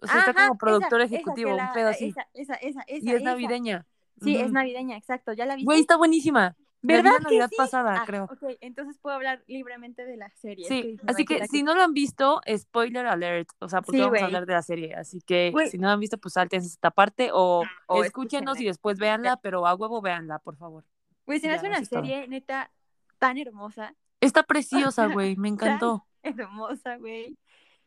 O 0.00 0.06
sea, 0.06 0.20
está 0.20 0.32
como 0.34 0.58
productor 0.58 1.00
esa, 1.00 1.06
esa, 1.06 1.14
ejecutivo, 1.16 1.56
que 1.56 1.62
un 1.62 1.72
pedo 1.72 1.88
así. 1.88 2.06
Esa, 2.06 2.28
esa, 2.34 2.54
esa, 2.54 2.84
y 2.86 2.96
esa, 2.96 3.10
es 3.10 3.16
esa. 3.20 3.24
navideña. 3.24 3.86
Sí, 4.22 4.36
es 4.36 4.50
navideña, 4.50 4.96
exacto. 4.96 5.32
¿Ya 5.32 5.46
la 5.46 5.54
viste? 5.54 5.64
Güey, 5.64 5.80
está 5.80 5.96
buenísima. 5.96 6.56
¿Verdad 6.82 7.12
la 7.12 7.16
que 7.18 7.22
Navidad 7.24 7.48
sí? 7.50 7.56
pasada, 7.56 8.00
Ah, 8.00 8.04
creo. 8.06 8.24
ok, 8.24 8.56
entonces 8.60 8.98
puedo 9.00 9.16
hablar 9.16 9.42
libremente 9.48 10.04
de 10.04 10.16
la 10.16 10.30
serie. 10.30 10.66
Sí, 10.68 10.82
que 10.96 11.06
así 11.08 11.16
"Ay, 11.22 11.24
que 11.24 11.34
¿será 11.34 11.46
si 11.48 11.62
no 11.64 11.74
lo 11.74 11.82
han 11.82 11.92
visto, 11.92 12.40
spoiler 12.56 13.06
alert, 13.06 13.48
o 13.58 13.68
sea, 13.68 13.82
porque 13.82 13.98
Sí, 13.98 14.02
vamos 14.02 14.16
a 14.16 14.20
güey. 14.20 14.24
hablar 14.24 14.46
de 14.46 14.52
la 14.52 14.62
serie, 14.62 14.94
así 14.94 15.20
que 15.20 15.50
Güey. 15.50 15.68
si 15.70 15.78
no 15.78 15.88
lo 15.88 15.94
han 15.94 16.00
visto, 16.00 16.18
pues 16.18 16.34
saltense 16.34 16.68
esta 16.68 16.90
parte 16.92 17.30
o, 17.32 17.64
O 17.86 18.04
escúchenos 18.04 18.60
y 18.60 18.64
después 18.66 18.98
véanla, 18.98 19.38
pero 19.38 19.66
a 19.66 19.74
huevo 19.74 20.00
véanla, 20.00 20.38
por 20.38 20.56
favor. 20.56 20.84
Güey, 21.26 21.40
se 21.40 21.48
me 21.48 21.54
hace 21.54 21.66
una 21.68 21.78
es 21.78 21.88
todo. 21.90 22.00
serie 22.00 22.28
neta 22.28 22.70
tan 23.18 23.38
hermosa. 23.38 23.94
Está 24.20 24.42
preciosa, 24.44 25.06
güey, 25.20 25.36
me 25.36 25.48
encantó. 25.48 26.06
Hermosa, 26.22 26.96
güey. 26.96 27.36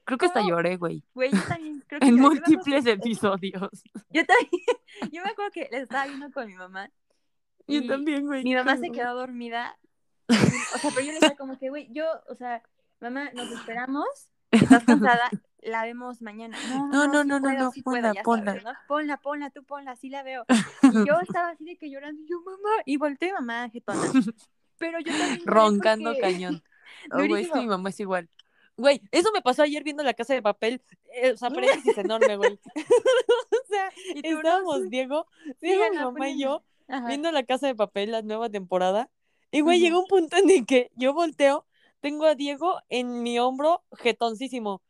Creo 0.04 0.17
que 0.17 0.25
hasta 0.25 0.41
lloré, 0.41 0.77
güey, 0.77 1.04
Güey, 1.13 1.30
yo 1.32 1.41
también 1.47 1.84
creo 1.88 1.99
que 2.01 2.08
en 2.08 2.15
múltiples 2.15 2.86
episodios. 2.88 3.69
Yo 4.10 4.25
también. 4.25 5.12
Yo 5.12 5.23
me 5.23 5.30
acuerdo 5.30 5.51
que 5.51 5.69
la 5.71 5.77
estaba 5.77 6.08
viendo 6.08 6.30
con 6.32 6.47
mi 6.47 6.56
mamá. 6.56 6.89
Yo 7.67 7.80
y 7.82 7.88
también, 7.88 8.26
güey. 8.26 8.43
Mi 8.43 8.56
mamá 8.56 8.78
se 8.78 8.91
quedó 8.91 9.15
dormida. 9.15 9.78
o 10.30 10.78
sea, 10.78 10.91
pero 10.93 11.06
yo 11.06 11.12
le 11.13 11.19
decía 11.19 11.36
como 11.36 11.58
que, 11.58 11.69
güey, 11.69 11.89
yo, 11.91 12.06
o 12.28 12.36
sea, 12.36 12.63
mamá, 13.00 13.32
nos 13.34 13.52
esperamos. 13.52 14.08
Estás 14.52 14.84
cansada, 14.84 15.30
la 15.62 15.84
vemos 15.84 16.21
mañana. 16.21 16.58
No, 16.69 17.08
No, 17.08 17.08
no, 17.08 17.24
no, 17.24 17.39
no, 17.39 17.71
ponla, 17.84 18.13
ponla. 18.24 18.80
Ponla, 18.88 19.17
ponla, 19.17 19.50
tú 19.50 19.63
ponla, 19.63 19.95
sí 19.95 20.10
la 20.10 20.24
veo. 20.24 20.45
Y 20.84 21.08
yo 21.08 21.19
estaba 21.21 21.50
así 21.50 21.65
de 21.65 21.78
que 21.78 21.89
llorando, 21.89 22.21
yo, 22.28 22.41
mamá, 22.41 22.82
y 22.86 22.97
volteé 22.97 23.34
mamá, 23.34 23.69
jetona. 23.69 24.02
Pero 24.78 25.00
yo 25.00 25.15
también 25.15 25.41
Roncando 25.45 26.13
cañón. 26.19 26.63
Oh, 27.12 27.26
güey, 27.28 27.43
es 27.43 27.52
que 27.52 27.60
mi 27.60 27.67
mamá 27.67 27.89
es 27.89 28.00
igual. 28.00 28.30
Güey, 28.78 29.02
eso 29.12 29.32
me 29.32 29.41
pasó 29.41 29.62
ayer 29.63 29.84
viendo 29.84 30.04
la 30.04 30.13
casa 30.13 30.34
de 30.34 30.41
papel. 30.41 30.82
eh, 31.13 31.32
o 31.32 31.38
sea, 31.38 31.50
paréntesis 31.50 31.97
enorme, 31.97 32.36
güey. 32.36 32.60
o 32.76 33.67
sea, 33.69 33.91
estábamos 34.24 34.89
Diego, 34.89 35.28
Diego, 35.62 35.84
mi 35.91 35.97
mamá 35.97 36.30
y 36.30 36.41
yo. 36.41 36.63
Ajá. 36.88 37.08
viendo 37.08 37.32
la 37.32 37.44
casa 37.44 37.67
de 37.67 37.76
papel, 37.76 38.12
la 38.12 38.22
nueva 38.22 38.50
temporada. 38.50 39.10
Y 39.52 39.62
güey, 39.62 39.80
llegó 39.80 40.00
un 40.02 40.08
punto 40.08 40.38
en 40.38 40.50
el 40.50 40.65
que 40.65 40.91
yo 40.96 41.13
volteo, 41.13 41.65
tengo 42.00 42.26
a 42.26 42.36
Diego 42.36 42.80
en 42.89 43.22
mi 43.24 43.39
hombro, 43.39 43.84
jetoncísimo. 43.98 44.82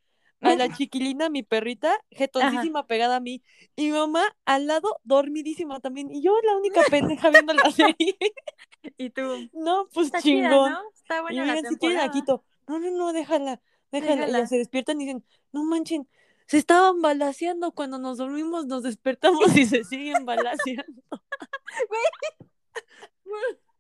A 0.42 0.56
la 0.56 0.70
chiquilina, 0.76 1.30
mi 1.30 1.44
perrita, 1.44 2.00
jetoncísima 2.10 2.88
pegada 2.88 3.18
a 3.18 3.20
mí. 3.20 3.44
Y 3.76 3.88
mi 3.88 3.92
mamá 3.92 4.24
al 4.46 4.68
lado, 4.68 5.00
dormidísima 5.04 5.80
también. 5.80 6.12
Y 6.12 6.22
yo 6.22 6.34
la 6.44 6.58
única 6.58 6.82
pendeja 6.90 7.30
viendo 7.30 7.54
la 7.54 7.70
serie. 7.72 8.18
Y 8.98 9.10
tú, 9.12 9.22
no, 9.54 9.88
pues 9.94 10.08
está 10.08 10.22
chida, 10.22 10.50
chingón. 10.50 10.72
¿no? 10.72 10.82
Está 10.96 11.22
Y 11.30 11.36
la 11.36 11.42
oigan, 11.44 11.58
si 11.58 11.64
la 11.64 11.70
temporada. 11.70 12.12
quito. 12.12 12.44
No, 12.68 12.80
no, 12.80 12.90
no, 12.92 13.14
déjala, 13.14 13.62
déjala. 13.92 14.48
Se 14.48 14.58
despiertan 14.58 15.00
y 15.02 15.06
dicen, 15.06 15.24
no 15.52 15.64
manchen, 15.64 16.08
se 16.52 16.58
estaban 16.58 17.02
balaseando 17.02 17.72
cuando 17.72 17.98
nos 17.98 18.18
dormimos, 18.18 18.66
nos 18.66 18.84
despertamos 18.84 19.56
y 19.56 19.66
se 19.66 19.86
siguen 19.86 20.26
balaseando. 20.26 21.02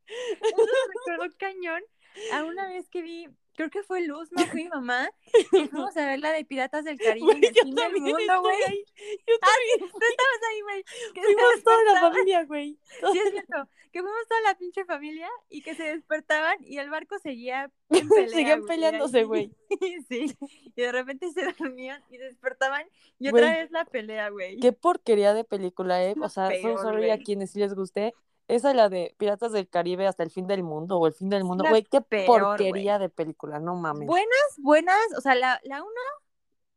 Eso 0.07 0.55
me 0.57 1.11
recordó 1.11 1.35
cañón 1.37 1.83
a 2.31 2.45
una 2.45 2.69
vez 2.69 2.87
que 2.87 3.01
vi, 3.01 3.27
creo 3.55 3.69
que 3.69 3.83
fue 3.83 4.01
Luz, 4.01 4.31
no 4.31 4.45
fui 4.47 4.67
mamá, 4.67 5.09
y 5.51 5.67
fuimos 5.67 5.95
a 5.97 6.05
ver 6.05 6.19
la 6.19 6.31
de 6.31 6.45
Piratas 6.45 6.85
del 6.85 6.97
Caribe 6.97 7.31
en 7.31 7.43
el 7.43 7.53
fin 7.53 7.75
del 7.75 7.93
mundo, 7.93 8.41
güey. 8.41 8.85
Yo 9.27 9.35
Ah, 9.41 9.47
sí, 9.75 9.79
tú 9.79 9.85
estabas 9.85 10.41
ahí, 10.49 10.61
güey. 10.61 10.83
Fuimos 11.13 11.63
toda 11.63 11.83
la 11.83 11.99
familia, 11.99 12.43
güey. 12.45 12.77
Sí, 13.11 13.19
es 13.19 13.31
cierto. 13.31 13.69
Que 13.91 13.99
fuimos 13.99 14.27
toda 14.27 14.41
la 14.41 14.57
pinche 14.57 14.85
familia 14.85 15.29
y 15.49 15.61
que 15.61 15.75
se 15.75 15.83
despertaban 15.83 16.55
y 16.61 16.77
el 16.77 16.89
barco 16.89 17.19
seguía 17.19 17.69
en 17.89 18.07
pelea, 18.07 18.29
Seguían 18.29 18.65
peleándose, 18.65 19.23
güey. 19.25 19.51
Sí. 20.09 20.37
Y 20.75 20.81
de 20.81 20.91
repente 20.91 21.31
se 21.31 21.45
dormían 21.45 22.03
y 22.09 22.17
despertaban 22.17 22.85
y 23.19 23.29
otra 23.29 23.51
vez 23.51 23.71
la 23.71 23.85
pelea, 23.85 24.29
güey. 24.29 24.59
Qué 24.59 24.71
porquería 24.71 25.33
de 25.33 25.43
película, 25.43 26.03
¿eh? 26.03 26.15
O 26.21 26.29
sea, 26.29 26.45
so 26.45 26.61
peor, 26.61 26.81
sorry 26.81 27.09
a 27.09 27.17
quienes 27.17 27.51
sí 27.51 27.59
les 27.59 27.73
guste. 27.73 28.13
Esa 28.51 28.71
es 28.71 28.75
la 28.75 28.89
de 28.89 29.15
Piratas 29.17 29.51
del 29.53 29.69
Caribe 29.69 30.07
hasta 30.07 30.23
el 30.23 30.29
fin 30.29 30.45
del 30.45 30.61
mundo 30.63 30.97
o 30.97 31.07
el 31.07 31.13
fin 31.13 31.29
del 31.29 31.43
mundo. 31.45 31.63
Güey, 31.69 31.83
qué 31.83 32.01
peor, 32.01 32.41
porquería 32.41 32.99
de 32.99 33.07
película, 33.09 33.59
no 33.59 33.75
mames. 33.75 34.07
Buenas, 34.07 34.55
buenas. 34.57 34.97
O 35.17 35.21
sea, 35.21 35.35
la, 35.35 35.59
la 35.63 35.81
una, 35.81 36.01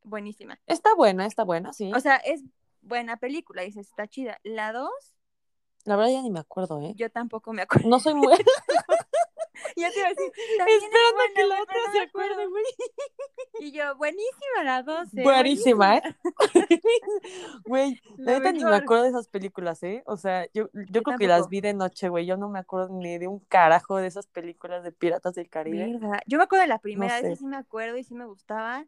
buenísima. 0.05 0.59
Está 0.67 0.95
buena, 0.95 1.27
está 1.27 1.43
buena, 1.43 1.73
sí. 1.73 1.93
O 1.93 1.99
sea, 2.01 2.17
es 2.17 2.43
buena 2.81 3.17
película, 3.17 3.63
dices, 3.63 3.89
está 3.89 4.07
chida. 4.07 4.39
La 4.45 4.73
dos, 4.73 5.17
la 5.85 5.97
verdad 5.97 6.13
ya 6.13 6.23
ni 6.23 6.31
me 6.31 6.41
acuerdo, 6.41 6.81
¿eh? 6.81 6.93
yo 6.97 7.11
tampoco 7.11 7.53
me 7.53 7.63
acuerdo. 7.63 7.89
No 7.89 7.99
soy 8.01 8.15
muy... 8.15 8.33
Ya 9.77 9.91
te 9.91 9.99
iba 9.99 10.07
a 10.07 10.11
decir, 10.11 10.33
Esperando 10.67 11.15
buena, 11.15 11.35
que 11.35 11.47
la 11.47 11.63
otra 11.63 11.75
no 11.87 11.93
se 11.93 12.01
acuerde, 12.01 12.47
güey. 12.47 12.65
Y 13.61 13.73
yo, 13.73 13.97
buenísima 13.97 14.63
la 14.65 14.83
dos. 14.83 15.09
eh, 15.17 15.23
Buenísima, 15.23 15.97
¿eh? 15.97 16.03
Güey, 17.65 18.01
La 18.25 18.39
neta 18.39 18.53
ni 18.53 18.65
me 18.65 18.77
acuerdo 18.77 19.05
de 19.05 19.11
esas 19.11 19.29
películas, 19.29 19.83
¿eh? 19.83 20.03
O 20.07 20.17
sea, 20.17 20.47
yo, 20.53 20.69
yo 20.73 21.03
creo 21.03 21.19
que 21.19 21.27
las 21.27 21.39
tampoco. 21.39 21.51
vi 21.51 21.61
de 21.61 21.75
noche, 21.75 22.09
güey. 22.09 22.27
Yo 22.27 22.37
no 22.37 22.49
me 22.49 22.59
acuerdo 22.59 22.89
ni 22.89 23.19
de 23.19 23.29
un 23.29 23.41
carajo 23.41 23.97
de 23.97 24.07
esas 24.07 24.27
películas 24.27 24.83
de 24.83 24.93
Piratas 24.93 25.35
del 25.35 25.49
Caribe. 25.49 25.99
Verga. 25.99 26.21
Yo 26.27 26.39
me 26.39 26.45
acuerdo 26.45 26.63
de 26.63 26.69
la 26.69 26.79
primera, 26.79 27.21
sé. 27.21 27.29
esa 27.29 27.37
sí 27.37 27.47
me 27.47 27.57
acuerdo 27.57 27.97
y 27.97 28.05
sí 28.05 28.15
me 28.15 28.27
gustaba. 28.27 28.87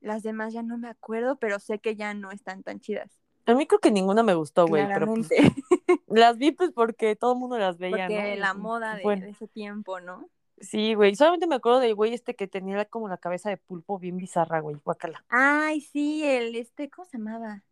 Las 0.00 0.22
demás 0.22 0.52
ya 0.52 0.62
no 0.62 0.78
me 0.78 0.88
acuerdo, 0.88 1.36
pero 1.36 1.58
sé 1.58 1.78
que 1.80 1.96
ya 1.96 2.14
no 2.14 2.30
están 2.30 2.62
tan 2.62 2.80
chidas. 2.80 3.18
A 3.46 3.54
mí 3.54 3.66
creo 3.66 3.80
que 3.80 3.90
ninguna 3.90 4.22
me 4.22 4.34
gustó, 4.34 4.66
güey, 4.66 4.86
pero 4.86 5.06
pues, 5.06 5.28
las 6.06 6.36
vi 6.36 6.52
pues 6.52 6.70
porque 6.70 7.16
todo 7.16 7.32
el 7.32 7.38
mundo 7.38 7.58
las 7.58 7.78
veía, 7.78 8.06
Porque 8.06 8.34
¿no? 8.34 8.40
la 8.40 8.54
moda 8.54 8.94
de, 8.96 9.02
bueno, 9.02 9.24
de 9.24 9.30
ese 9.30 9.48
tiempo, 9.48 10.00
¿no? 10.00 10.28
Sí, 10.60 10.94
güey. 10.94 11.14
Solamente 11.14 11.46
me 11.46 11.54
acuerdo 11.54 11.80
del 11.80 11.94
güey 11.94 12.12
este 12.12 12.34
que 12.34 12.46
tenía 12.46 12.84
como 12.84 13.08
la 13.08 13.16
cabeza 13.16 13.48
de 13.48 13.56
pulpo 13.56 13.98
bien 13.98 14.16
bizarra, 14.16 14.60
güey. 14.60 14.76
Guacala. 14.84 15.24
Ay, 15.28 15.80
sí, 15.80 16.24
el 16.24 16.54
este, 16.56 16.90
¿cómo 16.90 17.06
se 17.06 17.18
llamaba? 17.18 17.62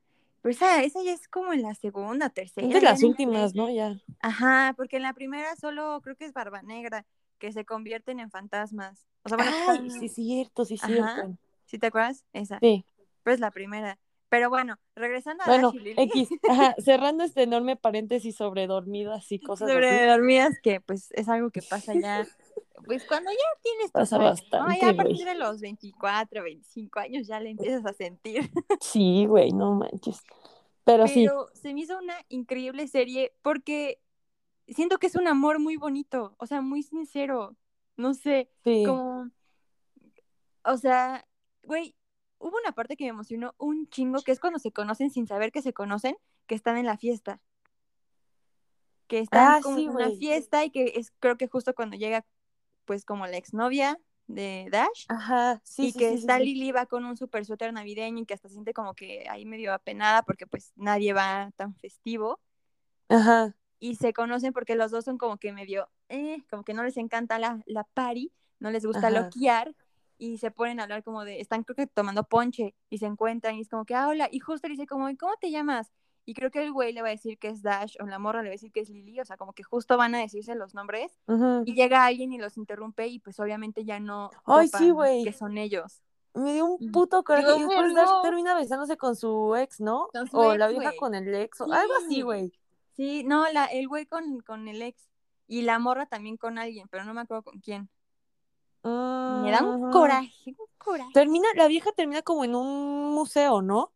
Pero 0.47 0.55
esa, 0.55 0.85
esa 0.85 1.03
ya 1.03 1.13
es 1.13 1.27
como 1.27 1.53
en 1.53 1.63
la 1.63 1.75
segunda, 1.75 2.31
tercera. 2.31 2.69
Es 2.69 2.73
de 2.73 2.81
las 2.81 3.03
últimas. 3.03 3.53
¿no? 3.57 3.69
Ya. 3.69 4.01
Ajá, 4.21 4.75
porque 4.77 4.95
en 4.99 5.03
la 5.03 5.13
primera 5.13 5.57
solo 5.57 6.01
creo 6.05 6.15
que 6.15 6.25
es 6.25 6.33
Barba 6.33 6.63
Negra, 6.63 7.05
que 7.39 7.51
se 7.51 7.65
convierten 7.65 8.21
en 8.21 8.31
fantasmas. 8.31 9.09
O 9.25 9.29
sea, 9.29 9.39
bueno, 9.39 9.51
Ay, 9.67 9.91
sí, 9.91 10.09
cierto, 10.09 10.65
sí, 10.65 10.77
Ajá. 10.81 10.87
cierto. 10.87 11.37
¿sí 11.65 11.81
te 11.81 11.89
acuerdas? 11.89 12.25
Esa. 12.33 12.61
Sí. 12.61 12.85
Pero 13.25 13.35
es 13.35 13.41
la 13.41 13.51
primera. 13.51 13.99
Pero 14.29 14.49
bueno, 14.49 14.79
regresando 14.95 15.43
a 15.43 15.49
Bueno, 15.49 15.73
X. 15.85 16.29
Ajá, 16.49 16.77
cerrando 16.79 17.25
este 17.25 17.43
enorme 17.43 17.75
paréntesis 17.75 18.37
sobre 18.37 18.69
dormidas 18.69 19.33
y 19.33 19.41
cosas 19.41 19.69
sobre 19.69 19.89
así. 19.91 20.07
dormidas, 20.07 20.55
que 20.63 20.81
pues 20.81 21.09
es 21.11 21.29
algo 21.29 21.51
que 21.51 21.63
pasa 21.63 21.93
ya, 21.95 22.25
pues 22.85 23.05
cuando 23.07 23.31
ya 23.31 23.61
tienes 23.63 23.87
tu 23.87 23.93
Pasa 23.93 24.17
sueño, 24.17 24.25
¿no? 24.25 24.31
bastante, 24.31 24.81
Ya 24.81 24.89
a 24.91 24.95
partir 24.95 25.25
de 25.25 25.35
los 25.35 25.61
24, 25.61 26.43
25 26.43 26.99
años 27.01 27.27
ya 27.27 27.41
le 27.41 27.51
empiezas 27.51 27.85
a 27.87 27.93
sentir. 27.93 28.51
Sí, 28.81 29.27
güey, 29.27 29.53
no 29.53 29.75
manches. 29.75 30.23
Pero, 30.85 31.07
sí, 31.09 31.25
Pero 31.25 31.49
se 31.55 31.75
me 31.75 31.81
hizo 31.81 31.99
una 31.99 32.15
increíble 32.29 32.87
serie 32.87 33.35
porque 33.43 34.01
siento 34.69 34.99
que 34.99 35.09
es 35.09 35.17
un 35.17 35.27
amor 35.29 35.59
muy 35.59 35.77
bonito, 35.77 36.35
o 36.39 36.47
sea, 36.47 36.61
muy 36.61 36.83
sincero. 36.83 37.57
No 37.97 38.15
sé, 38.15 38.51
sí. 38.63 38.85
como, 38.87 39.31
o 40.65 40.77
sea, 40.77 41.27
güey, 41.65 41.95
hubo 42.39 42.57
una 42.63 42.73
parte 42.73 42.97
que 42.97 43.05
me 43.05 43.11
emocionó 43.11 43.55
un 43.59 43.89
chingo, 43.89 44.21
que 44.23 44.33
es 44.33 44.39
cuando 44.41 44.59
se 44.59 44.71
conocen 44.71 45.11
sin 45.11 45.27
saber 45.27 45.51
que 45.51 45.63
se 45.63 45.73
conocen, 45.73 46.17
que 46.47 46.55
están 46.55 46.77
en 46.77 46.87
la 46.87 46.99
fiesta. 46.99 47.41
Que 49.09 49.21
están 49.21 49.55
Ah, 49.55 49.61
como 49.63 49.77
sí, 49.77 49.85
en 49.85 49.91
una 49.91 50.11
fiesta 50.11 50.65
y 50.65 50.71
que 50.71 50.93
es 50.97 51.13
creo 51.21 51.37
que 51.37 51.47
justo 51.49 51.75
cuando 51.75 51.97
llega, 51.97 52.25
pues 52.87 53.05
como 53.07 53.27
la 53.29 53.39
exnovia 53.39 54.01
de 54.29 54.69
Dash. 54.73 55.09
Ajá, 55.09 55.61
sí, 55.65 55.89
y 55.89 55.89
sí, 55.89 56.01
que 56.01 56.05
sí, 56.05 56.19
está 56.19 56.39
sí. 56.39 56.45
Lily 56.45 56.73
va 56.73 56.87
con 56.87 57.05
un 57.07 57.17
super 57.17 57.45
suéter 57.47 57.73
navideño 57.73 58.23
y 58.23 58.27
que 58.27 58.35
hasta 58.35 58.49
siente 58.49 58.75
como 58.75 58.95
que 58.95 59.27
ahí 59.31 59.45
medio 59.47 59.75
apenada 59.75 60.23
porque 60.25 60.47
pues 60.47 60.73
nadie 60.77 61.13
va 61.15 61.53
tan 61.57 61.75
festivo. 61.77 62.41
Ajá, 63.09 63.55
Y 63.79 63.97
se 63.97 64.13
conocen 64.13 64.53
porque 64.53 64.75
los 64.75 64.91
dos 64.91 65.05
son 65.05 65.19
como 65.19 65.37
que 65.39 65.53
medio, 65.53 65.91
eh, 66.09 66.39
como 66.51 66.65
que 66.65 66.73
no 66.75 66.83
les 66.83 66.97
encanta 66.97 67.39
la, 67.39 67.61
la 67.67 67.85
party, 67.85 68.33
no 68.59 68.71
les 68.71 68.87
gusta 68.87 69.09
Ajá. 69.09 69.11
loquear 69.11 69.75
y 70.19 70.39
se 70.39 70.51
ponen 70.51 70.81
a 70.81 70.85
hablar 70.85 71.03
como 71.05 71.25
de, 71.25 71.41
están 71.41 71.63
creo 71.63 71.77
que 71.77 71.87
tomando 71.87 72.25
ponche 72.25 72.75
y 72.89 72.99
se 72.99 73.07
encuentran 73.07 73.57
y 73.57 73.61
es 73.61 73.69
como 73.69 73.85
que, 73.85 73.95
ah, 73.95 74.09
hola, 74.09 74.29
y 74.33 74.39
justo 74.41 74.67
le 74.69 74.73
dice 74.75 74.87
como, 74.87 75.11
¿y 75.11 75.17
cómo 75.17 75.35
te 75.41 75.51
llamas? 75.51 75.93
Y 76.29 76.35
creo 76.35 76.51
que 76.51 76.63
el 76.63 76.73
güey 76.73 76.93
le 76.93 77.03
va 77.03 77.09
a 77.09 77.13
decir 77.13 77.39
que 77.39 77.49
es 77.49 77.63
Dash 77.63 77.95
o 78.01 78.07
la 78.07 78.19
morra 78.19 78.43
le 78.43 78.49
va 78.49 78.53
a 78.53 78.59
decir 78.59 78.73
que 78.73 78.81
es 78.81 78.91
Lily, 78.91 79.21
o 79.21 79.25
sea, 79.25 79.37
como 79.37 79.53
que 79.53 79.63
justo 79.63 79.97
van 79.97 80.15
a 80.17 80.19
decirse 80.19 80.57
los 80.57 80.75
nombres 80.75 81.17
y 81.65 81.75
llega 81.75 82.05
alguien 82.05 82.33
y 82.33 82.39
los 82.39 82.57
interrumpe 82.57 83.07
y 83.07 83.21
pues 83.21 83.39
obviamente 83.39 83.85
ya 83.85 84.01
no 84.01 84.31
Ay, 84.45 84.67
sí, 84.69 84.91
güey. 84.91 85.23
que 85.23 85.33
son 85.33 85.57
ellos. 85.57 86.03
Me 86.35 86.53
dio 86.53 86.67
un 86.67 86.93
puto 86.93 87.23
coraje. 87.23 87.57
Y 87.57 87.61
después. 87.61 87.95
Dash 87.95 88.23
termina 88.23 88.55
besándose 88.57 88.97
con 88.97 89.15
su 89.17 89.55
ex, 89.57 89.81
¿no? 89.81 90.09
Su 90.31 90.37
o 90.37 90.51
ex, 90.51 90.59
la 90.59 90.69
vieja 90.69 90.93
con 90.99 91.15
el 91.15 91.33
ex, 91.35 91.61
o 91.63 91.73
algo 91.73 91.95
así, 92.05 92.17
Sí. 92.17 92.23
güey. 92.23 92.53
Sí, 92.97 93.23
no, 93.25 93.51
la, 93.53 93.67
el 93.67 93.87
güey 93.89 94.07
con, 94.07 94.41
con 94.41 94.69
el 94.69 94.83
ex 94.83 95.09
y 95.47 95.63
la 95.63 95.79
morra 95.79 96.07
también 96.07 96.37
con 96.37 96.59
alguien, 96.59 96.89
pero 96.89 97.05
no 97.05 97.15
me 97.15 97.21
acuerdo 97.21 97.43
con 97.45 97.61
quién. 97.61 97.89
Me 98.83 99.51
da 99.51 99.63
un 99.65 99.91
coraje, 99.91 100.55
un 100.59 100.67
coraje. 100.79 101.11
Termina, 101.13 101.49
la 101.57 101.67
vieja 101.67 101.91
termina 101.93 102.23
como 102.23 102.45
en 102.45 102.55
un 102.55 103.15
museo, 103.15 103.61
¿no? 103.61 103.93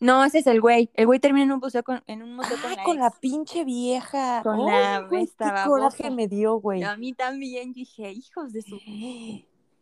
No, 0.00 0.24
ese 0.24 0.38
es 0.40 0.46
el 0.46 0.60
güey. 0.60 0.90
El 0.94 1.06
güey 1.06 1.18
termina 1.20 1.44
en 1.44 1.52
un 1.52 1.60
museo 1.60 1.82
con, 1.82 2.02
en 2.06 2.22
un 2.22 2.34
museo 2.36 2.56
Ah, 2.58 2.62
con 2.62 2.76
la 2.76 2.82
con 2.84 2.96
la 2.98 3.06
ex. 3.08 3.18
pinche 3.18 3.64
vieja. 3.64 4.42
Con 4.42 4.66
la 4.66 5.00
güey, 5.08 5.26
qué 5.26 5.52
coraje 5.66 6.10
me 6.10 6.28
dio, 6.28 6.56
güey. 6.56 6.82
A 6.82 6.96
mí 6.96 7.12
también 7.14 7.72
dije, 7.72 8.10
hijos 8.12 8.52
de 8.52 8.62
su... 8.62 8.76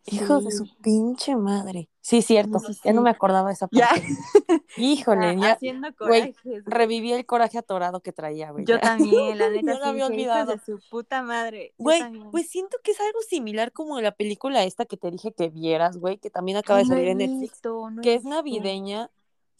Hijos 0.07 0.45
de 0.45 0.51
su 0.51 0.65
Sí. 0.65 0.73
pinche 0.83 1.35
madre. 1.35 1.89
Sí, 1.99 2.21
cierto. 2.21 2.59
Sí, 2.59 2.75
sí, 2.75 2.81
Ya 2.83 2.93
no 2.93 2.99
sí. 3.01 3.05
me 3.05 3.09
acordaba 3.09 3.47
de 3.47 3.55
esa 3.55 3.67
Ya. 3.71 3.87
parte. 3.87 4.05
Híjole, 4.77 5.35
Ya, 5.41 5.53
haciendo 5.53 5.87
corajes. 5.95 6.35
güey. 6.43 6.61
reviví 6.65 7.11
el 7.11 7.25
coraje 7.25 7.57
atorado 7.57 8.01
que 8.01 8.11
traía, 8.13 8.51
güey. 8.51 8.65
Yo 8.65 8.79
también, 8.79 9.39
la 9.39 9.49
neta, 9.49 9.61
Yo 9.73 9.79
lo 9.79 9.83
sí, 9.83 9.89
había 9.89 10.07
dije, 10.09 10.21
hijos 10.21 10.35
olvidado. 10.37 10.51
de 10.51 10.59
su 10.59 10.79
puta 10.91 11.23
madre. 11.23 11.73
Güey, 11.79 12.03
pues 12.29 12.47
siento 12.49 12.77
que 12.83 12.91
es 12.91 12.99
algo 12.99 13.19
similar 13.27 13.71
como 13.71 13.99
la 13.99 14.11
película 14.11 14.63
esta 14.63 14.85
que 14.85 14.95
te 14.95 15.09
dije 15.09 15.33
que 15.33 15.49
vieras, 15.49 15.97
güey, 15.97 16.19
que 16.19 16.29
también 16.29 16.59
acaba 16.59 16.77
de 16.79 16.85
no 16.85 16.89
salir 16.89 17.07
en 17.07 17.17
Netflix, 17.17 17.53
visto, 17.53 17.89
no 17.89 18.01
que 18.03 18.13
es 18.13 18.23
visto. 18.23 18.29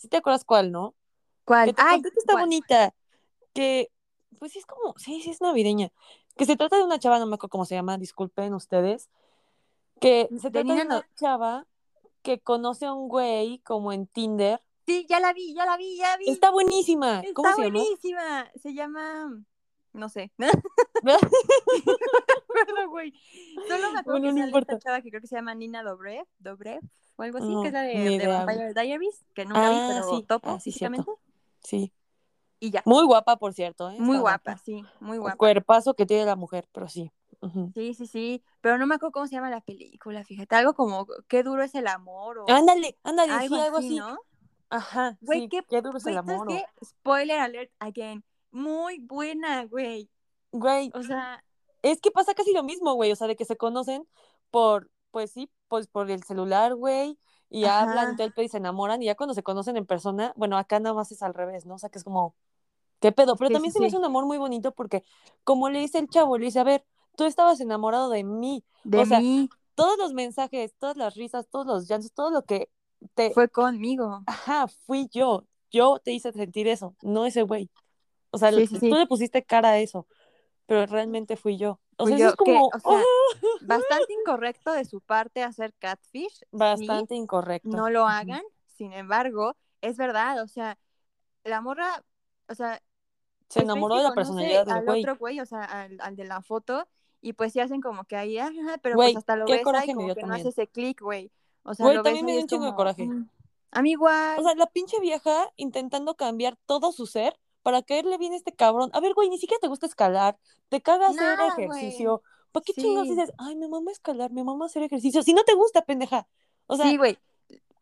Navideña. 0.05 0.09
¿Sí 0.09 0.09
te 0.09 0.17
acuerdas 0.17 0.45
cuál, 0.45 0.71
no? 0.71 0.95
¿Cuál? 1.43 1.67
Que 1.67 1.73
te 1.73 1.81
Ay, 1.83 2.01
que 2.01 2.07
está 2.09 2.33
¿cuál? 2.33 2.43
bonita. 2.45 2.93
Que, 3.53 3.91
pues 4.39 4.51
sí 4.51 4.59
es 4.59 4.65
como, 4.65 4.93
sí, 4.97 5.21
sí 5.21 5.31
es 5.31 5.41
navideña. 5.41 5.91
Que 6.37 6.45
se 6.45 6.55
trata 6.57 6.77
de 6.77 6.83
una 6.83 6.99
chava, 6.99 7.19
no 7.19 7.25
me 7.25 7.35
acuerdo 7.35 7.49
cómo 7.51 7.65
se 7.65 7.75
llama, 7.75 7.97
disculpen 7.97 8.53
ustedes. 8.53 9.09
Que 10.01 10.27
se 10.41 10.51
trata 10.51 10.73
de 10.73 10.81
una 10.81 10.83
no. 10.83 11.03
chava 11.15 11.65
que 12.21 12.39
conoce 12.39 12.85
a 12.85 12.93
un 12.93 13.07
güey 13.07 13.59
como 13.59 13.93
en 13.93 14.07
Tinder. 14.07 14.59
Sí, 14.85 15.05
ya 15.07 15.19
la 15.19 15.33
vi, 15.33 15.53
ya 15.53 15.65
la 15.65 15.77
vi, 15.77 15.97
ya 15.97 16.17
vi. 16.17 16.29
Está 16.29 16.51
buenísima. 16.51 17.23
¿Cómo 17.33 17.49
Está 17.49 17.55
se 17.55 17.67
llama? 17.67 17.79
buenísima. 17.79 18.51
Se 18.61 18.73
llama. 18.73 19.43
No 19.93 20.09
sé. 20.09 20.31
Perdón, 21.03 22.89
güey. 22.89 23.13
Solo 23.67 23.91
me 23.91 23.99
acuerdo 23.99 24.19
Bueno, 24.19 24.27
que 24.27 24.31
no 24.33 24.37
sale 24.37 24.45
importa. 24.47 24.73
esta 24.73 24.89
chava 24.89 25.01
que 25.01 25.09
creo 25.09 25.21
que 25.21 25.27
se 25.27 25.35
llama 25.35 25.55
Nina 25.55 25.83
Dobrev, 25.83 26.25
Dobrev 26.39 26.81
o 27.17 27.23
algo 27.23 27.37
así, 27.37 27.47
No, 27.47 27.61
que 27.61 27.67
es 27.67 27.73
la 27.73 27.83
ni 27.83 28.17
de. 28.17 28.27
Vampire 28.27 28.73
Diaries, 28.73 29.25
que 29.33 29.45
nunca 29.45 29.69
vi, 29.69 29.75
Ah, 29.77 29.85
pero 29.87 30.09
sí. 30.17 30.23
topo 30.23 30.49
Ah, 30.49 30.59
sí, 30.59 30.71
físicamente. 30.71 31.11
Sí. 31.61 31.93
Y 32.59 32.71
ya. 32.71 32.81
Muy 32.85 33.05
guapa, 33.05 33.37
por 33.37 33.53
cierto. 33.53 33.89
¿eh? 33.89 33.97
Muy 33.99 34.17
guapa, 34.17 34.57
sí, 34.57 34.83
muy 34.99 35.15
El 35.15 35.21
guapa. 35.21 35.37
cuerpazo 35.37 35.93
que 35.93 36.05
tiene 36.05 36.25
la 36.25 36.35
mujer, 36.35 36.67
pero 36.71 36.87
sí. 36.87 37.11
Sí, 37.75 37.93
sí, 37.93 38.07
sí. 38.07 38.43
Pero 38.61 38.77
no 38.79 38.87
me 38.87 38.95
acuerdo 38.95 39.11
cómo 39.11 39.27
se 39.27 39.35
llama 39.35 39.49
la 39.51 39.61
película, 39.61 40.23
fíjate. 40.23 40.55
Algo 40.55 40.73
como 40.73 41.05
qué 41.27 41.43
duro 41.43 41.61
es 41.63 41.75
el 41.75 41.85
amor 41.87 42.39
o 42.39 42.45
Ándale, 42.49 42.97
ándale, 43.03 43.33
algo 43.33 43.55
sí, 43.55 43.61
algo 43.61 43.77
así, 43.77 43.87
así. 43.87 43.95
¿no? 43.97 44.17
Ajá, 44.69 45.17
Güey, 45.21 45.41
sí, 45.41 45.49
qué, 45.49 45.61
qué 45.69 45.81
duro 45.81 45.97
es 45.99 46.05
el 46.07 46.15
¿sabes 46.15 46.31
amor. 46.31 46.47
o- 46.47 46.51
qué? 46.51 46.65
Spoiler 46.83 47.39
alert 47.39 47.71
again. 47.79 48.23
Muy 48.51 48.97
buena, 48.99 49.65
güey. 49.65 50.09
Güey, 50.51 50.89
O 50.95 51.03
sea, 51.03 51.43
es 51.83 52.01
que 52.01 52.09
pasa 52.09 52.33
casi 52.33 52.51
lo 52.53 52.63
mismo, 52.63 52.93
güey, 52.95 53.11
o 53.11 53.15
sea, 53.15 53.27
de 53.27 53.35
que 53.35 53.45
se 53.45 53.57
conocen 53.57 54.07
por, 54.49 54.89
pues 55.15 55.31
sí, 55.31 55.49
pues 55.69 55.87
por 55.87 56.11
el 56.11 56.23
celular, 56.23 56.75
güey, 56.75 57.17
y 57.49 57.67
Ajá. 57.67 57.85
hablan 57.85 58.11
y 58.11 58.15
todo 58.17 58.27
el 58.27 58.33
pedo 58.33 58.43
y 58.47 58.49
se 58.49 58.57
enamoran, 58.57 59.01
y 59.01 59.05
ya 59.05 59.15
cuando 59.15 59.33
se 59.33 59.43
conocen 59.43 59.77
en 59.77 59.85
persona, 59.85 60.33
bueno, 60.35 60.57
acá 60.57 60.77
nada 60.81 60.93
más 60.93 61.09
es 61.13 61.23
al 61.23 61.33
revés, 61.33 61.65
¿no? 61.65 61.75
O 61.75 61.77
sea, 61.77 61.89
que 61.89 61.99
es 61.99 62.03
como, 62.03 62.35
¿qué 62.99 63.11
pedo? 63.11 63.37
Pero 63.37 63.49
Sí, 63.49 63.53
también 63.53 63.71
sí, 63.71 63.71
se 63.71 63.79
me 63.79 63.87
sí. 63.87 63.87
hace 63.87 63.97
un 63.97 64.05
amor 64.05 64.25
muy 64.25 64.37
bonito 64.37 64.73
porque, 64.73 65.03
como 65.45 65.69
le 65.69 65.79
dice 65.79 65.99
el 65.99 66.09
chavo, 66.09 66.37
le 66.37 66.45
dice, 66.45 66.59
a 66.59 66.65
ver, 66.65 66.85
tú 67.17 67.25
estabas 67.25 67.61
enamorado 67.61 68.09
de 68.09 68.25
mí, 68.25 68.65
de 68.83 69.03
o 69.03 69.05
sea, 69.05 69.25
mí 69.25 69.49
todos 69.75 69.97
los 69.97 70.13
mensajes, 70.13 70.75
todas 70.79 70.97
las 70.97 71.15
risas, 71.15 71.47
todos 71.49 71.65
los 71.65 71.87
llantos, 71.89 72.11
todo 72.13 72.31
lo 72.31 72.43
que 72.43 72.69
te, 73.15 73.35
fue 73.35 73.49
conmigo. 73.49 74.25
ajá, 74.25 74.67
fui 74.67 75.09
yo, 75.13 75.45
yo 75.71 75.99
te 76.03 76.11
hice 76.13 76.31
sentir 76.33 76.67
eso, 76.67 76.95
no 77.03 77.25
ese 77.25 77.43
güey. 77.43 77.69
O 78.31 78.37
sea, 78.39 78.51
tú 78.51 78.95
le 78.97 79.07
pusiste 79.07 79.43
cara 79.45 79.69
a 79.71 79.79
eso, 79.79 80.07
pero 80.65 80.85
realmente 80.85 81.37
fui 81.37 81.57
yo. 81.57 81.79
O 81.97 82.07
sea, 82.07 82.17
eso 82.17 82.29
es 82.29 82.35
como... 82.35 82.69
bastante 83.61 84.13
incorrecto 84.21 84.71
de 84.73 84.85
su 84.85 85.01
parte 85.01 85.43
hacer 85.43 85.73
catfish. 85.79 86.45
Bastante 86.51 87.15
incorrecto. 87.15 87.69
No 87.69 87.89
lo 87.89 88.05
hagan, 88.05 88.43
sin 88.75 88.93
embargo, 88.93 89.55
es 89.81 89.97
verdad, 89.97 90.41
o 90.41 90.47
sea, 90.47 90.77
la 91.43 91.61
morra, 91.61 92.03
o 92.49 92.55
sea... 92.55 92.81
Se 93.47 93.61
enamoró 93.61 93.97
de 93.97 94.03
la 94.03 94.13
personalidad 94.13 94.65
del 94.65 94.83
güey. 94.83 95.01
otro 95.01 95.17
güey, 95.17 95.39
o 95.39 95.45
sea, 95.45 95.63
al, 95.63 96.15
de 96.15 96.25
la 96.25 96.41
foto, 96.41 96.87
y 97.21 97.33
pues 97.33 97.53
sí 97.53 97.59
hacen 97.59 97.79
como 97.79 98.03
que 98.05 98.15
ahí, 98.15 98.39
pero 98.81 98.95
pues 98.95 99.15
hasta 99.15 99.35
lo 99.35 99.45
ves 99.45 99.61
ahí 99.73 99.93
como 99.93 100.13
que 100.13 100.23
no 100.23 100.33
hace 100.33 100.49
ese 100.49 100.67
clic, 100.67 100.99
güey. 101.01 101.31
O 101.63 101.73
sea, 101.73 101.85
güey, 101.85 102.01
también 102.01 102.25
me 102.25 102.31
dio 102.33 102.41
un 102.41 102.47
chingo 102.47 102.65
de 102.65 102.75
coraje. 102.75 103.05
Mm, 103.05 103.29
a 103.71 103.81
mí 103.81 103.91
igual. 103.91 104.39
O 104.39 104.43
sea, 104.43 104.55
la 104.55 104.65
pinche 104.67 104.99
vieja 104.99 105.51
intentando 105.55 106.15
cambiar 106.15 106.57
todo 106.65 106.91
su 106.91 107.05
ser 107.05 107.37
para 107.65 107.81
caerle 107.81 108.19
bien 108.19 108.31
a 108.33 108.35
este 108.35 108.53
cabrón. 108.53 108.91
A 108.93 108.99
ver, 108.99 109.15
güey, 109.15 109.27
ni 109.27 109.39
siquiera 109.39 109.59
te 109.59 109.67
gusta 109.67 109.87
escalar, 109.87 110.37
te 110.69 110.83
caga 110.83 111.07
hacer 111.07 111.39
ejercicio. 111.57 112.21
¿Para 112.51 112.63
qué 112.63 112.73
chingados 112.73 113.09
dices, 113.09 113.33
ay, 113.39 113.55
me 113.55 113.67
mama 113.67 113.91
escalar, 113.91 114.31
me 114.31 114.43
mama 114.43 114.67
hacer 114.67 114.83
ejercicio? 114.83 115.23
Si 115.23 115.33
no 115.33 115.43
te 115.43 115.55
gusta, 115.55 115.83
pendeja. 115.83 116.27
O 116.67 116.75
sea, 116.77 116.85
sí, 116.85 116.95
güey. 116.95 117.17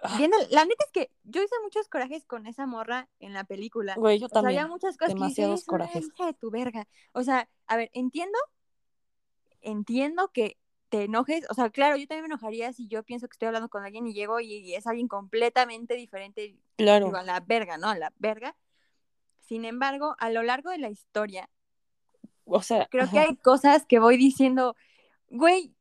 Ah. 0.02 0.18
la 0.52 0.64
neta 0.64 0.86
es 0.86 0.92
que 0.94 1.12
yo 1.26 1.44
hice 1.44 1.56
muchos 1.64 1.90
corajes 1.90 2.24
con 2.24 2.48
esa 2.48 2.66
morra 2.66 3.10
en 3.20 3.34
la 3.34 3.44
película. 3.44 3.96
Güey, 3.96 4.20
yo 4.20 4.30
también. 4.30 4.60
había 4.60 4.72
muchas 4.72 4.96
cosas 4.96 5.16
Demasiados 5.16 5.66
que 5.66 5.66
corajes. 5.66 6.06
Hija 6.06 6.28
de 6.28 6.34
tu 6.34 6.50
verga. 6.50 6.88
O 7.12 7.24
sea, 7.24 7.50
a 7.68 7.76
ver, 7.76 7.90
entiendo, 7.92 8.38
entiendo 9.60 10.32
que 10.32 10.58
te 10.88 11.04
enojes, 11.04 11.46
o 11.50 11.56
sea, 11.56 11.70
claro, 11.72 11.98
yo 11.98 12.08
también 12.08 12.24
me 12.24 12.28
enojaría 12.28 12.72
si 12.72 12.88
yo 12.88 13.04
pienso 13.04 13.28
que 13.28 13.34
estoy 13.34 13.48
hablando 13.48 13.68
con 13.68 13.84
alguien 13.84 14.08
y 14.08 14.14
llego 14.14 14.40
y, 14.40 14.76
es 14.76 14.88
alguien 14.88 15.10
completamente 15.10 15.96
diferente, 15.96 16.56
claro. 16.78 17.14
a 17.18 17.24
la 17.24 17.42
verga, 17.42 17.78
¿no? 17.78 17.90
A 17.90 17.98
la 17.98 18.14
verga. 18.18 18.56
Sin 19.46 19.66
embargo, 19.66 20.16
a 20.20 20.30
lo 20.30 20.44
largo 20.44 20.70
de 20.70 20.78
la 20.78 20.90
historia, 20.90 21.50
o 22.46 22.62
sea, 22.62 22.88
creo 22.90 23.10
que 23.10 23.20
hay 23.20 23.36
cosas 23.38 23.86
que 23.86 24.00
voy 24.00 24.18
diciendo, 24.18 24.76
güey. 25.30 25.74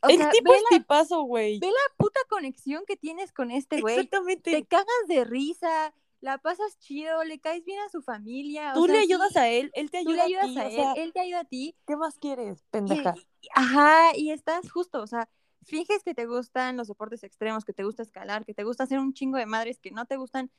O 0.00 0.08
el 0.08 0.28
tipo 0.30 0.52
es 0.52 0.62
tipazo, 0.70 1.22
güey. 1.22 1.58
Ve 1.60 1.68
la 1.68 1.96
puta 1.96 2.20
conexión 2.28 2.84
que 2.86 2.96
tienes 2.96 3.32
con 3.32 3.50
este 3.50 3.80
güey. 3.80 3.94
Exactamente. 3.94 4.50
Te 4.50 4.64
cagas 4.66 4.86
de 5.08 5.24
risa, 5.24 5.94
la 6.20 6.38
pasas 6.38 6.78
chido, 6.78 7.24
le 7.24 7.38
caes 7.38 7.64
bien 7.64 7.80
a 7.80 7.88
su 7.88 8.02
familia. 8.02 8.72
Tú 8.74 8.86
le 8.86 8.98
ayudas 8.98 9.36
a 9.36 9.48
él, 9.48 9.70
él 9.74 9.90
te 9.90 9.98
ayuda 9.98 10.24
tú 10.24 10.30
le 10.30 10.36
ayudas 10.36 10.56
a, 10.56 10.66
él, 10.68 10.86
él 10.96 11.12
te 11.12 11.20
ayuda 11.20 11.40
a 11.40 11.44
ti. 11.44 11.76
¿Qué 11.86 11.96
más 11.96 12.18
quieres, 12.18 12.64
pendeja? 12.70 13.14
ajá, 13.54 14.16
y 14.16 14.30
estás 14.30 14.70
justo, 14.70 15.02
o 15.02 15.06
sea, 15.06 15.28
finges 15.64 16.02
que 16.02 16.14
te 16.14 16.26
gustan 16.26 16.76
los 16.76 16.88
deportes 16.88 17.24
extremos, 17.24 17.64
que 17.64 17.72
te 17.72 17.84
gusta 17.84 18.02
escalar, 18.02 18.44
que 18.44 18.54
te 18.54 18.64
gusta 18.64 18.84
hacer 18.84 18.98
un 18.98 19.12
chingo 19.12 19.38
de 19.38 19.46
madres 19.46 19.78
que 19.80 19.90
no 19.90 20.06
te 20.06 20.16
gustan 20.16 20.50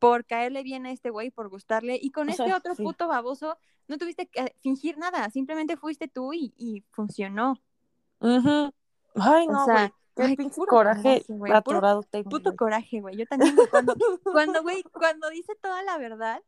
por 0.00 0.24
caerle 0.24 0.64
bien 0.64 0.86
a 0.86 0.90
este 0.90 1.10
güey, 1.10 1.30
por 1.30 1.48
gustarle, 1.48 1.96
y 2.00 2.10
con 2.10 2.28
este 2.28 2.52
otro 2.52 2.74
puto 2.74 3.06
baboso 3.06 3.56
no 3.86 3.98
tuviste 3.98 4.26
que 4.26 4.56
fingir 4.60 4.98
nada, 4.98 5.30
simplemente 5.30 5.76
fuiste 5.76 6.08
tú 6.08 6.32
y, 6.32 6.84
funcionó. 6.90 7.60
Ay, 8.20 9.46
no, 9.46 9.64
güey. 9.66 9.92
Qué 10.16 10.36
pinche 10.36 10.60
coraje, 10.66 11.24
güey. 11.28 11.52
Puto 12.24 12.56
coraje, 12.56 13.00
güey. 13.00 13.16
Yo 13.16 13.26
también, 13.26 13.56
cuando, 13.70 13.94
cuando, 14.24 14.62
güey, 14.62 14.82
cuando 14.82 15.30
dice 15.30 15.54
toda 15.60 15.82
la 15.82 15.98
verdad, 15.98 16.42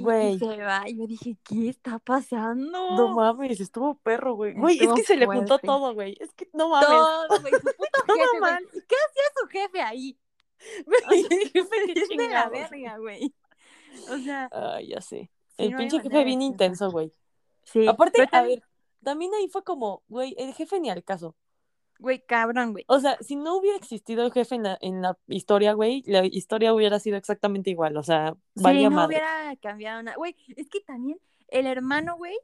Güey. 0.00 0.38
se 0.38 0.62
va, 0.62 0.88
y 0.88 0.94
me 0.94 1.06
dije, 1.06 1.36
¿qué 1.42 1.68
está 1.68 1.98
pasando? 1.98 2.96
No 2.96 3.14
mames, 3.14 3.60
estuvo 3.60 3.96
perro, 3.98 4.34
güey. 4.34 4.54
Güey, 4.54 4.78
es 4.78 4.92
que 4.92 5.02
se 5.02 5.16
le 5.16 5.26
juntó 5.26 5.58
todo, 5.58 5.92
güey. 5.94 6.16
Es 6.20 6.32
que 6.34 6.48
no 6.52 6.68
mames. 6.68 6.88
Todo, 6.88 7.40
güey. 7.40 7.52
Su 7.52 7.60
puto 7.60 7.72
jefe, 8.06 8.38
güey. 8.38 8.84
¿Qué 8.86 8.96
hacía 9.08 9.24
su 9.40 9.46
jefe 9.48 9.82
ahí? 9.82 10.18
Güey, 10.86 11.22
de 12.16 12.28
la 12.28 12.48
verga, 12.48 12.98
güey. 12.98 13.34
O 14.10 14.18
sea. 14.18 14.48
Ay, 14.52 14.88
ya 14.88 15.00
sé. 15.00 15.30
el 15.56 15.74
pinche 15.76 16.00
jefe 16.00 16.24
bien 16.24 16.42
intenso, 16.42 16.90
güey. 16.90 17.12
Sí. 17.64 17.86
Aparte, 17.86 18.26
a 18.32 18.42
ver, 18.42 18.62
también 19.02 19.32
ahí 19.34 19.48
fue 19.48 19.62
como, 19.62 20.02
güey, 20.08 20.34
el 20.38 20.54
jefe 20.54 20.80
ni 20.80 20.90
al 20.90 21.04
caso. 21.04 21.36
Güey, 21.98 22.24
cabrón, 22.24 22.72
güey. 22.72 22.84
O 22.86 23.00
sea, 23.00 23.18
si 23.20 23.34
no 23.34 23.56
hubiera 23.56 23.76
existido 23.76 24.24
el 24.24 24.32
jefe 24.32 24.54
en 24.54 24.62
la, 24.62 24.78
en 24.80 25.02
la 25.02 25.18
historia, 25.26 25.72
güey, 25.72 26.02
la 26.06 26.24
historia 26.24 26.72
hubiera 26.72 27.00
sido 27.00 27.16
exactamente 27.16 27.70
igual. 27.70 27.96
O 27.96 28.02
sea, 28.04 28.36
valía 28.54 28.88
sí, 28.88 28.94
no 28.94 29.06
hubiera 29.06 29.56
cambiado 29.60 30.02
nada. 30.02 30.16
Güey, 30.16 30.36
es 30.56 30.68
que 30.68 30.80
también 30.80 31.18
el 31.48 31.66
hermano, 31.66 32.16
güey, 32.16 32.38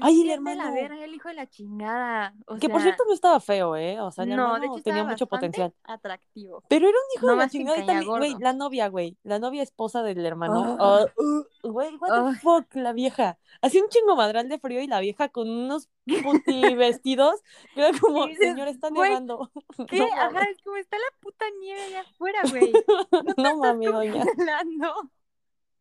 Ay, 0.00 0.22
el 0.22 0.30
hermano. 0.30 0.64
la 0.64 0.70
verga, 0.70 1.04
el 1.04 1.14
hijo 1.14 1.28
de 1.28 1.34
la 1.34 1.46
chingada. 1.46 2.34
que 2.60 2.68
por 2.68 2.80
cierto 2.82 3.04
no 3.06 3.14
estaba 3.14 3.40
feo, 3.40 3.76
¿eh? 3.76 4.00
O 4.00 4.10
sea, 4.10 4.24
el 4.24 4.36
no, 4.36 4.58
de 4.58 4.66
hecho 4.66 4.82
tenía 4.82 5.04
mucho 5.04 5.26
potencial. 5.26 5.74
Atractivo. 5.84 6.62
Pero 6.68 6.88
era 6.88 6.96
un 6.96 7.16
hijo 7.16 7.30
de 7.30 7.36
la 7.36 7.48
chingada 7.48 7.78
y 7.78 7.86
también, 7.86 8.08
güey, 8.08 8.36
la 8.38 8.52
novia, 8.52 8.88
güey, 8.88 9.16
la 9.22 9.38
novia 9.38 9.62
esposa 9.62 10.02
del 10.02 10.24
hermano. 10.24 10.76
Oh. 10.78 11.06
Uh, 11.16 11.70
güey, 11.70 11.94
what 11.96 12.08
the 12.08 12.20
oh. 12.20 12.34
fuck, 12.34 12.74
la 12.74 12.92
vieja. 12.92 13.38
Hacía 13.62 13.82
un 13.82 13.88
chingo 13.88 14.16
madral 14.16 14.48
de 14.48 14.58
frío 14.58 14.80
y 14.80 14.86
la 14.86 15.00
vieja 15.00 15.28
con 15.28 15.48
unos 15.48 15.88
puti 16.22 16.74
vestidos, 16.74 17.42
era 17.74 17.90
como, 18.00 18.26
señor, 18.34 18.68
está 18.68 18.90
nevando. 18.90 19.50
¿Qué? 19.88 20.02
Ajá, 20.02 20.42
es 20.50 20.62
como 20.62 20.76
está 20.76 20.96
la 20.96 21.20
puta 21.20 21.44
nieve 21.60 21.82
allá 21.82 22.00
afuera, 22.00 22.40
güey. 22.48 22.72
No, 23.36 23.58
mames, 23.58 23.92
doña. 23.92 24.24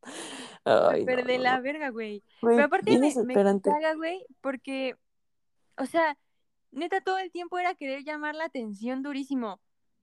No. 0.66 0.90
Pero 1.06 1.24
de 1.24 1.38
la 1.38 1.60
verga, 1.60 1.90
güey. 1.90 2.24
Pero 2.42 2.64
aparte 2.64 2.98
me, 2.98 3.14
me 3.24 3.62
caga, 3.62 3.94
güey, 3.94 4.26
porque, 4.42 4.96
o 5.78 5.86
sea, 5.86 6.18
neta 6.72 7.02
todo 7.02 7.20
el 7.20 7.32
tiempo 7.32 7.60
era 7.60 7.76
querer 7.76 8.04
llamar 8.04 8.34
la 8.34 8.46
atención 8.46 9.04
durísimo. 9.04 9.60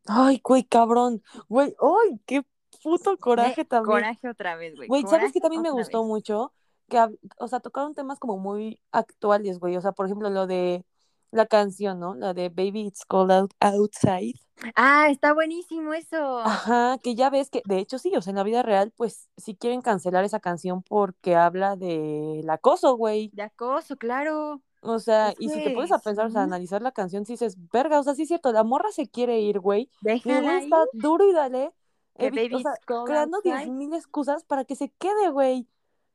Ay, 0.07 0.41
güey, 0.43 0.63
cabrón. 0.63 1.23
Güey, 1.49 1.75
ay, 1.81 2.21
qué 2.27 2.45
puto 2.83 3.17
coraje 3.19 3.65
también. 3.65 3.93
Coraje 3.93 4.29
otra 4.29 4.57
vez, 4.57 4.77
güey. 4.77 4.89
Güey, 4.89 5.03
¿sabes 5.07 5.33
qué 5.33 5.41
también 5.41 5.63
me 5.63 5.71
gustó 5.71 6.05
mucho? 6.05 6.53
Que, 6.89 6.99
o 7.39 7.49
sea, 7.49 7.61
tocaron 7.61 7.95
temas 7.95 8.19
como 8.19 8.39
muy 8.39 8.81
actuales, 8.91 9.59
güey. 9.59 9.77
O 9.77 9.81
sea, 9.81 9.93
por 9.93 10.07
ejemplo, 10.07 10.31
lo 10.31 10.47
de 10.47 10.85
la 11.33 11.47
canción, 11.47 11.99
¿no? 11.99 12.15
La 12.15 12.35
de 12.35 12.49
Baby 12.49 12.87
It's 12.87 13.05
Cold 13.05 13.51
Outside. 13.61 14.39
Ah, 14.77 15.09
está 15.11 15.33
buenísimo 15.33 15.93
eso. 15.95 16.39
Ajá, 16.41 16.99
que 17.03 17.15
ya 17.15 17.31
ves 17.31 17.51
que, 17.51 17.63
de 17.65 17.79
hecho 17.79 17.99
sí, 17.99 18.13
o 18.15 18.23
sea, 18.23 18.31
en 18.31 18.37
la 18.37 18.45
vida 18.45 18.63
real, 18.63 18.93
pues 18.97 19.29
sí 19.37 19.57
quieren 19.57 19.83
cancelar 19.83 20.25
esa 20.25 20.39
canción 20.39 20.83
porque 20.83 21.35
habla 21.35 21.75
del 21.75 22.49
acoso, 22.49 22.97
güey. 22.97 23.31
De 23.33 23.43
acoso, 23.43 23.97
claro. 23.97 24.63
O 24.83 24.99
sea, 24.99 25.33
y 25.39 25.49
si 25.49 25.63
te 25.63 25.71
pones 25.71 25.93
a 25.93 26.01
pensar, 26.01 26.27
o 26.27 26.31
sea, 26.31 26.43
analizar 26.43 26.83
la 26.83 26.93
canción, 26.93 27.25
si 27.25 27.35
dices, 27.35 27.57
verga, 27.73 28.01
o 28.01 28.03
sea, 28.03 28.15
sí 28.15 28.23
es 28.23 28.29
cierto, 28.29 28.53
la 28.53 28.65
morra 28.65 28.91
se 28.91 29.09
quiere 29.09 29.41
ir, 29.41 29.61
güey. 29.61 29.89
Déjala 30.01 30.61
y 30.61 30.65
está 30.65 30.85
duro 30.93 31.29
y 31.29 31.33
dale. 31.33 31.73
o 32.19 32.59
sea, 32.59 32.75
creando 33.07 33.41
diez 33.43 33.69
mil 33.69 33.95
excusas 33.95 34.45
para 34.45 34.65
que 34.65 34.75
se 34.75 34.91
quede, 34.99 35.31
güey. 35.31 35.69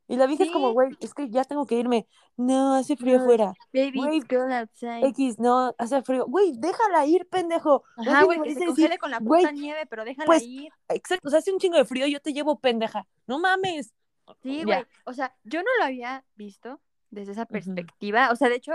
Y 0.07 0.15
la 0.15 0.25
vieja 0.25 0.45
es 0.45 0.51
como, 0.51 0.71
güey, 0.71 0.95
es 1.01 1.13
que 1.13 1.29
ya 1.29 1.43
tengo 1.43 1.65
que 1.65 1.75
irme. 1.75 2.07
No, 2.37 2.75
hace 2.75 2.95
frío 2.95 3.17
afuera. 3.17 3.53
Baby, 3.73 3.99
güey, 3.99 4.21
outside. 4.53 5.05
X, 5.07 5.37
no, 5.37 5.75
hace 5.77 6.01
frío. 6.01 6.25
Güey, 6.25 6.53
déjala 6.57 7.05
ir, 7.05 7.27
pendejo. 7.27 7.83
Ajá, 7.97 8.23
güey, 8.23 8.41
que 8.41 8.53
se 8.53 8.65
congele 8.65 8.97
con 8.97 9.11
la 9.11 9.19
puta 9.19 9.51
nieve, 9.51 9.85
pero 9.89 10.05
déjala 10.05 10.25
pues, 10.25 10.43
ir. 10.43 10.71
Exacto, 10.87 11.27
o 11.27 11.29
sea, 11.29 11.39
hace 11.39 11.51
un 11.51 11.59
chingo 11.59 11.77
de 11.77 11.85
frío, 11.85 12.07
yo 12.07 12.21
te 12.21 12.31
llevo 12.31 12.59
pendeja. 12.59 13.05
No 13.25 13.39
mames. 13.39 13.93
Sí, 14.41 14.63
güey. 14.63 14.85
O 15.05 15.13
sea, 15.13 15.35
yo 15.43 15.61
no 15.61 15.69
lo 15.79 15.85
había 15.85 16.23
visto 16.35 16.79
desde 17.09 17.33
esa 17.33 17.45
perspectiva. 17.45 18.31
O 18.31 18.35
sea, 18.35 18.49
de 18.49 18.55
hecho, 18.55 18.73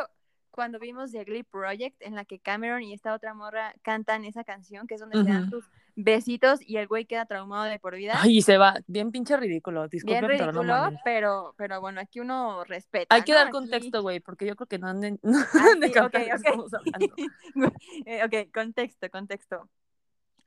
cuando 0.51 0.79
vimos 0.79 1.13
The 1.13 1.25
Glee 1.25 1.45
Project, 1.45 2.01
en 2.01 2.15
la 2.15 2.25
que 2.25 2.39
Cameron 2.39 2.83
y 2.83 2.93
esta 2.93 3.15
otra 3.15 3.33
morra 3.35 3.75
cantan 3.83 4.25
esa 4.25 4.45
canción, 4.45 4.87
que 4.87 4.95
es 4.95 5.01
donde 5.01 5.23
se 5.23 5.31
dan 5.31 5.51
tus 5.51 5.65
besitos 5.95 6.61
y 6.63 6.77
el 6.77 6.87
güey 6.87 7.05
queda 7.05 7.27
traumado 7.27 7.65
de 7.65 7.79
por 7.79 7.97
vida. 7.97 8.15
Ay, 8.17 8.39
y 8.39 8.43
se 8.43 8.59
va, 8.59 8.77
bien 8.87 9.11
pinche 9.11 9.37
ridículo, 9.37 9.89
disculpen, 9.89 10.21
bien 10.21 10.31
ridículo, 10.31 10.63
pero 10.63 10.91
no 10.91 10.99
pero, 11.05 11.55
pero 11.57 11.81
bueno, 11.81 12.01
aquí 12.01 12.21
uno 12.21 12.65
respeta. 12.65 13.15
Hay 13.15 13.23
que 13.23 13.35
dar 13.35 13.51
contexto, 13.51 14.03
güey, 14.03 14.21
porque 14.21 14.47
yo 14.47 14.57
creo 14.57 14.67
que 14.67 14.79
no 14.79 14.89
anden, 14.89 15.19
no 15.23 15.39
ah, 15.39 15.75
de 15.79 16.01
okay, 16.01 16.29
okay. 16.33 17.11
eh, 18.07 18.25
ok, 18.25 18.53
contexto, 18.53 19.11
contexto. 19.11 19.69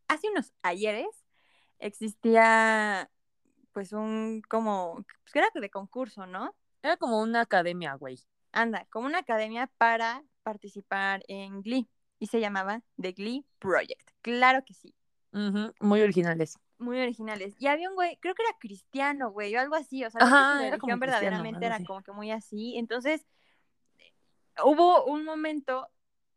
Hace 0.07 0.29
unos 0.29 0.53
ayeres 0.61 1.07
existía 1.79 3.09
pues 3.71 3.91
un 3.91 4.41
como, 4.47 5.03
pues 5.23 5.35
era 5.35 5.47
de 5.53 5.69
concurso, 5.69 6.25
¿no? 6.25 6.55
Era 6.81 6.97
como 6.97 7.21
una 7.21 7.41
academia, 7.41 7.95
güey. 7.95 8.19
Anda, 8.51 8.87
como 8.89 9.07
una 9.07 9.19
academia 9.19 9.69
para 9.77 10.23
participar 10.43 11.23
en 11.27 11.61
Glee 11.61 11.89
y 12.19 12.27
se 12.27 12.39
llamaba 12.39 12.81
The 13.01 13.11
Glee 13.11 13.45
Project. 13.59 14.11
Claro 14.21 14.63
que 14.63 14.73
sí. 14.73 14.95
Muy 15.81 16.01
originales. 16.01 16.57
Muy 16.77 16.99
originales. 16.99 17.55
Y 17.59 17.67
había 17.67 17.89
un 17.89 17.95
güey, 17.95 18.17
creo 18.21 18.35
que 18.35 18.43
era 18.43 18.57
cristiano, 18.57 19.31
güey, 19.31 19.55
o 19.55 19.59
algo 19.59 19.75
así. 19.75 20.03
O 20.05 20.09
sea, 20.09 20.25
la 20.25 20.69
religión 20.71 20.99
verdaderamente 20.99 21.65
era 21.65 21.83
como 21.83 22.01
que 22.01 22.11
muy 22.13 22.31
así. 22.31 22.77
Entonces, 22.77 23.25
hubo 24.63 25.03
un 25.05 25.25
momento, 25.25 25.89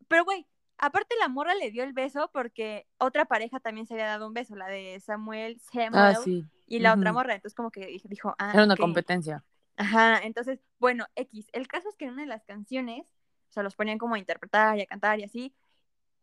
pero 0.09 0.25
güey, 0.25 0.47
aparte 0.79 1.15
la 1.21 1.29
morra 1.29 1.55
le 1.55 1.71
dio 1.71 1.85
el 1.85 1.93
beso 1.93 2.31
porque 2.33 2.89
otra 2.99 3.25
pareja 3.27 3.61
también 3.61 3.87
se 3.87 3.95
había 3.95 4.07
dado 4.07 4.27
un 4.27 4.35
beso, 4.35 4.57
la 4.57 4.67
de 4.67 4.99
Samuel, 5.01 5.61
Samuel 5.61 5.93
ah, 5.95 6.15
sí. 6.17 6.45
y 6.67 6.81
la 6.81 6.95
otra 6.95 7.13
morra. 7.13 7.35
Entonces, 7.35 7.55
como 7.55 7.71
que 7.71 7.87
dijo, 8.05 8.35
ah. 8.39 8.51
Era 8.53 8.65
una 8.65 8.77
competencia. 8.77 9.45
Ajá, 9.77 10.19
entonces, 10.25 10.59
bueno, 10.81 11.07
X. 11.15 11.47
El 11.53 11.69
caso 11.69 11.89
es 11.89 11.95
que 11.95 12.07
en 12.07 12.15
una 12.15 12.23
de 12.23 12.29
las 12.29 12.45
canciones, 12.45 13.07
o 13.49 13.53
sea, 13.53 13.63
los 13.63 13.77
ponían 13.77 13.99
como 13.99 14.17
a 14.17 14.19
interpretar 14.19 14.77
y 14.77 14.83
a 14.83 14.87
cantar 14.87 15.21
y 15.21 15.25
así 15.25 15.55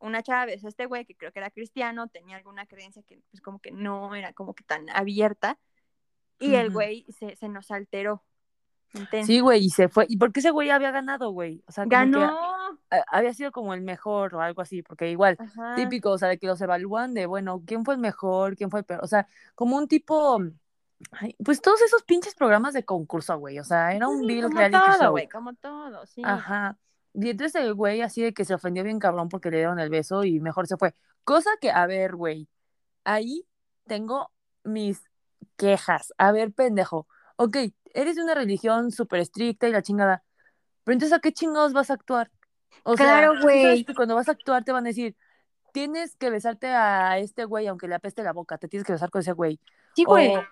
una 0.05 0.23
a 0.25 0.45
este 0.45 0.85
güey 0.85 1.05
que 1.05 1.15
creo 1.15 1.31
que 1.31 1.39
era 1.39 1.49
cristiano, 1.49 2.07
tenía 2.07 2.37
alguna 2.37 2.65
creencia 2.65 3.03
que 3.03 3.19
pues 3.31 3.41
como 3.41 3.59
que 3.59 3.71
no 3.71 4.15
era 4.15 4.33
como 4.33 4.53
que 4.53 4.63
tan 4.63 4.89
abierta. 4.89 5.57
Y 6.39 6.55
el 6.55 6.69
güey 6.69 7.05
se, 7.09 7.35
se 7.35 7.47
nos 7.47 7.71
alteró. 7.71 8.23
Sí, 9.25 9.39
güey, 9.39 9.65
y 9.65 9.69
se 9.69 9.89
fue. 9.89 10.05
¿Y 10.07 10.17
por 10.17 10.31
qué 10.31 10.39
ese 10.39 10.51
güey 10.51 10.69
había 10.69 10.91
ganado, 10.91 11.31
güey? 11.31 11.63
O 11.67 11.71
sea, 11.71 11.85
ganó. 11.85 12.31
había 13.07 13.33
sido 13.33 13.51
como 13.51 13.73
el 13.73 13.81
mejor 13.81 14.35
o 14.35 14.41
algo 14.41 14.61
así, 14.61 14.81
porque 14.83 15.11
igual, 15.11 15.37
típico, 15.75 16.11
o 16.11 16.17
sea, 16.17 16.29
de 16.29 16.37
que 16.37 16.47
los 16.47 16.61
evalúan 16.61 17.13
de, 17.13 17.25
bueno, 17.25 17.61
¿quién 17.65 17.83
fue 17.83 17.95
el 17.95 17.99
mejor? 17.99 18.55
¿Quién 18.55 18.69
fue 18.69 18.81
el 18.81 18.85
peor? 18.85 19.01
O 19.03 19.07
sea, 19.07 19.27
como 19.53 19.77
un 19.77 19.87
tipo. 19.87 20.39
pues 21.43 21.61
todos 21.61 21.81
esos 21.81 22.03
pinches 22.03 22.35
programas 22.35 22.73
de 22.73 22.85
concurso, 22.85 23.37
güey. 23.37 23.59
O 23.59 23.63
sea, 23.63 23.93
era 23.93 24.07
un 24.07 24.25
sí, 24.25 24.41
como 24.41 24.69
todo, 24.69 25.11
güey, 25.11 25.27
como 25.27 25.53
todo, 25.53 26.05
sí. 26.05 26.21
Ajá. 26.23 26.77
Y 27.17 27.29
entonces 27.29 27.61
el 27.61 27.73
güey 27.73 28.01
así 28.01 28.21
de 28.21 28.33
que 28.33 28.45
se 28.45 28.53
ofendió 28.53 28.83
bien 28.83 28.99
cabrón 28.99 29.29
porque 29.29 29.49
le 29.49 29.57
dieron 29.57 29.79
el 29.79 29.89
beso 29.89 30.23
y 30.23 30.39
mejor 30.39 30.67
se 30.67 30.77
fue. 30.77 30.93
Cosa 31.23 31.49
que, 31.61 31.71
a 31.71 31.85
ver, 31.87 32.15
güey, 32.15 32.49
ahí 33.03 33.47
tengo 33.87 34.31
mis 34.63 35.01
quejas. 35.55 36.13
A 36.17 36.31
ver, 36.31 36.51
pendejo. 36.51 37.07
Ok, 37.37 37.57
eres 37.93 38.15
de 38.15 38.23
una 38.23 38.35
religión 38.35 38.91
súper 38.91 39.21
estricta 39.21 39.67
y 39.67 39.71
la 39.71 39.81
chingada. 39.81 40.23
Pero 40.83 40.93
entonces, 40.93 41.17
¿a 41.17 41.21
qué 41.21 41.31
chingados 41.31 41.73
vas 41.73 41.89
a 41.89 41.93
actuar? 41.93 42.31
O 42.83 42.95
claro, 42.95 43.41
güey. 43.41 43.85
cuando 43.95 44.15
vas 44.15 44.27
a 44.27 44.33
actuar 44.33 44.63
te 44.63 44.71
van 44.71 44.85
a 44.85 44.89
decir, 44.89 45.15
tienes 45.71 46.15
que 46.15 46.29
besarte 46.29 46.67
a 46.67 47.17
este 47.17 47.45
güey 47.45 47.67
aunque 47.67 47.87
le 47.87 47.95
apeste 47.95 48.23
la 48.23 48.33
boca, 48.33 48.57
te 48.57 48.67
tienes 48.67 48.85
que 48.85 48.93
besar 48.93 49.09
con 49.09 49.21
ese 49.21 49.31
güey. 49.31 49.59
Sí, 49.95 50.03
güey. 50.03 50.35
O, 50.35 50.43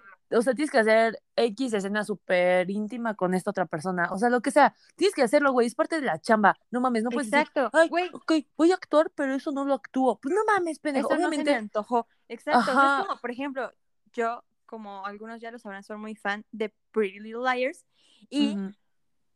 sea, 0.42 0.54
tienes 0.54 0.72
que 0.72 0.80
hacer 0.80 1.22
X 1.36 1.74
escena 1.74 2.04
súper 2.04 2.70
íntima 2.70 3.14
con 3.14 3.34
esta 3.34 3.52
otra 3.52 3.66
persona. 3.66 4.10
O 4.12 4.18
sea, 4.18 4.30
lo 4.30 4.42
que 4.42 4.52
sea. 4.52 4.76
Tienes 4.96 5.14
que 5.14 5.22
hacerlo, 5.22 5.52
güey. 5.52 5.68
Es 5.68 5.76
parte 5.76 6.00
de 6.00 6.06
la 6.06 6.20
chamba. 6.20 6.58
No 6.72 6.82
mames, 6.82 7.04
no 7.04 7.10
puedes 7.10 7.28
Exacto. 7.28 7.70
decir, 7.72 7.90
güey. 7.90 8.10
Ok, 8.14 8.34
voy 8.58 8.72
a 8.72 8.76
actuar, 8.76 9.12
pero 9.12 9.36
eso 9.36 9.52
no 9.52 9.66
lo 9.66 9.74
actúo. 9.74 10.20
Pues 10.20 10.34
no 10.34 10.42
mames, 10.46 10.80
pendejo. 10.80 11.10
Eso 11.10 11.16
Obviamente... 11.16 11.44
no 11.44 11.52
se 11.52 11.52
me 11.52 11.58
antojó. 11.60 12.08
Exacto. 12.28 12.72
es 12.72 13.06
como, 13.08 13.20
por 13.20 13.32
ejemplo, 13.32 13.72
yo 14.14 14.44
como 14.66 15.06
algunos 15.06 15.40
ya 15.40 15.52
lo 15.52 15.60
sabrán, 15.60 15.84
son 15.84 16.02
muy 16.02 16.16
fan 16.16 16.46
de 16.52 16.74
Pretty 16.92 17.20
Little 17.20 17.44
Liars. 17.44 17.86
Y 18.30 18.58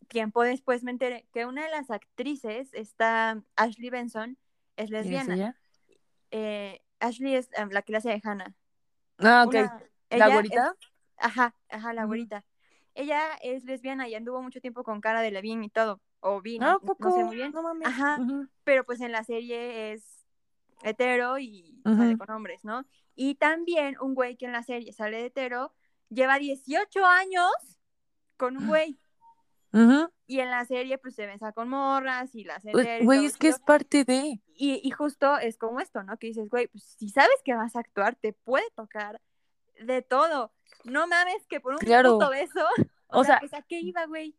tiempo 0.07 0.41
después 0.41 0.83
me 0.83 0.91
enteré 0.91 1.27
que 1.31 1.45
una 1.45 1.63
de 1.63 1.69
las 1.69 1.91
actrices, 1.91 2.73
está 2.73 3.43
Ashley 3.55 3.89
Benson, 3.89 4.37
es 4.77 4.89
lesbiana. 4.89 5.55
Eh, 6.31 6.81
Ashley 6.99 7.35
es 7.35 7.49
em, 7.53 7.69
la 7.69 7.81
clase 7.81 8.09
de 8.09 8.21
Hannah. 8.23 8.55
Ah, 9.19 9.45
ok. 9.45 9.55
¿La 10.09 10.29
güerita? 10.29 10.75
ajá, 11.17 11.55
ajá, 11.69 11.93
la 11.93 12.05
güerita. 12.05 12.45
Ella 12.93 13.21
es 13.41 13.63
lesbiana 13.63 14.07
y 14.07 14.15
anduvo 14.15 14.41
mucho 14.41 14.61
tiempo 14.61 14.83
con 14.83 15.01
cara 15.01 15.21
de 15.21 15.31
Levine 15.31 15.65
y 15.65 15.69
todo. 15.69 16.01
O 16.19 16.41
vino, 16.41 16.65
ah, 16.65 16.79
no, 16.81 17.11
sé 17.11 17.23
muy 17.23 17.35
bien. 17.35 17.51
No 17.51 17.61
mames. 17.61 17.87
Ajá, 17.87 18.19
pero 18.63 18.83
pues 18.85 19.01
en 19.01 19.11
la 19.11 19.23
serie 19.23 19.93
es 19.93 20.25
hetero 20.81 21.37
y 21.37 21.81
sale 21.83 22.17
con 22.17 22.31
hombres, 22.31 22.63
¿no? 22.63 22.85
Y 23.15 23.35
también 23.35 23.95
un 24.01 24.15
güey 24.15 24.35
que 24.35 24.45
en 24.45 24.51
la 24.51 24.63
serie 24.63 24.93
sale 24.93 25.17
de 25.17 25.25
hetero 25.27 25.73
lleva 26.09 26.39
18 26.39 27.05
años 27.05 27.51
con 28.35 28.57
un 28.57 28.67
güey. 28.67 28.99
Y 30.25 30.39
en 30.39 30.49
la 30.49 30.65
serie 30.65 30.97
pues 30.97 31.15
se 31.15 31.27
besa 31.27 31.51
con 31.51 31.69
morras 31.69 32.33
y 32.33 32.43
la 32.43 32.59
pues. 32.71 33.03
Güey, 33.03 33.25
es 33.25 33.37
que 33.37 33.49
es 33.49 33.59
parte 33.59 34.03
de... 34.03 34.41
Y, 34.59 34.89
justo 34.89 35.37
es 35.37 35.57
como 35.57 35.79
esto, 35.79 36.01
¿no? 36.01 36.17
Que 36.17 36.27
dices, 36.27 36.49
güey, 36.49 36.67
pues 36.67 36.83
si 36.83 37.09
sabes 37.09 37.35
que 37.45 37.53
vas 37.53 37.75
a 37.75 37.79
actuar, 37.79 38.15
te 38.15 38.33
puede 38.33 38.65
tocar 38.75 39.21
de 39.81 40.01
todo. 40.01 40.51
No 40.83 41.07
mames 41.07 41.45
que 41.47 41.59
por 41.59 41.73
un 41.73 41.79
puto 41.79 42.29
beso... 42.29 42.65
O, 43.09 43.23
sea, 43.23 43.39
sea, 43.49 43.59
¿a 43.59 43.61
qué 43.61 43.79
iba, 43.79 44.05
güey? 44.05 44.35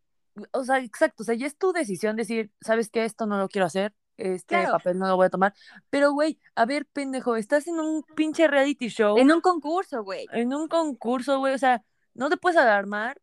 O 0.53 0.63
sea, 0.63 0.79
exacto, 0.81 1.23
o 1.23 1.25
sea, 1.25 1.35
ya 1.35 1.47
es 1.47 1.57
tu 1.57 1.73
decisión 1.73 2.17
decir, 2.17 2.53
¿sabes 2.61 2.91
qué? 2.91 3.07
Esto 3.07 3.25
no 3.25 3.39
lo 3.39 3.49
quiero 3.49 3.67
hacer, 3.67 3.95
este 4.19 4.67
papel 4.67 4.99
no 4.99 5.09
lo 5.09 5.17
voy 5.17 5.27
a 5.27 5.31
tomar. 5.31 5.55
Pero, 5.91 6.13
güey, 6.13 6.39
a 6.55 6.67
ver, 6.67 6.87
pendejo, 6.87 7.37
estás 7.37 7.67
en 7.67 7.81
un 7.81 8.05
pinche 8.15 8.47
reality 8.47 8.89
show. 8.89 9.17
En 9.17 9.33
un 9.33 9.41
concurso, 9.41 10.05
güey. 10.05 10.27
En 10.33 10.53
un 10.53 10.69
concurso, 10.69 11.39
güey, 11.39 11.55
o 11.55 11.59
sea, 11.59 11.83
no 12.15 12.29
te 12.29 12.37
puedes 12.37 12.59
alarmar 12.59 13.21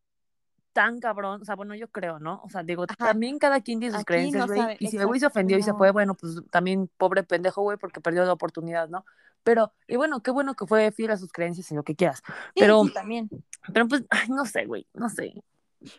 tan 0.72 1.00
cabrón, 1.00 1.40
o 1.40 1.44
sea, 1.44 1.54
bueno, 1.54 1.74
yo 1.74 1.88
creo, 1.88 2.18
¿no? 2.18 2.42
O 2.44 2.50
sea, 2.50 2.62
digo, 2.62 2.86
también 2.86 3.38
cada 3.38 3.62
quien 3.62 3.80
tiene 3.80 3.94
sus 3.94 4.04
creencias, 4.04 4.46
güey. 4.46 4.76
y 4.78 4.88
si 4.88 4.98
el 4.98 5.06
güey 5.06 5.18
se 5.18 5.26
ofendió 5.26 5.56
y 5.56 5.62
se 5.62 5.72
fue, 5.72 5.90
bueno, 5.90 6.14
pues 6.14 6.42
también 6.50 6.90
pobre 6.98 7.22
pendejo, 7.22 7.62
güey, 7.62 7.78
porque 7.78 8.02
perdió 8.02 8.26
la 8.26 8.34
oportunidad, 8.34 8.86
¿no? 8.88 9.06
Pero, 9.46 9.72
y 9.86 9.94
bueno, 9.94 10.24
qué 10.24 10.32
bueno 10.32 10.56
que 10.56 10.66
fue 10.66 10.90
fiel 10.90 11.12
a 11.12 11.16
sus 11.16 11.30
creencias 11.30 11.70
y 11.70 11.76
lo 11.76 11.84
que 11.84 11.94
quieras. 11.94 12.20
Pero, 12.56 12.82
también. 12.92 13.30
Pero 13.72 13.86
pues, 13.86 14.02
ay, 14.10 14.28
no 14.28 14.44
sé, 14.44 14.66
güey, 14.66 14.88
no 14.92 15.08
sé. 15.08 15.40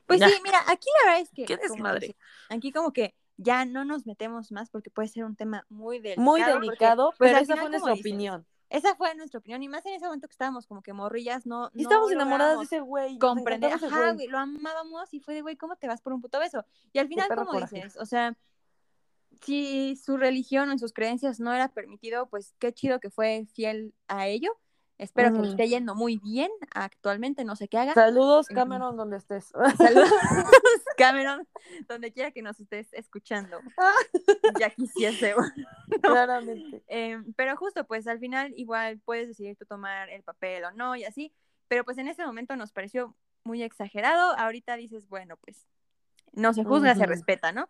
Pues 0.05 0.19
sí, 0.21 0.29
mira, 0.43 0.59
aquí 0.67 0.89
la 0.99 1.11
verdad 1.11 1.21
es 1.21 1.31
que. 1.31 1.45
¿Qué 1.45 1.55
desmadre? 1.55 2.17
Aquí 2.49 2.73
como 2.73 2.91
que 2.91 3.15
ya 3.37 3.63
no 3.63 3.85
nos 3.85 4.05
metemos 4.05 4.51
más 4.51 4.69
porque 4.69 4.89
puede 4.89 5.07
ser 5.07 5.23
un 5.23 5.37
tema 5.37 5.65
muy 5.69 5.99
delicado. 5.99 6.25
Muy 6.25 6.41
delicado, 6.41 7.13
pues 7.17 7.31
pero 7.31 7.41
esa 7.41 7.55
fue 7.55 7.69
nuestra 7.69 7.93
opinión. 7.93 8.45
Esa 8.69 8.95
fue 8.95 9.15
nuestra 9.15 9.39
opinión, 9.39 9.63
y 9.63 9.69
más 9.69 9.85
en 9.85 9.93
ese 9.93 10.03
momento 10.03 10.27
que 10.27 10.33
estábamos 10.33 10.67
como 10.67 10.81
que 10.81 10.91
morrillas, 10.91 11.45
no. 11.45 11.71
Y 11.73 11.83
estábamos 11.83 12.11
enamoradas 12.11 12.57
de 12.57 12.65
ese 12.65 12.81
güey. 12.81 13.17
Comprender, 13.17 13.71
ajá, 13.71 14.11
güey, 14.11 14.27
lo 14.27 14.39
amábamos 14.39 15.13
y 15.13 15.21
fue 15.21 15.35
de, 15.35 15.41
güey, 15.41 15.55
¿cómo 15.55 15.77
te 15.77 15.87
vas 15.87 16.01
por 16.01 16.11
un 16.11 16.19
puto 16.19 16.37
beso? 16.37 16.65
Y 16.91 16.99
al 16.99 17.07
final, 17.07 17.29
como 17.33 17.53
dices, 17.61 17.95
o 17.95 18.05
sea, 18.05 18.35
si 19.41 19.95
su 19.95 20.17
religión 20.17 20.69
o 20.69 20.77
sus 20.77 20.93
creencias 20.93 21.39
no 21.39 21.53
era 21.53 21.69
permitido, 21.69 22.27
pues 22.29 22.53
qué 22.59 22.73
chido 22.73 22.99
que 22.99 23.09
fue 23.09 23.47
fiel 23.53 23.93
a 24.07 24.27
ello. 24.27 24.57
Espero 24.97 25.31
que 25.31 25.39
le 25.41 25.49
esté 25.49 25.67
yendo 25.67 25.93
muy 25.93 26.17
bien 26.17 26.49
actualmente, 26.73 27.43
no 27.43 27.55
sé 27.55 27.67
qué 27.67 27.77
haga. 27.77 27.93
Saludos, 27.93 28.47
Cameron, 28.47 28.97
donde 28.97 29.17
estés. 29.17 29.51
Saludos, 29.77 30.09
Cameron, 30.97 31.47
donde 31.87 32.11
quiera 32.11 32.31
que 32.31 32.41
nos 32.41 32.59
estés 32.59 32.91
escuchando. 32.93 33.59
ya 34.59 34.71
quisiese. 34.71 35.35
Claramente. 36.01 36.83
Em, 36.87 37.31
pero 37.33 37.55
justo, 37.57 37.85
pues 37.85 38.07
al 38.07 38.19
final 38.19 38.53
igual 38.57 38.99
puedes 39.05 39.27
decidir 39.27 39.55
tú 39.55 39.65
tomar 39.65 40.09
el 40.09 40.23
papel 40.23 40.65
o 40.65 40.71
no 40.71 40.95
y 40.95 41.03
así. 41.03 41.31
Pero 41.67 41.83
pues 41.83 41.99
en 41.99 42.07
ese 42.07 42.25
momento 42.25 42.55
nos 42.55 42.71
pareció 42.71 43.15
muy 43.43 43.61
exagerado. 43.61 44.35
Ahorita 44.39 44.75
dices, 44.77 45.07
bueno, 45.07 45.37
pues 45.37 45.67
no 46.33 46.53
se 46.53 46.63
juzga, 46.63 46.95
se 46.95 47.05
respeta, 47.05 47.51
¿no? 47.51 47.69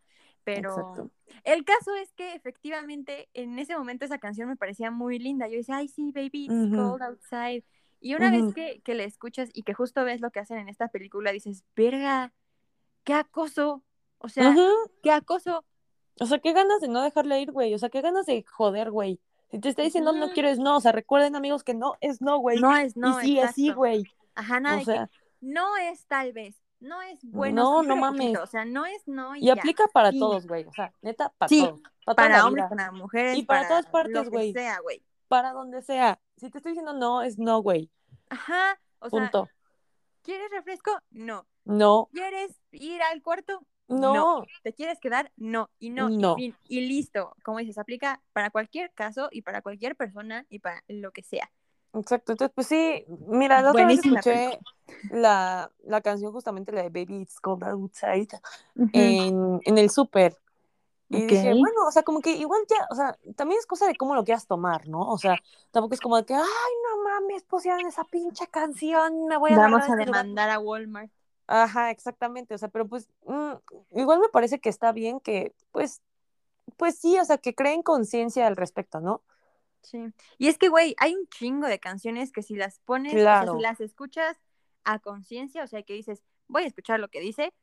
Pero 0.55 1.11
el 1.43 1.65
caso 1.65 1.93
es 1.95 2.13
que 2.13 2.33
efectivamente 2.33 3.27
en 3.33 3.59
ese 3.59 3.77
momento 3.77 4.05
esa 4.05 4.17
canción 4.17 4.47
me 4.47 4.55
parecía 4.55 4.91
muy 4.91 5.19
linda. 5.19 5.49
Yo 5.49 5.57
decía, 5.57 5.75
ay, 5.75 5.89
sí, 5.89 6.13
baby, 6.13 6.45
it's 6.45 6.73
cold 6.73 7.01
outside. 7.01 7.65
Y 7.99 8.15
una 8.15 8.31
vez 8.31 8.53
que, 8.53 8.79
que 8.81 8.95
le 8.95 9.03
escuchas 9.03 9.49
y 9.53 9.63
que 9.63 9.73
justo 9.73 10.05
ves 10.05 10.21
lo 10.21 10.31
que 10.31 10.39
hacen 10.39 10.59
en 10.59 10.69
esta 10.69 10.87
película, 10.87 11.33
dices, 11.33 11.65
verga, 11.75 12.31
qué 13.03 13.13
acoso. 13.13 13.83
O 14.19 14.29
sea, 14.29 14.55
qué 15.03 15.11
acoso. 15.11 15.65
O 16.19 16.25
sea, 16.25 16.39
qué 16.39 16.53
ganas 16.53 16.79
de 16.79 16.87
no 16.87 17.01
dejarle 17.01 17.41
ir, 17.41 17.51
güey. 17.51 17.73
O 17.73 17.77
sea, 17.77 17.89
qué 17.89 17.99
ganas 17.99 18.25
de 18.25 18.43
joder, 18.43 18.89
güey. 18.89 19.19
Si 19.51 19.59
te 19.59 19.67
está 19.67 19.81
diciendo 19.81 20.13
no 20.13 20.31
quiero 20.31 20.47
es 20.47 20.59
no. 20.59 20.77
O 20.77 20.81
sea, 20.81 20.93
recuerden, 20.93 21.35
amigos, 21.35 21.65
que 21.65 21.73
no 21.73 21.95
es 21.99 22.21
no, 22.21 22.37
güey. 22.37 22.59
No 22.59 22.73
es 22.75 22.95
no. 22.95 23.21
Y 23.21 23.25
sí 23.25 23.39
es 23.39 23.51
sí, 23.51 23.71
güey. 23.71 24.05
Ajá, 24.33 24.61
nada. 24.61 24.77
O 24.77 24.83
sea, 24.85 25.09
no 25.41 25.75
es 25.75 26.05
tal 26.05 26.31
vez 26.31 26.55
no 26.79 27.01
es 27.01 27.19
bueno. 27.23 27.63
No, 27.63 27.83
no 27.83 27.95
mames. 27.95 28.37
o 28.37 28.45
sea, 28.45 28.65
no 28.65 28.85
es 28.85 29.07
no. 29.07 29.35
Y, 29.35 29.49
aplica 29.49 29.87
para 29.87 30.11
todos, 30.11 30.47
güey. 30.47 30.65
O 30.65 30.73
sea, 30.73 30.93
neta, 31.01 31.33
para 31.37 31.49
todos. 31.49 31.81
Para, 32.15 32.45
hombres, 32.45 32.65
para 32.69 32.91
mujeres. 32.91 33.37
Y 33.37 33.43
para, 33.43 33.67
todas 33.67 33.85
partes, 33.87 34.29
güey. 34.29 34.53
sea, 34.53 34.79
güey. 34.81 35.03
Para 35.27 35.51
donde 35.51 35.81
sea. 35.81 36.19
Si 36.37 36.49
te 36.49 36.59
estoy 36.59 36.73
diciendo 36.73 36.93
no, 36.93 37.21
es 37.21 37.37
no, 37.37 37.61
güey. 37.61 37.91
Ajá. 38.29 38.79
O 38.99 39.09
Punto. 39.09 39.45
sea, 39.45 39.53
¿quieres 40.21 40.49
refresco? 40.51 40.91
No. 41.11 41.47
No. 41.65 42.09
¿Quieres 42.13 42.59
ir 42.71 43.01
al 43.01 43.21
cuarto? 43.21 43.65
No. 43.87 44.43
¿Te 44.63 44.73
quieres 44.73 44.99
quedar? 44.99 45.31
No. 45.35 45.69
Y 45.79 45.89
no. 45.89 46.09
no. 46.09 46.35
Y, 46.37 46.55
y 46.67 46.81
listo. 46.81 47.35
Como 47.43 47.59
dices, 47.59 47.77
aplica 47.77 48.21
para 48.33 48.49
cualquier 48.49 48.91
caso 48.93 49.29
y 49.31 49.41
para 49.41 49.61
cualquier 49.61 49.95
persona 49.95 50.45
y 50.49 50.59
para 50.59 50.83
lo 50.87 51.11
que 51.11 51.23
sea. 51.23 51.51
Exacto, 51.99 52.33
entonces 52.33 52.53
pues 52.53 52.67
sí, 52.67 53.05
mira, 53.27 53.61
la 53.61 53.71
otra 53.71 53.85
vez 53.85 53.99
escuché 54.03 54.59
la, 55.11 55.71
la, 55.83 56.01
canción 56.01 56.31
justamente 56.31 56.71
la 56.71 56.83
de 56.83 56.89
Baby 56.89 57.21
It's 57.21 57.39
Cold 57.39 57.63
Outside 57.63 58.27
en, 58.93 59.59
en, 59.63 59.77
el 59.77 59.89
súper. 59.89 60.37
Y 61.09 61.21
dije, 61.25 61.53
bueno, 61.53 61.87
o 61.87 61.91
sea, 61.91 62.03
como 62.03 62.19
que 62.19 62.31
igual 62.31 62.61
ya, 62.69 62.85
o 62.91 62.95
sea, 62.95 63.17
también 63.35 63.59
es 63.59 63.65
cosa 63.65 63.87
de 63.87 63.95
cómo 63.95 64.13
lo 64.13 64.25
quieras 64.25 64.45
tomar, 64.45 64.87
¿no? 64.89 65.09
O 65.09 65.17
sea, 65.17 65.37
tampoco 65.71 65.93
es 65.93 66.01
como 66.01 66.17
de 66.17 66.25
que, 66.25 66.33
ay, 66.33 66.41
no 66.43 67.03
mames, 67.03 67.43
pusieron 67.43 67.85
esa 67.87 68.03
pinche 68.03 68.47
canción, 68.47 69.25
me 69.27 69.37
voy 69.37 69.53
a 69.53 69.57
Vamos 69.57 69.83
a 69.83 69.93
este 69.93 70.05
demandar 70.05 70.49
a 70.49 70.59
Walmart. 70.59 71.09
Ajá, 71.47 71.91
exactamente, 71.91 72.53
o 72.53 72.57
sea, 72.57 72.67
pero 72.67 72.87
pues 72.87 73.07
mm, 73.25 73.53
igual 73.91 74.19
me 74.19 74.27
parece 74.27 74.59
que 74.59 74.67
está 74.67 74.91
bien 74.91 75.21
que, 75.21 75.55
pues, 75.71 76.01
pues 76.75 76.99
sí, 76.99 77.17
o 77.17 77.23
sea, 77.23 77.37
que 77.37 77.55
creen 77.55 77.83
conciencia 77.83 78.45
al 78.45 78.57
respecto, 78.57 78.99
¿no? 78.99 79.21
Sí. 79.87 80.13
Y 80.37 80.47
es 80.49 80.57
que, 80.57 80.67
güey, 80.67 80.95
hay 80.97 81.15
un 81.15 81.27
chingo 81.29 81.65
de 81.65 81.79
canciones 81.79 82.33
que 82.33 82.43
si 82.43 82.55
las 82.55 82.79
pones, 82.79 83.13
o 83.13 83.17
sea, 83.17 83.45
si 83.47 83.61
las 83.61 83.79
escuchas 83.79 84.37
a 84.83 84.99
conciencia, 84.99 85.63
o 85.63 85.67
sea, 85.67 85.81
que 85.83 85.93
dices, 85.93 86.23
voy 86.47 86.63
a 86.63 86.67
escuchar 86.67 86.99
lo 86.99 87.07
que 87.07 87.21
dice, 87.21 87.53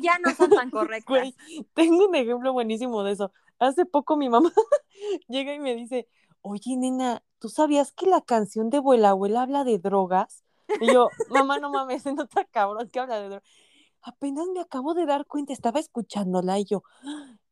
ya 0.00 0.18
no 0.18 0.34
son 0.34 0.50
tan 0.50 0.70
correctas. 0.70 1.06
Güey, 1.06 1.34
tengo 1.72 2.06
un 2.06 2.14
ejemplo 2.14 2.52
buenísimo 2.52 3.02
de 3.02 3.12
eso. 3.12 3.32
Hace 3.58 3.86
poco 3.86 4.18
mi 4.18 4.28
mamá 4.28 4.52
llega 5.28 5.54
y 5.54 5.58
me 5.58 5.74
dice, 5.74 6.06
oye, 6.42 6.76
nena, 6.76 7.22
¿tú 7.38 7.48
sabías 7.48 7.92
que 7.92 8.06
la 8.06 8.20
canción 8.20 8.68
de 8.68 8.78
Abuela 8.78 9.10
Abuela 9.10 9.42
habla 9.42 9.64
de 9.64 9.78
drogas? 9.78 10.44
Y 10.80 10.92
yo, 10.92 11.08
mamá, 11.30 11.58
no 11.58 11.70
mames, 11.70 12.02
se 12.02 12.12
nota 12.12 12.44
cabrón 12.44 12.90
que 12.90 13.00
habla 13.00 13.20
de 13.20 13.28
drogas. 13.28 13.48
Apenas 14.02 14.46
me 14.52 14.60
acabo 14.60 14.92
de 14.92 15.06
dar 15.06 15.24
cuenta, 15.24 15.54
estaba 15.54 15.80
escuchándola 15.80 16.58
y 16.58 16.66
yo, 16.66 16.82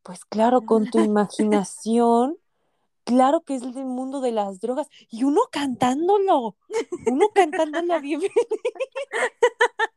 pues 0.02 0.24
claro, 0.26 0.62
con 0.62 0.90
tu 0.90 0.98
imaginación 1.00 2.36
claro 3.06 3.42
que 3.42 3.54
es 3.54 3.62
el 3.62 3.86
mundo 3.86 4.20
de 4.20 4.32
las 4.32 4.60
drogas. 4.60 4.88
Y 5.08 5.24
uno 5.24 5.42
cantándolo, 5.50 6.56
uno 7.06 7.28
cantándolo 7.34 8.00
bien 8.00 8.20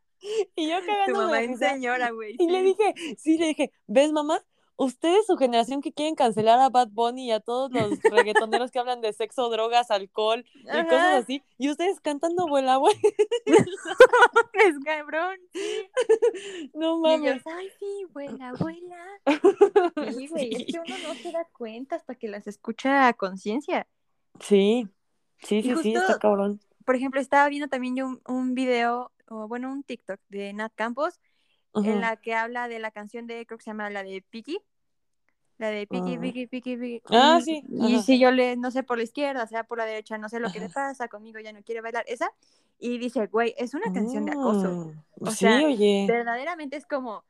Y 0.54 0.68
yo 0.68 0.76
cagando 0.86 1.12
Tu 1.12 1.26
mamá 1.26 1.56
señora, 1.56 2.10
güey. 2.10 2.36
Y 2.38 2.48
le 2.48 2.62
dije, 2.62 2.94
sí, 3.18 3.38
le 3.38 3.48
dije, 3.48 3.72
¿ves, 3.86 4.12
mamá? 4.12 4.44
Ustedes, 4.82 5.26
su 5.26 5.36
generación 5.36 5.82
que 5.82 5.92
quieren 5.92 6.14
cancelar 6.14 6.58
a 6.58 6.70
Bad 6.70 6.88
Bunny 6.92 7.26
y 7.26 7.32
a 7.32 7.40
todos 7.40 7.70
los 7.70 8.00
reggaetoneros 8.02 8.70
que 8.70 8.78
hablan 8.78 9.02
de 9.02 9.12
sexo, 9.12 9.50
drogas, 9.50 9.90
alcohol 9.90 10.42
y 10.54 10.84
cosas 10.86 11.22
así, 11.22 11.42
y 11.58 11.68
ustedes 11.68 12.00
cantando 12.00 12.48
vuela, 12.48 12.76
güey. 12.76 12.94
es 14.54 14.78
cabrón. 14.82 15.36
No 16.72 16.98
mames. 16.98 17.42
ay, 17.44 17.68
sí, 17.78 18.06
vuela, 18.14 18.54
vuela. 18.58 19.04
Sí, 20.12 20.28
güey, 20.28 20.50
es 20.50 20.64
que 20.64 20.80
uno 20.86 20.96
no 21.06 21.14
se 21.14 21.30
da 21.30 21.46
cuenta 21.52 21.96
hasta 21.96 22.14
que 22.14 22.28
las 22.28 22.46
escucha 22.46 23.06
a 23.06 23.12
conciencia. 23.12 23.86
Sí, 24.40 24.88
sí, 25.42 25.60
sí, 25.60 25.74
sí, 25.82 25.94
está 25.94 26.18
cabrón. 26.18 26.58
Por 26.86 26.96
ejemplo, 26.96 27.20
estaba 27.20 27.46
viendo 27.50 27.68
también 27.68 27.96
yo 27.96 28.06
un, 28.06 28.22
un 28.26 28.54
video, 28.54 29.12
o 29.28 29.46
bueno, 29.46 29.70
un 29.70 29.82
TikTok 29.82 30.20
de 30.30 30.54
Nat 30.54 30.72
Campos, 30.74 31.20
en 31.74 32.00
la 32.00 32.16
que 32.16 32.34
habla 32.34 32.66
de 32.66 32.78
la 32.78 32.90
canción 32.90 33.26
de, 33.26 33.44
creo 33.44 33.58
que 33.58 33.64
se 33.64 33.70
llama 33.70 33.90
la 33.90 34.02
de 34.02 34.24
Piki, 34.30 34.58
la 35.60 35.68
de 35.68 35.86
Piki, 35.86 36.14
ah. 36.16 36.20
Piki, 36.20 36.46
Piki, 36.46 36.76
Piki. 36.78 37.02
Ah, 37.10 37.38
sí. 37.44 37.62
Y 37.70 38.00
si 38.00 38.18
yo 38.18 38.30
le, 38.30 38.56
no 38.56 38.70
sé, 38.70 38.82
por 38.82 38.96
la 38.96 39.04
izquierda, 39.04 39.46
sea 39.46 39.62
por 39.64 39.76
la 39.76 39.84
derecha, 39.84 40.16
no 40.16 40.30
sé 40.30 40.40
lo 40.40 40.50
que 40.50 40.58
le 40.58 40.70
pasa, 40.70 41.06
conmigo 41.08 41.38
ya 41.38 41.52
no 41.52 41.62
quiere 41.62 41.82
bailar, 41.82 42.02
esa. 42.08 42.32
Y 42.78 42.96
dice, 42.96 43.26
güey, 43.26 43.54
es 43.58 43.74
una 43.74 43.92
canción 43.92 44.24
de 44.24 44.32
acoso. 44.32 44.68
Mm, 44.70 45.02
o 45.20 45.30
sí, 45.30 45.36
sea, 45.36 45.62
oye. 45.62 46.06
verdaderamente 46.08 46.78
es 46.78 46.86
como, 46.86 47.24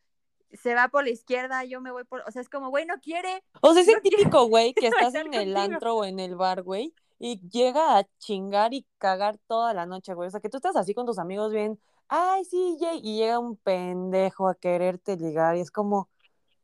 se 0.52 0.76
va 0.76 0.86
por 0.86 1.02
la 1.02 1.10
izquierda, 1.10 1.64
yo 1.64 1.80
me 1.80 1.90
voy 1.90 2.04
por, 2.04 2.22
o 2.24 2.30
sea, 2.30 2.40
es 2.40 2.48
como, 2.48 2.70
güey, 2.70 2.86
no 2.86 3.00
quiere. 3.00 3.42
O 3.62 3.72
sea, 3.72 3.82
es 3.82 3.88
el 3.88 4.00
típico 4.02 4.46
güey 4.46 4.74
que 4.74 4.86
estás 4.86 5.12
en 5.16 5.34
el 5.34 5.56
antro 5.56 5.96
o 5.96 6.04
en 6.04 6.20
el 6.20 6.36
bar, 6.36 6.62
güey, 6.62 6.94
y 7.18 7.40
llega 7.48 7.98
a 7.98 8.06
chingar 8.20 8.74
y 8.74 8.86
cagar 8.98 9.38
toda 9.48 9.74
la 9.74 9.86
noche, 9.86 10.14
güey. 10.14 10.28
O 10.28 10.30
sea, 10.30 10.38
que 10.38 10.48
tú 10.48 10.58
estás 10.58 10.76
así 10.76 10.94
con 10.94 11.04
tus 11.04 11.18
amigos 11.18 11.52
bien, 11.52 11.80
ay, 12.06 12.44
sí, 12.44 12.76
Jay, 12.78 13.00
y 13.02 13.16
llega 13.16 13.40
un 13.40 13.56
pendejo 13.56 14.48
a 14.48 14.54
quererte 14.54 15.16
ligar 15.16 15.56
y 15.56 15.60
es 15.60 15.72
como, 15.72 16.08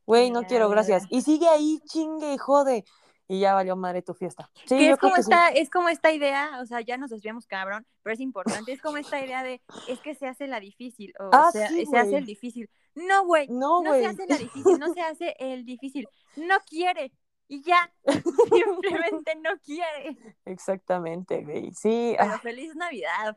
güey, 0.07 0.31
no 0.31 0.45
quiero, 0.45 0.69
gracias. 0.69 1.05
Y 1.11 1.23
sigue 1.23 1.49
ahí, 1.49 1.81
chingue 1.87 2.33
y 2.33 2.39
jode. 2.39 2.85
Y 3.29 3.41
ya 3.41 3.55
valió 3.55 3.75
madre 3.75 4.03
tu 4.03 4.15
fiesta. 4.15 4.49
Sí, 4.67 4.87
es 4.87 4.99
como 4.99 5.17
esta, 5.17 5.49
es 5.49 5.69
como 5.69 5.89
esta 5.89 6.13
idea, 6.13 6.61
o 6.63 6.67
sea, 6.67 6.81
ya 6.81 6.97
nos 6.97 7.11
desviamos 7.11 7.47
cabrón, 7.47 7.85
pero 8.05 8.15
es 8.15 8.21
importante, 8.21 8.71
es 8.71 8.81
como 8.81 8.99
esta 8.99 9.21
idea 9.21 9.43
de 9.43 9.61
es 9.89 9.99
que 9.99 10.15
se 10.15 10.29
hace 10.29 10.47
la 10.47 10.61
difícil, 10.61 11.13
o 11.19 11.31
ah, 11.33 11.51
sea, 11.51 11.69
se 11.69 11.99
hace 11.99 12.19
el 12.19 12.25
difícil. 12.25 12.71
No, 12.95 13.27
güey, 13.27 13.49
no, 13.49 13.83
no 13.83 13.95
se 13.95 14.07
hace 14.07 14.27
la 14.29 14.39
difícil, 14.39 14.79
no 14.79 14.95
se 14.95 15.01
hace 15.01 15.35
el 15.41 15.65
difícil, 15.65 16.09
no 16.37 16.55
quiere, 16.69 17.13
y 17.49 17.63
ya, 17.63 17.93
simplemente 18.53 19.35
no 19.37 19.59
quiere. 19.65 20.17
Exactamente, 20.45 21.43
güey, 21.43 21.73
sí. 21.73 22.15
Pero 22.19 22.33
ah. 22.33 22.39
feliz 22.39 22.75
Navidad. 22.75 23.37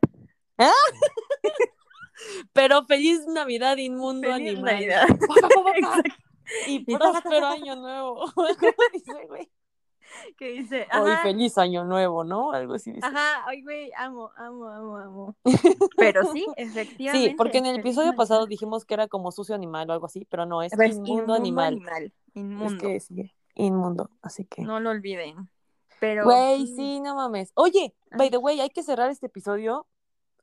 ¿Ah? 0.58 0.72
Pero 2.54 2.86
feliz 2.86 3.26
Navidad, 3.28 3.78
inmundo 3.78 4.30
feliz 4.32 4.50
animal. 4.50 4.74
Navidad. 4.74 5.08
Y 6.68 6.80
próspero 6.84 7.48
año 7.48 7.76
nuevo. 7.76 8.26
¿Cómo 8.36 8.48
dice, 8.94 9.26
güey? 9.28 9.52
¿Qué 10.38 10.50
dice? 10.54 10.88
Hoy 11.00 11.12
feliz 11.22 11.58
año 11.60 11.84
nuevo, 11.84 12.24
¿no? 12.24 12.52
Algo 12.52 12.74
así 12.74 12.92
dice. 12.92 13.06
Ajá, 13.06 13.44
ay, 13.46 13.62
güey, 13.62 13.92
amo, 13.96 14.32
amo, 14.38 14.68
amo, 14.68 14.98
amo. 14.98 15.36
Pero 15.98 16.32
sí, 16.32 16.48
efectivamente. 16.58 17.30
Sí, 17.30 17.36
porque 17.36 17.60
en 17.60 17.68
el 17.68 17.80
episodio 17.80 18.16
pasado 18.16 18.48
dijimos 18.48 18.86
que 18.86 18.96
era 18.96 19.08
como 19.08 19.32
sucio 19.32 19.54
animal 19.54 19.88
o 19.88 19.94
algo 19.94 20.08
así, 20.08 20.26
pero 20.26 20.48
no, 20.48 20.64
es, 20.64 20.74
inmundo, 20.74 21.36
animal. 21.36 21.76
animal. 21.76 22.14
Inmundo. 22.34 22.74
Es 22.74 22.82
que 22.82 23.00
sí, 23.00 23.32
inmundo, 23.54 24.10
así 24.24 24.46
que. 24.46 24.64
No 24.64 24.80
lo 24.80 24.90
olviden. 24.90 25.48
Pero. 26.00 26.24
Güey, 26.24 26.66
sí, 26.66 27.00
no 27.02 27.14
mames. 27.14 27.52
Oye, 27.54 27.94
by 28.18 28.32
the 28.32 28.38
way, 28.38 28.60
hay 28.62 28.72
que 28.72 28.82
cerrar 28.82 29.12
este 29.12 29.28
episodio, 29.28 29.86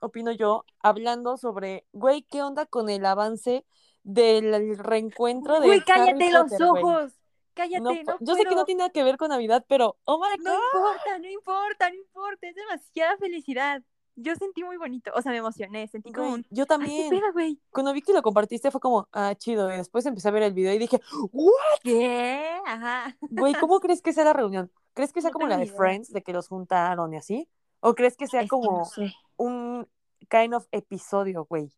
opino 0.00 0.30
yo, 0.30 0.64
hablando 0.78 1.38
sobre, 1.38 1.84
güey, 1.92 2.22
¿qué 2.22 2.40
onda 2.44 2.66
con 2.66 2.88
el 2.88 3.04
avance 3.04 3.64
del 4.06 4.78
reencuentro 4.78 5.60
de. 5.60 5.68
Uy, 5.68 5.80
cállate 5.82 6.30
los 6.30 6.60
ojos. 6.60 7.12
Cállate, 7.54 8.04
no, 8.04 8.16
Yo 8.20 8.34
sé 8.34 8.44
que 8.44 8.54
no 8.54 8.64
tiene 8.64 8.80
nada 8.80 8.90
que 8.90 9.02
ver 9.02 9.16
con 9.16 9.30
Navidad, 9.30 9.64
pero. 9.68 9.96
¡Oh 10.04 10.18
my 10.18 10.42
No 10.42 10.54
importa, 10.54 11.18
no 11.18 11.28
importa, 11.28 11.90
no 11.90 11.96
importa. 11.96 12.46
Es 12.46 12.54
demasiada 12.54 13.16
felicidad. 13.16 13.82
Yo 14.18 14.34
sentí 14.36 14.64
muy 14.64 14.78
bonito, 14.78 15.10
o 15.14 15.20
sea, 15.20 15.30
me 15.30 15.38
emocioné, 15.38 15.88
sentí 15.88 16.10
como 16.10 16.38
Yo 16.48 16.64
también. 16.64 17.10
Cuando 17.70 17.92
vi 17.92 18.00
que 18.00 18.14
lo 18.14 18.22
compartiste 18.22 18.70
fue 18.70 18.80
como, 18.80 19.06
ah, 19.12 19.34
chido, 19.36 19.70
y 19.70 19.76
después 19.76 20.06
empecé 20.06 20.28
a 20.28 20.30
ver 20.30 20.42
el 20.42 20.54
video 20.54 20.72
y 20.72 20.78
dije, 20.78 21.02
¿what? 21.32 21.52
¿Qué? 21.82 22.58
Ajá. 22.64 23.14
Güey, 23.20 23.52
¿cómo 23.54 23.78
crees 23.78 24.00
que 24.00 24.14
sea 24.14 24.24
la 24.24 24.32
reunión? 24.32 24.72
¿Crees 24.94 25.12
que 25.12 25.20
sea 25.20 25.30
como 25.30 25.46
la 25.46 25.58
de 25.58 25.66
Friends, 25.66 26.14
de 26.14 26.22
que 26.22 26.32
los 26.32 26.48
juntaron 26.48 27.12
y 27.12 27.18
así? 27.18 27.46
¿O 27.80 27.94
crees 27.94 28.16
que 28.16 28.26
sea 28.26 28.48
como 28.48 28.88
un 29.36 29.86
kind 30.30 30.54
of 30.54 30.66
episodio, 30.70 31.44
güey? 31.44 31.70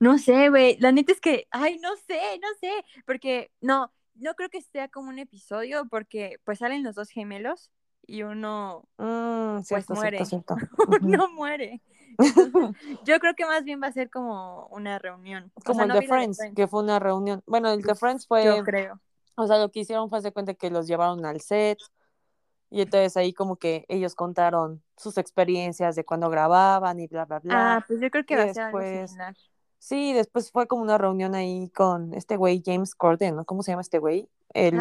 No 0.00 0.18
sé, 0.18 0.48
güey. 0.48 0.76
La 0.80 0.92
neta 0.92 1.12
es 1.12 1.20
que, 1.20 1.46
ay, 1.50 1.78
no 1.78 1.90
sé, 2.06 2.20
no 2.40 2.48
sé. 2.60 2.84
Porque, 3.06 3.50
no, 3.60 3.92
no 4.14 4.34
creo 4.34 4.48
que 4.48 4.62
sea 4.62 4.88
como 4.88 5.08
un 5.08 5.18
episodio, 5.18 5.86
porque 5.90 6.38
pues 6.44 6.58
salen 6.58 6.82
los 6.82 6.94
dos 6.94 7.10
gemelos 7.10 7.70
y 8.06 8.22
uno 8.22 8.88
mm, 8.98 9.60
pues 9.68 9.88
muere. 9.90 10.18
uno 11.02 11.28
muere. 11.30 11.80
yo 13.04 13.18
creo 13.18 13.34
que 13.34 13.44
más 13.44 13.64
bien 13.64 13.80
va 13.82 13.88
a 13.88 13.92
ser 13.92 14.10
como 14.10 14.66
una 14.68 14.98
reunión. 14.98 15.50
Como 15.64 15.82
el 15.82 15.88
de, 15.88 16.02
Friends, 16.02 16.38
que 16.54 16.68
fue 16.68 16.82
una 16.82 16.98
reunión. 16.98 17.42
Bueno, 17.46 17.70
el 17.72 17.82
de 17.82 17.94
Friends 17.94 18.26
fue. 18.26 18.44
Yo 18.44 18.62
creo. 18.62 19.00
O 19.36 19.46
sea, 19.46 19.58
lo 19.58 19.70
que 19.70 19.80
hicieron 19.80 20.08
fue 20.08 20.18
hacer 20.18 20.32
cuenta 20.32 20.54
que 20.54 20.70
los 20.70 20.86
llevaron 20.86 21.24
al 21.26 21.40
set. 21.40 21.78
Y 22.70 22.80
entonces 22.80 23.16
ahí 23.16 23.32
como 23.32 23.56
que 23.56 23.84
ellos 23.88 24.14
contaron 24.14 24.82
sus 24.96 25.16
experiencias 25.18 25.94
de 25.96 26.04
cuando 26.04 26.28
grababan 26.28 26.98
y 26.98 27.06
bla, 27.06 27.24
bla, 27.24 27.38
bla. 27.40 27.76
Ah, 27.76 27.84
pues 27.86 28.00
yo 28.00 28.10
creo 28.10 28.24
que 28.24 28.36
va 28.36 28.42
a 28.44 28.54
ser 28.54 28.64
algo 28.64 28.80
similar. 28.80 29.36
Sí, 29.84 30.14
después 30.14 30.50
fue 30.50 30.66
como 30.66 30.80
una 30.80 30.96
reunión 30.96 31.34
ahí 31.34 31.68
con 31.68 32.14
este 32.14 32.38
güey 32.38 32.62
James 32.64 32.94
Corden, 32.94 33.36
¿no? 33.36 33.44
¿Cómo 33.44 33.62
se 33.62 33.72
llama 33.72 33.82
este 33.82 33.98
güey? 33.98 34.30
El, 34.54 34.80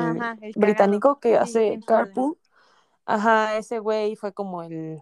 británico 0.55 1.19
que 1.19 1.35
hace 1.35 1.81
Carpool. 1.85 2.37
Ajá, 3.03 3.57
ese 3.57 3.79
güey 3.79 4.15
fue 4.15 4.31
como 4.31 4.63
el, 4.63 5.01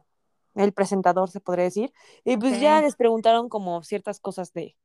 el, 0.55 0.73
presentador, 0.73 1.29
se 1.29 1.39
podría 1.39 1.65
decir. 1.65 1.93
Y 2.23 2.35
pues 2.37 2.59
ya 2.59 2.81
les 2.81 2.95
preguntaron 2.95 3.47
como 3.47 3.83
ciertas 3.83 4.19
cosas 4.19 4.53
de, 4.53 4.75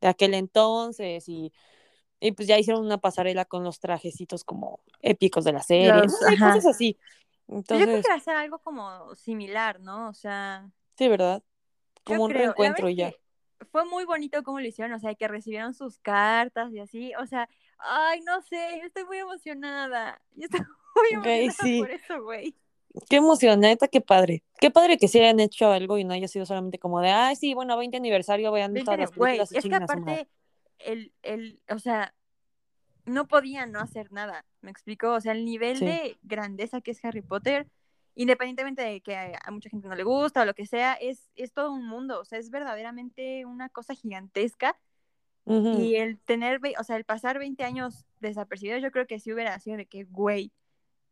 de 0.00 0.06
aquel 0.06 0.34
entonces 0.34 1.28
y, 1.28 1.52
y, 2.20 2.30
pues 2.30 2.46
ya 2.46 2.56
hicieron 2.56 2.86
una 2.86 2.98
pasarela 2.98 3.46
con 3.46 3.64
los 3.64 3.80
trajecitos 3.80 4.44
como 4.44 4.78
épicos 5.00 5.42
de 5.42 5.52
la 5.52 5.64
serie. 5.64 6.00
cosas 6.38 6.66
así. 6.66 6.96
Entonces, 7.48 7.88
Yo 7.88 7.92
creo 7.92 8.02
que 8.04 8.08
va 8.08 8.14
a 8.14 8.20
ser 8.20 8.36
algo 8.36 8.60
como 8.60 9.16
similar, 9.16 9.80
¿no? 9.80 10.10
O 10.10 10.14
sea. 10.14 10.70
Sí, 10.96 11.08
¿verdad? 11.08 11.42
Como 12.04 12.26
un 12.26 12.30
reencuentro 12.30 12.88
y 12.88 12.94
ya 12.94 13.12
fue 13.70 13.84
muy 13.84 14.04
bonito 14.04 14.42
cómo 14.42 14.60
lo 14.60 14.66
hicieron, 14.66 14.92
o 14.92 14.98
sea, 14.98 15.14
que 15.14 15.28
recibieron 15.28 15.74
sus 15.74 15.98
cartas 15.98 16.72
y 16.72 16.80
así, 16.80 17.12
o 17.16 17.26
sea, 17.26 17.48
ay, 17.78 18.20
no 18.22 18.40
sé, 18.42 18.78
yo 18.80 18.86
estoy 18.86 19.04
muy 19.04 19.18
emocionada. 19.18 20.20
Yo 20.34 20.44
estoy 20.44 20.60
muy 20.94 21.30
emocionada 21.32 21.78
por 21.78 21.90
eso, 21.90 22.22
güey. 22.22 22.54
Qué 23.08 23.16
emocionada, 23.16 23.88
qué 23.88 24.00
padre. 24.00 24.42
Qué 24.58 24.70
padre 24.70 24.98
que 24.98 25.06
se 25.06 25.20
hayan 25.20 25.38
hecho 25.38 25.70
algo 25.70 25.96
y 25.98 26.04
no 26.04 26.12
haya 26.12 26.26
sido 26.26 26.44
solamente 26.44 26.78
como 26.78 27.00
de, 27.00 27.10
ay, 27.10 27.36
sí, 27.36 27.54
bueno, 27.54 27.76
20 27.76 27.96
aniversario, 27.96 28.50
vean 28.50 28.74
todas 28.74 28.98
las 28.98 29.10
películas. 29.12 29.52
es 29.52 29.64
que 29.64 29.74
aparte, 29.74 30.28
el, 30.78 31.12
el, 31.22 31.60
o 31.68 31.78
sea, 31.78 32.14
no 33.04 33.28
podían 33.28 33.70
no 33.70 33.80
hacer 33.80 34.12
nada, 34.12 34.44
me 34.60 34.70
explico, 34.70 35.12
o 35.12 35.20
sea, 35.20 35.32
el 35.32 35.44
nivel 35.44 35.78
de 35.78 36.18
grandeza 36.22 36.80
que 36.80 36.90
es 36.90 37.04
Harry 37.04 37.22
Potter 37.22 37.68
independientemente 38.20 38.82
de 38.82 39.00
que 39.00 39.16
a, 39.16 39.50
mucha 39.50 39.70
gente 39.70 39.88
no 39.88 39.94
le 39.94 40.04
gusta 40.04 40.42
o 40.42 40.44
lo 40.44 40.52
que 40.52 40.66
sea, 40.66 40.92
es, 40.92 41.30
es 41.36 41.54
todo 41.54 41.72
un 41.72 41.86
mundo, 41.86 42.20
o 42.20 42.24
sea, 42.26 42.38
es 42.38 42.50
verdaderamente 42.50 43.46
una 43.46 43.70
cosa 43.70 43.94
gigantesca. 43.94 44.78
Y 45.46 45.96
el 45.96 46.20
tener, 46.20 46.60
o 46.78 46.84
sea, 46.84 46.96
el 46.96 47.04
pasar 47.04 47.40
20 47.40 47.64
años 47.64 48.04
desapercibido, 48.20 48.78
yo 48.78 48.92
creo 48.92 49.08
que 49.08 49.18
sí 49.18 49.32
hubiera 49.32 49.58
sido 49.58 49.78
de 49.78 49.86
que, 49.86 50.04
güey, 50.04 50.52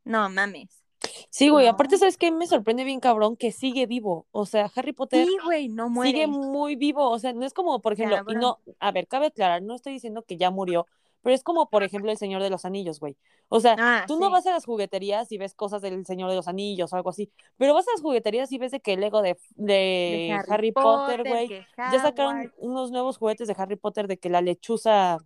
no 0.04 0.30
mames. 0.30 0.84
Sí, 1.30 1.48
güey, 1.48 1.66
aparte, 1.66 1.98
¿sabes 1.98 2.16
qué? 2.16 2.30
Me 2.30 2.46
sorprende 2.46 2.84
bien 2.84 3.00
cabrón 3.00 3.36
que 3.36 3.50
sigue 3.50 3.86
vivo. 3.86 4.28
O 4.30 4.46
sea, 4.46 4.70
Harry 4.76 4.92
Potter 4.92 5.26
sí, 5.26 5.36
güey, 5.42 5.68
no 5.68 5.88
muere. 5.88 6.12
sigue 6.12 6.26
muy 6.28 6.76
vivo. 6.76 7.11
O 7.11 7.18
sea, 7.18 7.32
no 7.32 7.44
es 7.44 7.52
como, 7.52 7.80
por 7.80 7.94
ejemplo, 7.94 8.22
y 8.28 8.34
no, 8.34 8.61
a 8.78 8.92
ver, 8.92 9.09
cabe 9.09 9.26
aclarar, 9.26 9.61
no 9.62 9.74
estoy 9.74 9.94
diciendo 9.94 10.22
que 10.22 10.36
ya 10.36 10.50
murió, 10.50 10.86
pero 11.23 11.35
es 11.35 11.43
como, 11.43 11.69
por 11.69 11.83
ejemplo, 11.83 12.11
el 12.11 12.19
Señor 12.19 12.43
de 12.43 12.51
los 12.51 12.64
Anillos, 12.64 13.01
güey. 13.01 13.16
O 13.49 13.61
sea, 13.61 13.77
ah, 13.79 14.05
tú 14.07 14.19
no 14.19 14.31
vas 14.31 14.47
a 14.47 14.53
las 14.53 14.64
jugueterías 14.64 15.31
y 15.33 15.39
ves 15.39 15.55
cosas 15.55 15.83
del 15.83 16.05
Señor 16.07 16.31
de 16.31 16.37
los 16.37 16.49
Anillos 16.49 16.93
o 16.93 16.97
algo 16.97 17.11
así, 17.11 17.33
pero 17.57 17.75
vas 17.75 17.89
a 17.89 17.93
las 17.93 18.03
jugueterías 18.03 18.53
y 18.53 18.59
ves 18.59 18.73
de 18.73 18.81
que 18.81 18.95
el 18.95 19.01
Lego 19.01 19.23
de, 19.23 19.37
de, 19.57 20.39
Harry, 20.49 20.73
Potter, 20.73 21.25
güey, 21.27 21.49
ya 21.77 22.03
sacaron 22.03 22.53
unos 22.59 22.91
nuevos 22.91 23.19
juguetes 23.19 23.49
de 23.49 23.55
Harry 23.57 23.77
Potter 23.77 24.07
de 24.07 24.19
que 24.19 24.29
la 24.29 24.41
lechuza... 24.41 25.19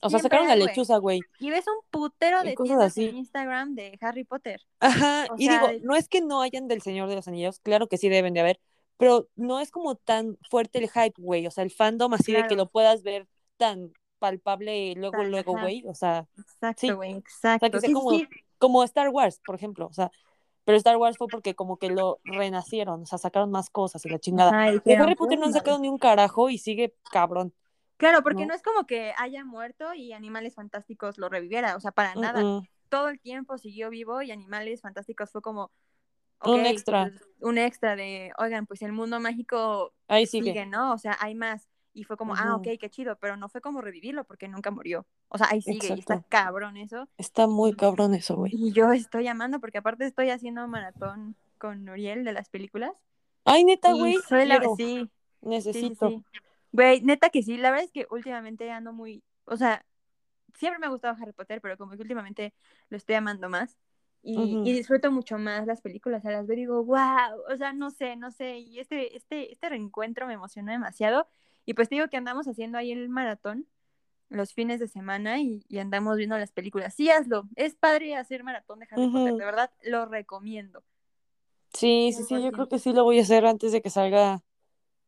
O 0.00 0.08
sea, 0.08 0.18
sacaron 0.18 0.48
la 0.48 0.56
lechuza, 0.56 0.96
güey. 0.96 1.20
Y 1.38 1.50
ves 1.50 1.66
un 1.68 1.84
putero 1.90 2.42
de 2.42 2.54
cosas 2.54 2.80
así. 2.80 3.04
en 3.04 3.18
Instagram 3.18 3.74
de 3.74 3.98
Harry 4.00 4.24
Potter. 4.24 4.62
Ajá, 4.80 5.26
y 5.36 5.46
digo, 5.46 5.66
no 5.82 5.94
es 5.94 6.08
que 6.08 6.22
no 6.22 6.40
hayan 6.40 6.68
del 6.68 6.80
Señor 6.80 7.08
de 7.10 7.16
los 7.16 7.28
Anillos, 7.28 7.60
claro 7.60 7.86
que 7.86 7.98
sí 7.98 8.08
deben 8.08 8.32
de 8.32 8.40
haber, 8.40 8.60
pero 8.96 9.28
no 9.36 9.60
es 9.60 9.70
como 9.70 9.96
tan 9.96 10.38
fuerte 10.48 10.78
el 10.78 10.88
hype, 10.88 11.20
güey, 11.20 11.46
o 11.46 11.50
sea, 11.50 11.64
el 11.64 11.70
fandom 11.70 12.14
así 12.14 12.32
de 12.32 12.46
que 12.46 12.56
lo 12.56 12.70
puedas 12.70 13.02
ver 13.02 13.28
tan 13.58 13.92
palpable 14.24 14.94
luego, 14.96 15.22
luego, 15.24 15.52
güey, 15.60 15.84
o 15.86 15.94
sea. 15.94 16.26
Exacto, 16.38 16.96
güey, 16.96 17.12
exacto. 17.12 17.70
como, 17.92 18.10
como 18.58 18.82
Star 18.84 19.10
Wars, 19.10 19.40
por 19.44 19.54
ejemplo, 19.54 19.86
o 19.86 19.92
sea, 19.92 20.10
pero 20.64 20.78
Star 20.78 20.96
Wars 20.96 21.18
fue 21.18 21.26
porque 21.28 21.54
como 21.54 21.76
que 21.76 21.90
lo 21.90 22.20
renacieron, 22.24 23.02
o 23.02 23.06
sea, 23.06 23.18
sacaron 23.18 23.50
más 23.50 23.68
cosas 23.68 24.04
y 24.06 24.08
la 24.08 24.18
chingada. 24.18 24.50
De 24.84 24.96
Harry 24.96 25.14
Potter 25.14 25.38
no 25.38 25.44
han 25.44 25.50
"Pum, 25.52 25.58
sacado 25.58 25.78
ni 25.78 25.88
un 25.88 25.98
carajo 25.98 26.48
y 26.48 26.56
sigue 26.56 26.94
cabrón. 27.12 27.52
Claro, 27.98 28.22
porque 28.22 28.42
¿no? 28.42 28.48
no. 28.48 28.54
es 28.54 28.62
como 28.62 28.86
que 28.86 29.12
haya 29.18 29.44
muerto 29.44 29.92
y 29.94 30.12
Animales 30.12 30.54
Fantásticos 30.54 31.18
lo 31.18 31.28
reviviera, 31.28 31.76
o 31.76 31.80
sea, 31.80 31.92
para 31.92 32.14
nada. 32.14 32.62
Todo 32.88 33.08
el 33.08 33.20
tiempo 33.20 33.58
siguió 33.58 33.90
vivo 33.90 34.22
y 34.22 34.30
Animales 34.30 34.80
Fantásticos 34.80 35.30
fue 35.30 35.42
como 35.42 35.70
Un 36.42 36.64
extra. 36.66 37.10
un 37.40 37.58
extra 37.58 37.94
de, 37.96 38.32
oigan, 38.38 38.66
pues 38.66 38.82
el 38.82 38.92
mundo 38.92 39.20
mágico 39.20 39.92
Ahí 40.08 40.26
sigue. 40.26 40.52
sigue, 40.52 40.66
¿no? 40.66 40.92
O 40.92 40.98
sea, 40.98 41.16
hay 41.20 41.34
más. 41.34 41.68
Y 41.94 42.04
fue 42.04 42.16
como, 42.16 42.34
ah, 42.34 42.56
ok, 42.56 42.68
qué 42.78 42.90
chido, 42.90 43.16
pero 43.16 43.36
no 43.36 43.48
fue 43.48 43.60
como 43.60 43.80
revivirlo 43.80 44.24
porque 44.24 44.48
nunca 44.48 44.70
murió. 44.72 45.06
O 45.28 45.38
sea, 45.38 45.46
ahí 45.50 45.62
sigue 45.62 45.88
y 45.88 46.00
está 46.00 46.14
Exacto. 46.16 46.28
cabrón 46.28 46.76
eso. 46.76 47.08
Está 47.16 47.46
muy 47.46 47.72
cabrón 47.74 48.14
eso, 48.14 48.36
güey. 48.36 48.52
Y 48.54 48.72
yo 48.72 48.92
estoy 48.92 49.28
amando 49.28 49.60
porque 49.60 49.78
aparte 49.78 50.04
estoy 50.04 50.30
haciendo 50.30 50.66
maratón 50.66 51.36
con 51.58 51.84
Nuriel 51.84 52.24
de 52.24 52.32
las 52.32 52.48
películas. 52.48 52.90
Ay, 53.44 53.64
neta, 53.64 53.92
güey. 53.92 54.18
la 54.30 54.60
sí, 54.76 54.76
sí, 54.76 55.08
sí, 55.08 55.08
Necesito. 55.42 56.08
sí. 56.08 56.24
Güey, 56.72 57.00
neta 57.02 57.30
que 57.30 57.42
sí, 57.42 57.56
la 57.56 57.70
verdad 57.70 57.84
es 57.84 57.92
que 57.92 58.06
últimamente 58.10 58.68
ando 58.72 58.92
muy, 58.92 59.22
o 59.44 59.56
sea, 59.56 59.84
siempre 60.54 60.80
me 60.80 60.86
ha 60.86 60.90
gustado 60.90 61.16
Harry 61.20 61.32
Potter, 61.32 61.60
pero 61.60 61.76
como 61.78 61.92
que 61.92 62.02
últimamente 62.02 62.54
lo 62.88 62.96
estoy 62.96 63.14
amando 63.16 63.48
más. 63.48 63.78
Y, 64.22 64.38
Ujú. 64.38 64.66
y 64.66 64.72
disfruto 64.72 65.12
mucho 65.12 65.36
más 65.38 65.66
las 65.66 65.82
películas, 65.82 66.24
a 66.24 66.30
las 66.30 66.46
veo 66.46 66.56
y 66.56 66.60
digo, 66.60 66.82
wow, 66.82 67.42
o 67.52 67.56
sea, 67.56 67.74
no 67.74 67.90
sé, 67.90 68.16
no 68.16 68.30
sé, 68.30 68.58
y 68.58 68.80
este, 68.80 69.16
este, 69.16 69.52
este 69.52 69.68
reencuentro 69.68 70.26
me 70.26 70.32
emocionó 70.32 70.72
demasiado. 70.72 71.28
Y 71.66 71.74
pues 71.74 71.88
te 71.88 71.94
digo 71.96 72.08
que 72.08 72.16
andamos 72.16 72.46
haciendo 72.48 72.78
ahí 72.78 72.92
el 72.92 73.08
maratón 73.08 73.66
los 74.30 74.52
fines 74.52 74.80
de 74.80 74.88
semana 74.88 75.40
y, 75.40 75.64
y 75.68 75.78
andamos 75.78 76.16
viendo 76.16 76.36
las 76.38 76.50
películas. 76.52 76.94
Sí, 76.94 77.10
hazlo, 77.10 77.48
es 77.56 77.74
padre 77.74 78.16
hacer 78.16 78.42
maratón 78.42 78.80
de 78.80 78.88
Harry 78.90 79.08
Potter, 79.10 79.34
de 79.34 79.44
verdad, 79.44 79.70
lo 79.84 80.06
recomiendo. 80.06 80.82
Sí, 81.72 82.12
sí, 82.16 82.22
sí, 82.24 82.42
yo 82.42 82.52
creo 82.52 82.68
que 82.68 82.78
sí 82.78 82.92
lo 82.92 83.04
voy 83.04 83.18
a 83.18 83.22
hacer 83.22 83.46
antes 83.46 83.72
de 83.72 83.82
que 83.82 83.90
salga 83.90 84.42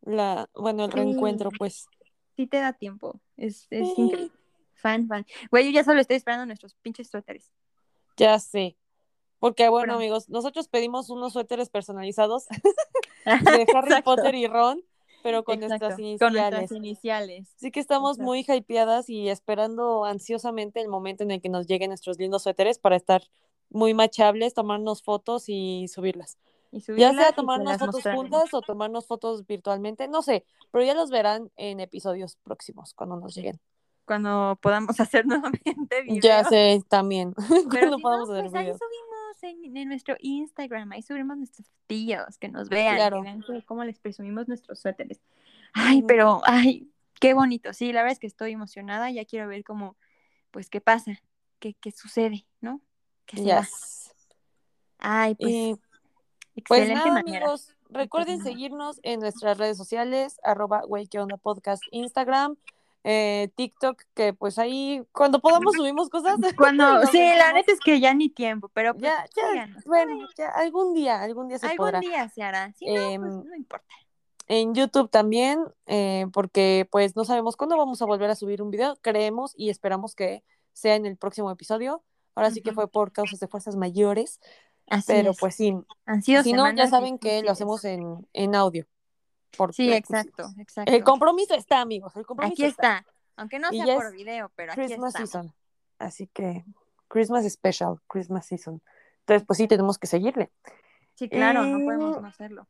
la, 0.02 0.48
bueno, 0.54 0.84
el 0.84 0.90
Sí. 0.92 0.96
reencuentro, 0.96 1.50
pues. 1.50 1.86
Sí 2.36 2.46
te 2.46 2.58
da 2.58 2.72
tiempo, 2.72 3.20
es, 3.36 3.66
es 3.70 3.88
Sí. 3.94 4.02
increíble. 4.02 4.32
Fan, 4.74 5.08
fan. 5.08 5.26
Güey, 5.50 5.64
yo 5.66 5.70
ya 5.70 5.84
solo 5.84 6.00
estoy 6.00 6.16
esperando 6.16 6.44
nuestros 6.46 6.74
pinches 6.74 7.08
suéteres. 7.08 7.50
Ya 8.16 8.38
sé. 8.38 8.76
Porque, 9.38 9.68
bueno, 9.68 9.86
Pronto. 9.88 9.98
amigos, 10.00 10.28
nosotros 10.28 10.68
pedimos 10.68 11.08
unos 11.10 11.32
suéteres 11.32 11.70
personalizados 11.70 12.46
de 13.50 13.66
Harry 13.74 14.02
Potter 14.02 14.34
y 14.34 14.46
Ron, 14.46 14.82
pero 15.26 15.42
con 15.42 15.60
exacto, 15.60 15.88
nuestras 15.88 15.94
Con 15.96 16.04
iniciales. 16.04 16.52
nuestras 16.52 16.70
iniciales. 16.78 17.54
Así 17.56 17.72
que 17.72 17.80
estamos 17.80 18.12
Exacto. 18.12 18.24
muy 18.24 18.46
hypeadas 18.46 19.10
y 19.10 19.28
esperando 19.28 20.04
ansiosamente 20.04 20.80
el 20.80 20.86
momento 20.88 21.24
en 21.24 21.32
el 21.32 21.40
que 21.42 21.48
nos 21.48 21.66
lleguen 21.66 21.90
nuestros 21.90 22.16
lindos 22.16 22.44
suéteres 22.44 22.78
para 22.78 22.94
estar 22.94 23.24
muy 23.68 23.92
machables, 23.92 24.54
tomarnos 24.54 25.02
fotos 25.02 25.46
y 25.48 25.88
subirlas. 25.88 26.38
Y 26.70 26.78
Ya 26.78 26.84
subirlas 26.86 27.16
sea 27.16 27.26
se 27.26 27.32
tomarnos 27.32 27.76
fotos 27.76 28.02
juntas 28.04 28.54
o 28.54 28.62
tomarnos 28.62 29.06
fotos 29.08 29.44
virtualmente, 29.48 30.06
no 30.06 30.22
sé, 30.22 30.44
pero 30.70 30.84
ya 30.84 30.94
los 30.94 31.10
verán 31.10 31.50
en 31.56 31.80
episodios 31.80 32.36
próximos 32.44 32.94
cuando 32.94 33.16
nos 33.16 33.34
lleguen. 33.34 33.60
Cuando 34.04 34.56
podamos 34.62 35.00
hacer 35.00 35.26
nuevamente 35.26 36.02
videos. 36.02 36.22
Ya 36.22 36.44
sé 36.44 36.84
también 36.88 37.34
Pero 37.72 37.90
cuando 37.90 37.96
si 37.96 38.02
podamos 38.02 38.28
no, 38.28 38.34
hacer 38.36 38.50
pues 38.52 38.52
videos. 38.52 38.78
En, 39.42 39.76
en 39.76 39.88
nuestro 39.88 40.16
Instagram, 40.20 40.92
ahí 40.92 41.02
subimos 41.02 41.36
nuestros 41.36 41.70
tíos, 41.86 42.38
que 42.38 42.48
nos 42.48 42.68
vean, 42.68 42.96
Claro. 42.96 43.22
que 43.22 43.30
vean 43.30 43.42
cómo 43.66 43.84
les 43.84 43.98
presumimos 43.98 44.48
nuestros 44.48 44.80
suéteres. 44.80 45.20
Ay, 45.72 46.02
pero, 46.02 46.40
ay, 46.44 46.90
qué 47.20 47.34
bonito. 47.34 47.72
Sí, 47.72 47.92
la 47.92 48.02
verdad 48.02 48.12
es 48.14 48.18
que 48.18 48.26
estoy 48.26 48.52
emocionada, 48.52 49.10
ya 49.10 49.24
quiero 49.24 49.48
ver 49.48 49.62
cómo, 49.64 49.96
pues, 50.50 50.70
qué 50.70 50.80
pasa, 50.80 51.20
qué, 51.58 51.74
qué 51.74 51.90
sucede, 51.92 52.46
¿no? 52.60 52.80
¿Qué? 53.26 53.36
Yes. 53.42 54.12
Ay, 54.98 55.34
pues, 55.34 55.52
Y 55.52 56.62
pues 56.62 56.80
excelente 56.80 57.08
nada, 57.08 57.22
manera. 57.22 57.38
amigos, 57.44 57.76
recuerden 57.90 58.38
nada. 58.38 58.50
seguirnos 58.50 59.00
en 59.02 59.20
nuestras 59.20 59.58
redes 59.58 59.76
sociales, 59.76 60.38
arroba 60.42 60.80
güey, 60.86 61.06
qué 61.06 61.18
onda 61.18 61.36
podcast, 61.36 61.82
Instagram, 61.90 62.56
eh, 63.08 63.50
TikTok, 63.54 64.02
que 64.14 64.32
pues 64.34 64.58
ahí 64.58 65.06
cuando 65.12 65.40
podamos 65.40 65.74
subimos 65.76 66.08
cosas. 66.10 66.36
Cuando, 66.56 67.06
sí, 67.06 67.18
la 67.18 67.52
neta 67.52 67.70
es 67.72 67.78
que 67.80 68.00
ya 68.00 68.12
ni 68.14 68.28
tiempo, 68.30 68.68
pero 68.74 68.94
pues, 68.94 69.04
Ya, 69.04 69.24
ya, 69.36 69.50
síganos. 69.50 69.84
bueno, 69.84 70.26
ya 70.36 70.48
algún 70.48 70.92
día, 70.92 71.22
algún 71.22 71.46
día 71.48 71.58
se 71.58 71.66
Algún 71.66 71.86
podrá. 71.86 72.00
día 72.00 72.28
se 72.28 72.42
hará. 72.42 72.72
Si 72.72 72.84
no, 72.86 72.92
pues 72.94 73.04
Em, 73.12 73.22
no 73.44 73.54
importa. 73.54 73.86
En 74.48 74.74
YouTube 74.74 75.08
también, 75.10 75.64
eh, 75.86 76.26
porque 76.32 76.88
pues 76.90 77.14
no 77.16 77.24
sabemos 77.24 77.56
cuándo 77.56 77.76
vamos 77.76 78.02
a 78.02 78.06
volver 78.06 78.28
a 78.30 78.34
subir 78.34 78.60
un 78.62 78.70
video, 78.70 78.96
creemos 79.02 79.52
y 79.56 79.70
esperamos 79.70 80.14
que 80.16 80.42
sea 80.72 80.94
en 80.96 81.06
el 81.06 81.16
próximo 81.16 81.50
episodio. 81.50 82.02
Ahora 82.34 82.50
sí 82.50 82.60
que 82.60 82.72
fue 82.72 82.88
por 82.90 83.12
causas 83.12 83.38
de 83.40 83.48
fuerzas 83.48 83.76
mayores, 83.76 84.40
Así 84.88 85.04
pero 85.08 85.30
es. 85.30 85.36
pues 85.38 85.54
sí, 85.54 85.74
Han 86.06 86.22
sido 86.22 86.42
si 86.42 86.52
no, 86.52 86.70
ya 86.74 86.86
saben 86.86 87.18
que 87.18 87.42
lo 87.42 87.50
hacemos 87.52 87.84
en, 87.84 88.26
en 88.34 88.54
audio. 88.54 88.84
Sí, 89.72 89.92
exacto, 89.92 90.44
exacto. 90.58 90.92
el 90.92 91.02
compromiso 91.04 91.54
está, 91.54 91.80
amigos, 91.80 92.14
el 92.16 92.26
compromiso 92.26 92.54
Aquí 92.54 92.64
está. 92.64 93.04
Aunque 93.36 93.58
no 93.58 93.70
sea 93.70 93.94
por 93.96 94.12
video, 94.12 94.50
pero 94.56 94.72
aquí 94.72 94.80
Christmas 94.82 95.14
estamos. 95.14 95.30
season. 95.30 95.54
Así 95.98 96.26
que 96.28 96.64
Christmas 97.08 97.44
special, 97.50 98.00
Christmas 98.06 98.46
season. 98.46 98.82
Entonces, 99.20 99.46
pues 99.46 99.56
sí, 99.58 99.68
tenemos 99.68 99.98
que 99.98 100.06
seguirle. 100.06 100.50
Sí, 101.14 101.28
claro, 101.28 101.62
no 101.64 101.84
podemos 101.84 102.16
Eh, 102.16 102.20
no 102.20 102.26
hacerlo. 102.28 102.66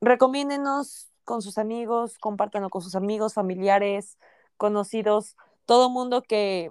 recomiéndenos 0.00 1.08
con 1.24 1.42
sus 1.42 1.58
amigos, 1.58 2.18
compártanlo 2.18 2.70
con 2.70 2.82
sus 2.82 2.94
amigos, 2.94 3.34
familiares, 3.34 4.18
conocidos, 4.56 5.36
todo 5.66 5.90
mundo 5.90 6.22
que, 6.22 6.70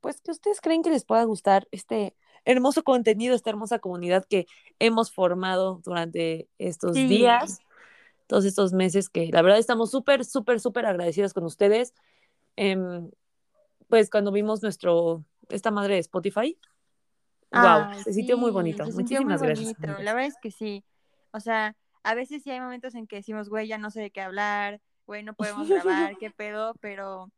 pues, 0.00 0.20
que 0.20 0.30
ustedes 0.32 0.60
creen 0.60 0.82
que 0.82 0.90
les 0.90 1.04
pueda 1.04 1.22
gustar 1.24 1.68
este 1.70 2.16
hermoso 2.44 2.82
contenido, 2.82 3.34
esta 3.34 3.50
hermosa 3.50 3.78
comunidad 3.78 4.26
que 4.28 4.46
hemos 4.78 5.12
formado 5.12 5.80
durante 5.84 6.48
estos 6.58 6.94
Sí. 6.94 7.06
días, 7.06 7.60
todos 8.26 8.44
estos 8.44 8.72
meses 8.72 9.08
que 9.08 9.28
la 9.28 9.42
verdad 9.42 9.58
estamos 9.58 9.90
súper, 9.90 10.24
súper, 10.24 10.60
súper 10.60 10.86
agradecidos 10.86 11.34
con 11.34 11.44
ustedes. 11.44 11.94
Em, 12.56 13.10
pues 13.88 14.10
cuando 14.10 14.32
vimos 14.32 14.62
nuestro, 14.62 15.24
esta 15.48 15.70
madre 15.70 15.94
de 15.94 16.00
Spotify, 16.00 16.58
wow, 17.52 17.62
Ay, 17.90 18.02
se 18.02 18.12
sintió 18.12 18.38
muy 18.38 18.50
sí, 18.50 18.54
bonito. 18.54 18.84
se 18.86 18.92
sintió 18.92 19.20
muy 19.22 19.32
Muchísimas 19.32 19.42
gracias. 19.42 19.78
bonito. 19.78 20.02
La 20.02 20.14
verdad 20.14 20.28
es 20.28 20.38
que 20.40 20.50
sí. 20.50 20.84
O 21.32 21.40
sea, 21.40 21.76
a 22.02 22.14
veces 22.14 22.42
sí 22.42 22.50
hay 22.50 22.60
momentos 22.60 22.94
en 22.94 23.06
que 23.06 23.16
decimos, 23.16 23.48
güey, 23.48 23.66
ya 23.66 23.78
no 23.78 23.90
sé 23.90 24.00
de 24.00 24.10
qué 24.10 24.20
hablar, 24.20 24.80
güey, 25.06 25.22
no 25.22 25.34
podemos 25.34 25.68
grabar, 25.68 26.16
qué 26.20 26.30
pedo, 26.30 26.74
pero 26.80 27.30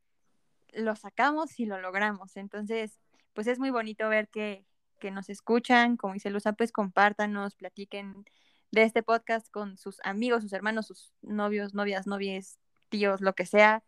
lo 0.72 0.96
sacamos 0.96 1.58
y 1.58 1.66
lo 1.66 1.80
logramos. 1.80 2.36
Entonces, 2.36 2.98
pues 3.32 3.46
es 3.46 3.58
muy 3.58 3.70
bonito 3.70 4.08
ver 4.08 4.28
que, 4.28 4.64
que 4.98 5.10
nos 5.10 5.28
escuchan, 5.28 5.96
como 5.96 6.14
dice 6.14 6.30
Luza, 6.30 6.52
pues 6.52 6.72
compártanos, 6.72 7.54
platiquen 7.54 8.24
de 8.70 8.82
este 8.82 9.02
podcast 9.02 9.50
con 9.50 9.76
sus 9.78 10.00
amigos, 10.04 10.42
sus 10.42 10.52
hermanos, 10.52 10.86
sus 10.86 11.12
novios, 11.22 11.74
novias, 11.74 12.06
novies, 12.06 12.58
tíos, 12.88 13.20
lo 13.20 13.34
que 13.34 13.46
sea, 13.46 13.82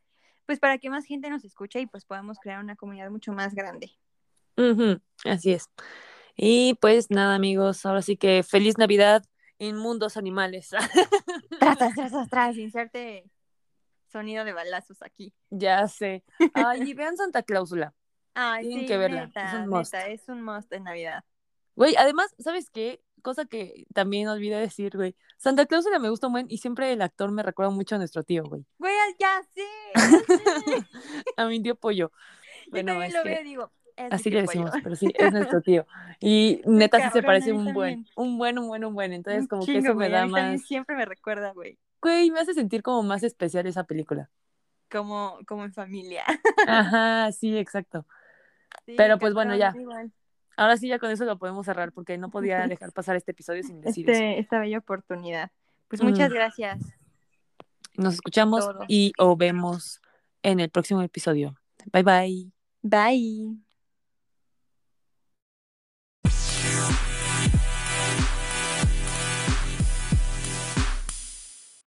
pues 0.46 0.60
para 0.60 0.78
que 0.78 0.90
más 0.90 1.04
gente 1.04 1.30
nos 1.30 1.44
escuche 1.44 1.80
y 1.80 1.86
pues 1.86 2.04
podamos 2.04 2.38
crear 2.38 2.60
una 2.62 2.76
comunidad 2.76 3.10
mucho 3.10 3.32
más 3.32 3.54
grande. 3.54 3.92
Así 5.24 5.52
es. 5.52 5.68
Y 6.36 6.74
pues 6.80 7.10
nada, 7.10 7.34
amigos, 7.34 7.84
ahora 7.84 8.02
sí 8.02 8.16
que 8.16 8.42
feliz 8.42 8.78
Navidad, 8.78 9.24
animales. 10.16 10.70
Tras, 11.60 11.94
tras, 11.94 12.30
tras, 12.30 12.56
inserte 12.56 13.24
sonido 14.06 14.44
de 14.44 14.52
balazos 14.52 15.02
aquí. 15.02 15.34
ya 15.50 15.86
sé. 15.88 16.24
Ay, 16.54 16.90
y 16.90 16.94
vean 16.94 17.16
Santa 17.16 17.42
Cláusula. 17.42 17.94
Ay, 18.34 18.66
Tienen 18.66 18.80
sí, 18.82 18.86
que 18.86 18.96
verla, 18.96 19.26
neta, 19.26 19.48
es 19.48 19.54
un 19.54 19.68
must. 19.68 19.94
neta, 19.94 20.06
es 20.06 20.28
un 20.28 20.42
must 20.42 20.70
de 20.70 20.80
Navidad. 20.80 21.24
Güey, 21.78 21.94
además, 21.96 22.34
¿sabes 22.38 22.70
qué? 22.70 23.00
Cosa 23.22 23.44
que 23.46 23.86
también 23.94 24.28
olvidé 24.28 24.56
decir, 24.58 24.96
güey. 24.96 25.14
Santa 25.36 25.66
Cláusula 25.66 25.98
me 25.98 26.10
gusta 26.10 26.26
un 26.26 26.32
buen 26.34 26.46
y 26.48 26.58
siempre 26.58 26.92
el 26.92 27.02
actor 27.02 27.30
me 27.30 27.42
recuerda 27.42 27.70
mucho 27.70 27.94
a 27.94 27.98
nuestro 27.98 28.22
tío, 28.24 28.42
güey. 28.44 28.64
Güey, 28.78 28.94
ya 29.18 29.42
sé. 29.54 29.62
a 31.36 31.46
mi 31.46 31.62
tío 31.62 31.74
Pollo. 31.76 32.10
Yo 32.66 32.70
Bueno, 32.72 32.92
también 32.92 33.08
es 33.10 33.14
lo 33.14 33.22
que 33.22 33.28
veo 33.30 33.42
digo, 33.44 33.72
así 34.10 34.30
le 34.30 34.42
decimos, 34.42 34.70
pero 34.82 34.96
sí, 34.96 35.12
es 35.16 35.32
nuestro 35.32 35.62
tío. 35.62 35.86
Y 36.20 36.62
neta 36.66 36.98
sí 37.00 37.10
se 37.12 37.22
parece 37.22 37.52
un 37.52 37.72
buen, 37.72 38.06
un 38.16 38.38
buen, 38.38 38.58
un 38.58 38.66
buen, 38.68 38.84
un 38.84 38.94
buen. 38.94 39.12
Entonces, 39.12 39.42
Un 39.42 39.46
como 39.46 39.64
que 39.64 39.78
eso 39.78 39.94
me 39.94 40.08
güey, 40.08 40.10
da 40.10 40.26
más. 40.26 40.62
siempre 40.62 40.96
me 40.96 41.04
recuerda, 41.04 41.52
güey, 41.52 41.78
Güey, 42.02 42.30
me 42.30 42.40
hace 42.40 42.54
sentir 42.54 42.82
como 42.82 43.02
más 43.04 43.22
especial 43.22 43.66
esa 43.66 43.84
película. 43.84 44.30
como, 44.90 45.38
como 45.46 45.64
en 45.64 45.72
familia. 45.72 46.24
Ajá, 46.66 47.30
sí, 47.32 47.56
exacto. 47.56 48.06
Sí, 48.86 48.94
Pero, 48.96 49.18
pues, 49.18 49.34
bueno, 49.34 49.56
ya. 49.56 49.74
igual. 49.78 50.12
Ahora 50.58 50.76
sí, 50.76 50.88
ya 50.88 50.98
con 50.98 51.10
eso 51.12 51.24
lo 51.24 51.38
podemos 51.38 51.64
cerrar 51.66 51.92
porque 51.92 52.18
no 52.18 52.30
podía 52.30 52.66
dejar 52.66 52.90
pasar 52.92 53.14
este 53.14 53.30
episodio 53.30 53.62
sin 53.62 53.80
decir 53.80 54.10
eso. 54.10 54.20
Este, 54.20 54.40
esta 54.40 54.58
bella 54.58 54.78
oportunidad. 54.78 55.52
Pues 55.86 56.02
Mm. 56.02 56.06
muchas 56.06 56.32
gracias. 56.32 56.80
Nos 57.96 58.14
escuchamos 58.14 58.68
y 58.88 59.12
o 59.18 59.36
vemos 59.36 60.00
en 60.42 60.58
el 60.58 60.68
próximo 60.68 61.00
episodio. 61.02 61.56
Bye 61.92 62.02
bye. 62.02 62.52
Bye. 62.82 63.67